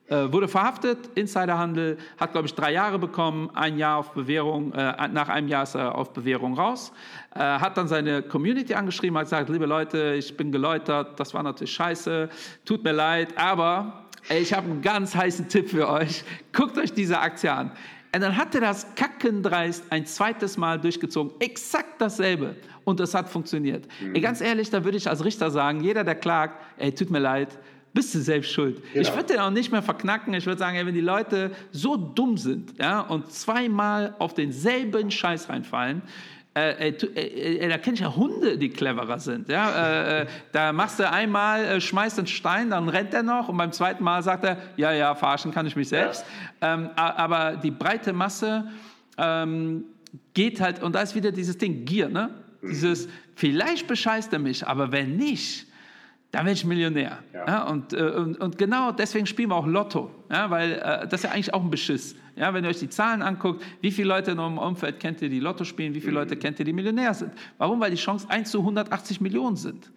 Äh, 0.07 0.31
wurde 0.31 0.49
verhaftet, 0.49 0.99
Insiderhandel, 1.15 1.97
hat, 2.19 2.33
glaube 2.33 2.47
ich, 2.47 2.55
drei 2.55 2.73
Jahre 2.73 2.99
bekommen, 2.99 3.49
ein 3.55 3.79
Jahr 3.79 3.97
auf 3.97 4.13
Bewährung, 4.13 4.71
äh, 4.75 5.09
nach 5.09 5.31
einem 5.31 5.49
Jahr 5.49 5.63
ist 5.63 5.77
er 5.77 5.95
auf 5.95 6.13
Bewährung 6.13 6.53
raus, 6.59 6.93
äh, 7.35 7.39
hat 7.39 7.79
dann 7.79 7.89
seine 7.89 8.21
Community 8.21 8.75
angeschrieben, 8.75 9.17
hat 9.17 9.25
gesagt, 9.25 9.49
liebe 9.49 9.65
Leute, 9.65 10.15
ich 10.19 10.37
bin 10.37 10.53
geläutert, 10.53 11.19
das 11.19 11.33
war 11.33 11.43
natürlich 11.43 11.73
scheiße, 11.73 12.29
tut 12.67 12.85
mir 12.85 12.93
leid, 12.93 13.39
aber 13.39 14.04
ich 14.29 14.53
habe 14.53 14.71
einen 14.71 14.83
ganz 14.83 15.15
heißen 15.15 15.49
Tipp 15.49 15.71
für 15.71 15.89
euch. 15.89 16.25
Guckt 16.53 16.79
euch 16.79 16.93
diese 16.93 17.19
Aktie 17.19 17.53
an. 17.53 17.73
Und 18.15 18.21
dann 18.21 18.37
hat 18.37 18.55
er 18.55 18.61
das 18.61 18.95
kackendreist 18.95 19.85
ein 19.91 20.07
zweites 20.07 20.57
Mal 20.57 20.79
durchgezogen. 20.79 21.33
Exakt 21.41 22.01
dasselbe. 22.01 22.55
Und 22.85 23.01
das 23.01 23.13
hat 23.13 23.29
funktioniert. 23.29 23.89
Mhm. 24.01 24.15
Ey, 24.15 24.21
ganz 24.21 24.41
ehrlich, 24.41 24.71
da 24.71 24.85
würde 24.85 24.97
ich 24.97 25.09
als 25.09 25.25
Richter 25.25 25.51
sagen, 25.51 25.81
jeder, 25.81 26.05
der 26.05 26.15
klagt, 26.15 26.63
ey, 26.77 26.95
tut 26.95 27.11
mir 27.11 27.19
leid, 27.19 27.59
bist 27.93 28.15
du 28.15 28.21
selbst 28.21 28.53
schuld. 28.53 28.83
Genau. 28.93 29.01
Ich 29.01 29.15
würde 29.15 29.33
den 29.33 29.39
auch 29.39 29.51
nicht 29.51 29.73
mehr 29.73 29.83
verknacken. 29.83 30.35
Ich 30.35 30.47
würde 30.47 30.59
sagen, 30.59 30.77
ey, 30.77 30.85
wenn 30.85 30.95
die 30.95 31.01
Leute 31.01 31.53
so 31.71 31.97
dumm 31.97 32.37
sind 32.37 32.79
ja, 32.79 33.01
und 33.01 33.33
zweimal 33.33 34.15
auf 34.19 34.35
denselben 34.35 35.11
Scheiß 35.11 35.49
reinfallen, 35.49 36.03
äh, 36.57 36.91
äh, 36.91 37.59
äh, 37.59 37.69
da 37.69 37.79
kenne 37.79 37.95
ich 37.95 38.01
ja 38.01 38.15
Hunde, 38.15 38.57
die 38.57 38.69
cleverer 38.69 39.19
sind. 39.19 39.49
Ja? 39.49 40.21
Äh, 40.21 40.27
da 40.53 40.73
machst 40.73 41.01
du 41.01 41.11
einmal, 41.11 41.65
äh, 41.65 41.81
schmeißt 41.81 42.19
einen 42.19 42.29
Stein, 42.29 42.71
dann 42.71 42.89
rennt 42.89 43.13
er 43.13 43.25
noch 43.25 43.49
und 43.49 43.57
beim 43.57 43.73
zweiten 43.73 44.05
Mal 44.05 44.23
sagt 44.23 44.45
er, 44.45 44.59
ja, 44.77 44.93
ja, 44.93 45.15
verarschen 45.17 45.53
kann 45.53 45.67
ich 45.67 45.75
mich 45.75 45.89
selbst. 45.89 46.25
Ja. 46.63 46.75
Ähm, 46.75 46.91
aber 46.95 47.57
die 47.57 47.73
breite 47.73 48.13
Masse 48.13 48.69
ähm, 49.19 49.85
geht 50.33 50.61
halt, 50.61 50.81
und 50.81 50.95
da 50.95 51.03
ist 51.03 51.17
wieder 51.17 51.33
dieses 51.33 51.59
Ding, 51.59 51.85
Gier, 51.85 52.09
ne? 52.09 52.31
Mhm. 52.61 52.69
Dieses, 52.69 53.09
vielleicht 53.35 53.89
bescheißt 53.89 54.33
er 54.33 54.39
mich, 54.39 54.65
aber 54.65 54.93
wenn 54.93 55.17
nicht, 55.17 55.67
dann 56.35 56.47
werde 56.47 56.57
ich 56.57 56.65
Millionär. 56.65 57.19
Ja. 57.33 57.47
ja 57.47 57.65
und, 57.69 57.93
äh, 57.93 58.03
und, 58.03 58.41
und, 58.41 58.59
genau 58.59 58.91
deswegen 58.91 59.25
spielen 59.25 59.51
wir 59.51 59.55
auch 59.55 59.67
Lotto, 59.67 60.11
ja, 60.31 60.51
weil 60.51 60.73
äh, 60.73 61.07
das 61.07 61.21
ist 61.21 61.25
ja 61.25 61.31
eigentlich 61.31 61.55
auch 61.55 61.63
ein 61.63 61.71
Beschiss. 61.71 62.17
Ja, 62.35 62.53
wenn 62.53 62.65
ihr 62.65 62.71
euch 62.71 62.81
die 62.81 62.89
Zahlen 62.89 63.23
anguckt, 63.23 63.63
wie 63.81 63.93
viele 63.93 64.09
Leute 64.09 64.33
in 64.33 64.41
eurem 64.41 64.59
Umfeld 64.59 64.99
kennt 64.99 65.23
ihr, 65.23 65.29
die 65.29 65.39
Lotto 65.39 65.63
spielen, 65.63 65.95
wie 65.95 66.01
viele 66.01 66.13
mhm. 66.13 66.19
Leute 66.19 66.37
kennt 66.37 66.59
ihr, 66.59 66.65
die 66.65 66.73
Millionär 66.73 67.15
sind. 67.15 67.33
Warum? 67.59 67.81
Weil 67.81 67.93
die 67.93 67.97
Chance 67.97 68.27
1 68.29 68.51
zu 68.51 68.59
180 68.59 69.21
Millionen 69.21 69.55
sind. 69.55 69.93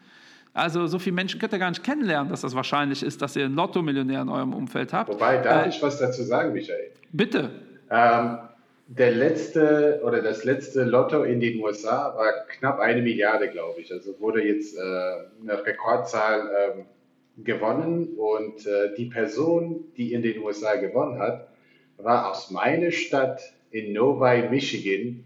Also 0.54 0.86
so 0.86 1.00
viele 1.00 1.16
Menschen 1.16 1.40
könnt 1.40 1.54
ihr 1.54 1.60
gar 1.60 1.70
nicht 1.70 1.84
kennenlernen, 1.84 2.30
dass 2.30 2.42
das 2.42 2.54
wahrscheinlich 2.54 3.02
ist, 3.02 3.20
dass 3.22 3.36
ihr 3.36 3.46
einen 3.46 3.56
Lotto-Millionär 3.56 4.22
in 4.22 4.30
eurem 4.30 4.54
Umfeld 4.54 4.94
habt. 4.94 5.10
Wobei, 5.10 5.38
darf 5.38 5.66
äh, 5.66 5.70
ich 5.70 5.82
was 5.82 5.98
dazu 5.98 6.22
sagen, 6.22 6.54
Michael? 6.54 6.92
Bitte. 7.12 7.50
Ähm, 7.90 8.38
der 8.88 9.12
letzte 9.12 10.02
oder 10.04 10.22
das 10.22 10.46
letzte 10.46 10.84
Lotto 10.84 11.24
in 11.24 11.40
den 11.40 11.62
USA 11.62 12.16
war 12.16 12.32
knapp 12.48 12.80
eine 12.80 13.02
Milliarde, 13.02 13.50
glaube 13.50 13.82
ich. 13.82 13.92
Also 13.92 14.20
wurde 14.20 14.44
jetzt 14.44 14.78
äh, 14.78 14.80
eine 14.80 15.66
Rekordzahl 15.66 16.50
ähm, 16.78 16.86
gewonnen 17.44 18.16
und 18.18 18.66
äh, 18.66 18.96
die 18.96 19.08
Person, 19.08 19.86
die 19.98 20.14
in 20.14 20.22
den 20.22 20.42
USA 20.42 20.76
gewonnen 20.76 21.20
hat, 21.20 21.50
war 21.98 22.32
aus 22.32 22.50
meiner 22.50 22.92
Stadt 22.92 23.42
in 23.72 23.92
Novi, 23.92 24.48
Michigan. 24.50 25.26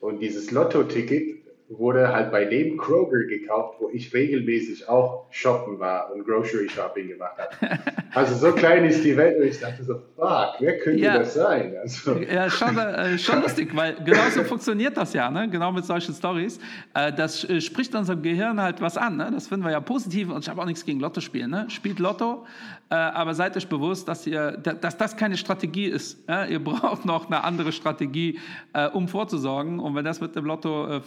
Und 0.00 0.20
dieses 0.20 0.50
Lotto-Ticket 0.50 1.39
wurde 1.70 2.12
halt 2.12 2.32
bei 2.32 2.44
dem 2.44 2.76
Kroger 2.76 3.24
gekauft, 3.24 3.76
wo 3.78 3.88
ich 3.90 4.12
regelmäßig 4.12 4.88
auch 4.88 5.26
shoppen 5.30 5.78
war 5.78 6.12
und 6.12 6.24
Grocery 6.24 6.68
Shopping 6.68 7.08
gemacht 7.08 7.36
habe. 7.38 7.78
Also 8.12 8.34
so 8.34 8.52
klein 8.52 8.84
ist 8.86 9.04
die 9.04 9.16
Welt 9.16 9.38
und 9.40 9.46
ich 9.46 9.60
dachte 9.60 9.84
so, 9.84 9.94
fuck, 10.16 10.56
wer 10.58 10.78
könnte 10.80 11.00
ja. 11.00 11.18
das 11.18 11.34
sein? 11.34 11.76
Also. 11.80 12.16
Ja, 12.16 12.50
schon, 12.50 12.76
äh, 12.76 13.16
schon 13.18 13.40
lustig, 13.42 13.70
weil 13.72 13.94
genauso 14.04 14.42
funktioniert 14.42 14.96
das 14.96 15.12
ja, 15.12 15.30
ne? 15.30 15.48
genau 15.48 15.70
mit 15.70 15.84
solchen 15.84 16.12
Stories. 16.12 16.58
Äh, 16.92 17.12
das 17.12 17.48
äh, 17.48 17.60
spricht 17.60 17.94
unserem 17.94 18.20
Gehirn 18.20 18.60
halt 18.60 18.80
was 18.80 18.96
an, 18.96 19.16
ne? 19.16 19.30
das 19.32 19.46
finden 19.46 19.64
wir 19.64 19.70
ja 19.70 19.78
positiv 19.78 20.28
und 20.28 20.42
ich 20.42 20.48
habe 20.48 20.60
auch 20.60 20.66
nichts 20.66 20.84
gegen 20.84 20.98
Lotto 20.98 21.20
spielen. 21.20 21.52
Ne? 21.52 21.66
Spielt 21.68 22.00
Lotto, 22.00 22.46
äh, 22.90 22.96
aber 22.96 23.32
seid 23.34 23.56
euch 23.56 23.68
bewusst, 23.68 24.08
dass, 24.08 24.26
ihr, 24.26 24.56
dass 24.56 24.96
das 24.96 25.16
keine 25.16 25.36
Strategie 25.36 25.86
ist. 25.86 26.18
Ja? 26.28 26.46
Ihr 26.46 26.58
braucht 26.64 27.04
noch 27.04 27.26
eine 27.26 27.44
andere 27.44 27.70
Strategie, 27.70 28.40
äh, 28.72 28.88
um 28.88 29.06
vorzusorgen 29.06 29.78
und 29.78 29.94
wenn 29.94 30.04
das 30.04 30.20
mit 30.20 30.34
dem 30.34 30.46
Lotto 30.46 30.96
äh, 30.96 31.00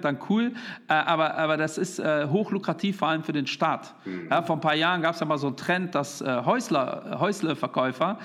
funktioniert, 0.00 0.04
dann 0.04 0.18
cool. 0.28 0.52
Äh, 0.88 0.92
aber, 0.94 1.36
aber 1.36 1.56
das 1.56 1.78
ist 1.78 1.98
äh, 1.98 2.26
hochlukrativ, 2.26 2.98
vor 2.98 3.08
allem 3.08 3.22
für 3.22 3.32
den 3.32 3.46
Staat. 3.46 3.94
Mhm. 4.04 4.28
Ja, 4.30 4.42
vor 4.42 4.56
ein 4.56 4.60
paar 4.60 4.74
Jahren 4.74 5.02
gab 5.02 5.14
es 5.14 5.20
ja 5.20 5.26
mal 5.26 5.38
so 5.38 5.48
einen 5.48 5.56
Trend, 5.56 5.94
dass 5.94 6.20
äh, 6.20 6.42
Häusler, 6.44 7.18
Häusle-Verkäufer, 7.20 8.18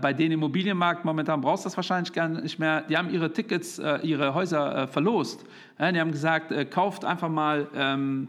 bei 0.00 0.12
denen 0.12 0.32
Immobilienmarkt 0.32 1.04
momentan 1.04 1.40
brauchst 1.40 1.64
du 1.64 1.68
das 1.68 1.76
wahrscheinlich 1.76 2.12
gar 2.12 2.28
nicht 2.28 2.58
mehr, 2.58 2.82
die 2.82 2.96
haben 2.96 3.10
ihre 3.10 3.32
Tickets, 3.32 3.80
ihre 4.02 4.34
Häuser 4.34 4.88
verlost. 4.88 5.44
Die 5.78 6.00
haben 6.00 6.12
gesagt, 6.12 6.52
kauft 6.70 7.04
einfach 7.04 7.28
mal... 7.28 8.28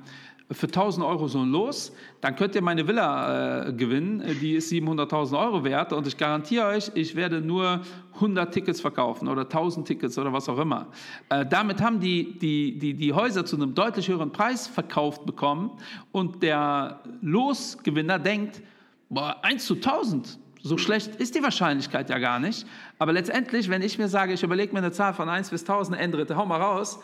Für 0.49 0.67
1000 0.67 1.05
Euro 1.05 1.27
so 1.27 1.39
ein 1.39 1.51
Los, 1.51 1.91
dann 2.21 2.37
könnt 2.37 2.55
ihr 2.55 2.61
meine 2.61 2.87
Villa 2.87 3.67
äh, 3.67 3.73
gewinnen. 3.73 4.23
Die 4.41 4.53
ist 4.53 4.71
700.000 4.71 5.37
Euro 5.37 5.65
wert 5.65 5.91
und 5.91 6.07
ich 6.07 6.15
garantiere 6.15 6.67
euch, 6.67 6.89
ich 6.93 7.15
werde 7.17 7.41
nur 7.41 7.81
100 8.15 8.53
Tickets 8.53 8.79
verkaufen 8.79 9.27
oder 9.27 9.41
1000 9.41 9.85
Tickets 9.85 10.17
oder 10.17 10.31
was 10.31 10.47
auch 10.47 10.57
immer. 10.57 10.87
Äh, 11.27 11.45
damit 11.45 11.81
haben 11.81 11.99
die, 11.99 12.39
die, 12.39 12.77
die, 12.77 12.93
die 12.93 13.11
Häuser 13.11 13.45
zu 13.45 13.57
einem 13.57 13.75
deutlich 13.75 14.07
höheren 14.07 14.31
Preis 14.31 14.67
verkauft 14.67 15.25
bekommen 15.25 15.71
und 16.13 16.41
der 16.41 17.01
Losgewinner 17.21 18.17
denkt, 18.17 18.61
boah, 19.09 19.35
1 19.43 19.65
zu 19.65 19.75
1000, 19.75 20.39
so 20.63 20.77
schlecht 20.77 21.15
ist 21.17 21.35
die 21.35 21.43
Wahrscheinlichkeit 21.43 22.09
ja 22.09 22.19
gar 22.19 22.39
nicht. 22.39 22.65
Aber 22.99 23.11
letztendlich, 23.11 23.69
wenn 23.69 23.81
ich 23.81 23.97
mir 23.97 24.07
sage, 24.07 24.33
ich 24.33 24.43
überlege 24.43 24.71
mir 24.71 24.79
eine 24.79 24.91
Zahl 24.91 25.13
von 25.13 25.27
1 25.27 25.49
bis 25.49 25.61
1000, 25.61 25.99
ändere, 25.99 26.35
hau 26.35 26.45
mal 26.45 26.61
raus, 26.61 26.99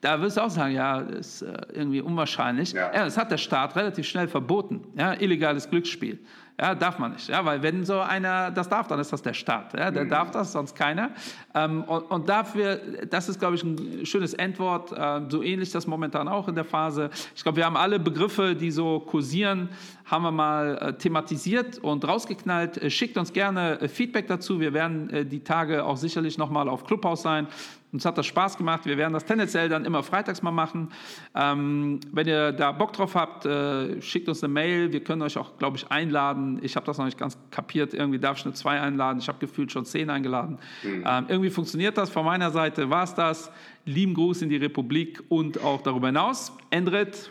da 0.00 0.20
wirst 0.20 0.36
du 0.36 0.42
auch 0.42 0.50
sagen, 0.50 0.74
ja, 0.74 1.00
das 1.02 1.40
ist 1.40 1.42
äh, 1.42 1.56
irgendwie 1.72 2.00
unwahrscheinlich. 2.00 2.72
Ja. 2.72 2.92
ja. 2.92 3.04
das 3.04 3.16
hat 3.16 3.30
der 3.30 3.38
Staat 3.38 3.76
relativ 3.76 4.06
schnell 4.06 4.28
verboten. 4.28 4.84
Ja, 4.96 5.14
illegales 5.14 5.68
Glücksspiel. 5.68 6.18
Ja, 6.58 6.74
darf 6.74 6.98
man 6.98 7.12
nicht. 7.12 7.28
Ja, 7.28 7.44
weil 7.44 7.62
wenn 7.62 7.84
so 7.84 8.00
einer 8.00 8.50
das 8.50 8.68
darf, 8.70 8.86
dann 8.86 8.98
ist 8.98 9.12
das 9.12 9.20
der 9.20 9.34
Staat. 9.34 9.74
Ja, 9.74 9.90
der 9.90 10.04
mhm. 10.04 10.08
darf 10.08 10.30
das, 10.30 10.52
sonst 10.52 10.74
keiner. 10.74 11.10
Ähm, 11.54 11.84
und, 11.84 12.04
und, 12.04 12.28
dafür, 12.30 12.80
das 13.10 13.28
ist, 13.28 13.38
glaube 13.38 13.56
ich, 13.56 13.62
ein 13.62 14.06
schönes 14.06 14.32
Endwort. 14.32 14.90
Äh, 14.92 15.22
so 15.28 15.42
ähnlich 15.42 15.70
das 15.70 15.86
momentan 15.86 16.28
auch 16.28 16.48
in 16.48 16.54
der 16.54 16.64
Phase. 16.64 17.10
Ich 17.34 17.42
glaube, 17.42 17.56
wir 17.56 17.66
haben 17.66 17.76
alle 17.76 17.98
Begriffe, 17.98 18.54
die 18.54 18.70
so 18.70 19.00
kursieren, 19.00 19.68
haben 20.06 20.22
wir 20.22 20.30
mal 20.30 20.78
äh, 20.78 20.92
thematisiert 20.94 21.78
und 21.78 22.08
rausgeknallt. 22.08 22.78
Äh, 22.78 22.88
schickt 22.88 23.18
uns 23.18 23.34
gerne 23.34 23.78
äh, 23.80 23.88
Feedback 23.88 24.26
dazu. 24.26 24.58
Wir 24.58 24.72
werden 24.72 25.10
äh, 25.10 25.26
die 25.26 25.40
Tage 25.40 25.84
auch 25.84 25.98
sicherlich 25.98 26.38
noch 26.38 26.48
mal 26.48 26.70
auf 26.70 26.84
Clubhouse 26.84 27.20
sein. 27.20 27.48
Uns 27.96 28.04
hat 28.04 28.18
das 28.18 28.26
Spaß 28.26 28.58
gemacht. 28.58 28.84
Wir 28.84 28.98
werden 28.98 29.14
das 29.14 29.24
tendenziell 29.24 29.70
dann 29.70 29.86
immer 29.86 30.02
freitags 30.02 30.42
mal 30.42 30.50
machen. 30.50 30.90
Ähm, 31.34 31.98
wenn 32.12 32.28
ihr 32.28 32.52
da 32.52 32.72
Bock 32.72 32.92
drauf 32.92 33.14
habt, 33.14 33.46
äh, 33.46 34.02
schickt 34.02 34.28
uns 34.28 34.44
eine 34.44 34.52
Mail. 34.52 34.92
Wir 34.92 35.02
können 35.02 35.22
euch 35.22 35.38
auch, 35.38 35.56
glaube 35.56 35.78
ich, 35.78 35.90
einladen. 35.90 36.58
Ich 36.62 36.76
habe 36.76 36.84
das 36.84 36.98
noch 36.98 37.06
nicht 37.06 37.16
ganz 37.16 37.38
kapiert. 37.50 37.94
Irgendwie 37.94 38.18
darf 38.18 38.36
ich 38.36 38.44
nur 38.44 38.52
zwei 38.52 38.78
einladen. 38.82 39.18
Ich 39.18 39.28
habe 39.28 39.38
gefühlt 39.38 39.72
schon 39.72 39.86
zehn 39.86 40.10
eingeladen. 40.10 40.58
Mhm. 40.82 41.06
Ähm, 41.08 41.24
irgendwie 41.28 41.48
funktioniert 41.48 41.96
das. 41.96 42.10
Von 42.10 42.26
meiner 42.26 42.50
Seite 42.50 42.90
war 42.90 43.04
es 43.04 43.14
das. 43.14 43.50
Lieben 43.86 44.12
Gruß 44.12 44.42
in 44.42 44.50
die 44.50 44.58
Republik 44.58 45.22
und 45.30 45.64
auch 45.64 45.80
darüber 45.80 46.08
hinaus. 46.08 46.52
Endrit, 46.68 47.30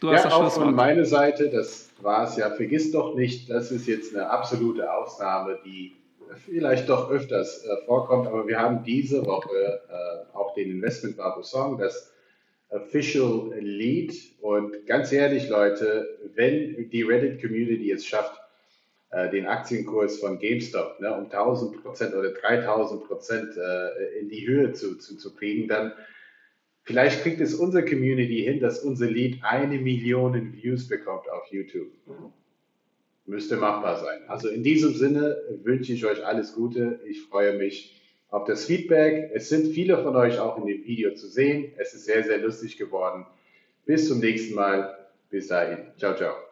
du 0.00 0.10
hast 0.10 0.24
ja, 0.24 0.30
das 0.30 0.38
Schlusswort. 0.38 0.56
Auch 0.56 0.64
von 0.68 0.74
meiner 0.74 1.04
Seite, 1.04 1.50
das 1.50 1.90
war 2.00 2.26
es 2.26 2.36
ja. 2.38 2.48
Vergiss 2.48 2.92
doch 2.92 3.14
nicht, 3.14 3.50
das 3.50 3.70
ist 3.70 3.86
jetzt 3.86 4.16
eine 4.16 4.30
absolute 4.30 4.90
Ausnahme, 4.90 5.58
die 5.66 5.92
vielleicht 6.36 6.88
doch 6.88 7.10
öfters 7.10 7.64
äh, 7.64 7.84
vorkommt, 7.86 8.26
aber 8.26 8.46
wir 8.46 8.58
haben 8.58 8.84
diese 8.84 9.24
Woche 9.26 9.80
äh, 9.88 10.36
auch 10.36 10.54
den 10.54 10.70
Investment 10.70 11.16
Babu 11.16 11.42
Song, 11.42 11.78
das 11.78 12.12
Official 12.68 13.52
Lead. 13.58 14.14
Und 14.40 14.86
ganz 14.86 15.12
ehrlich, 15.12 15.48
Leute, 15.48 16.18
wenn 16.34 16.90
die 16.90 17.02
Reddit 17.02 17.40
Community 17.40 17.90
es 17.90 18.06
schafft, 18.06 18.40
äh, 19.10 19.30
den 19.30 19.46
Aktienkurs 19.46 20.18
von 20.18 20.38
GameStop 20.38 20.98
ne, 21.00 21.14
um 21.14 21.24
1000 21.24 21.82
Prozent 21.82 22.14
oder 22.14 22.30
3000 22.30 23.04
Prozent 23.04 23.56
äh, 23.56 24.18
in 24.20 24.30
die 24.30 24.46
Höhe 24.46 24.72
zu, 24.72 24.96
zu, 24.96 25.18
zu 25.18 25.34
kriegen, 25.34 25.68
dann 25.68 25.92
vielleicht 26.84 27.22
kriegt 27.22 27.40
es 27.40 27.54
unsere 27.54 27.84
Community 27.84 28.42
hin, 28.42 28.60
dass 28.60 28.80
unser 28.80 29.06
Lead 29.06 29.40
eine 29.42 29.78
Million 29.78 30.54
Views 30.54 30.88
bekommt 30.88 31.28
auf 31.30 31.46
YouTube. 31.50 31.92
Müsste 33.24 33.56
machbar 33.56 33.98
sein. 33.98 34.20
Also 34.26 34.48
in 34.48 34.62
diesem 34.62 34.94
Sinne 34.94 35.40
wünsche 35.62 35.92
ich 35.92 36.04
euch 36.04 36.24
alles 36.26 36.54
Gute. 36.54 37.00
Ich 37.08 37.22
freue 37.22 37.56
mich 37.56 38.00
auf 38.30 38.44
das 38.44 38.64
Feedback. 38.64 39.30
Es 39.32 39.48
sind 39.48 39.72
viele 39.72 40.02
von 40.02 40.16
euch 40.16 40.38
auch 40.38 40.58
in 40.58 40.66
dem 40.66 40.84
Video 40.84 41.14
zu 41.14 41.28
sehen. 41.28 41.72
Es 41.76 41.94
ist 41.94 42.06
sehr, 42.06 42.24
sehr 42.24 42.38
lustig 42.38 42.78
geworden. 42.78 43.26
Bis 43.86 44.08
zum 44.08 44.18
nächsten 44.18 44.54
Mal. 44.54 44.98
Bis 45.30 45.48
dahin. 45.48 45.78
Ciao, 45.98 46.16
ciao. 46.16 46.51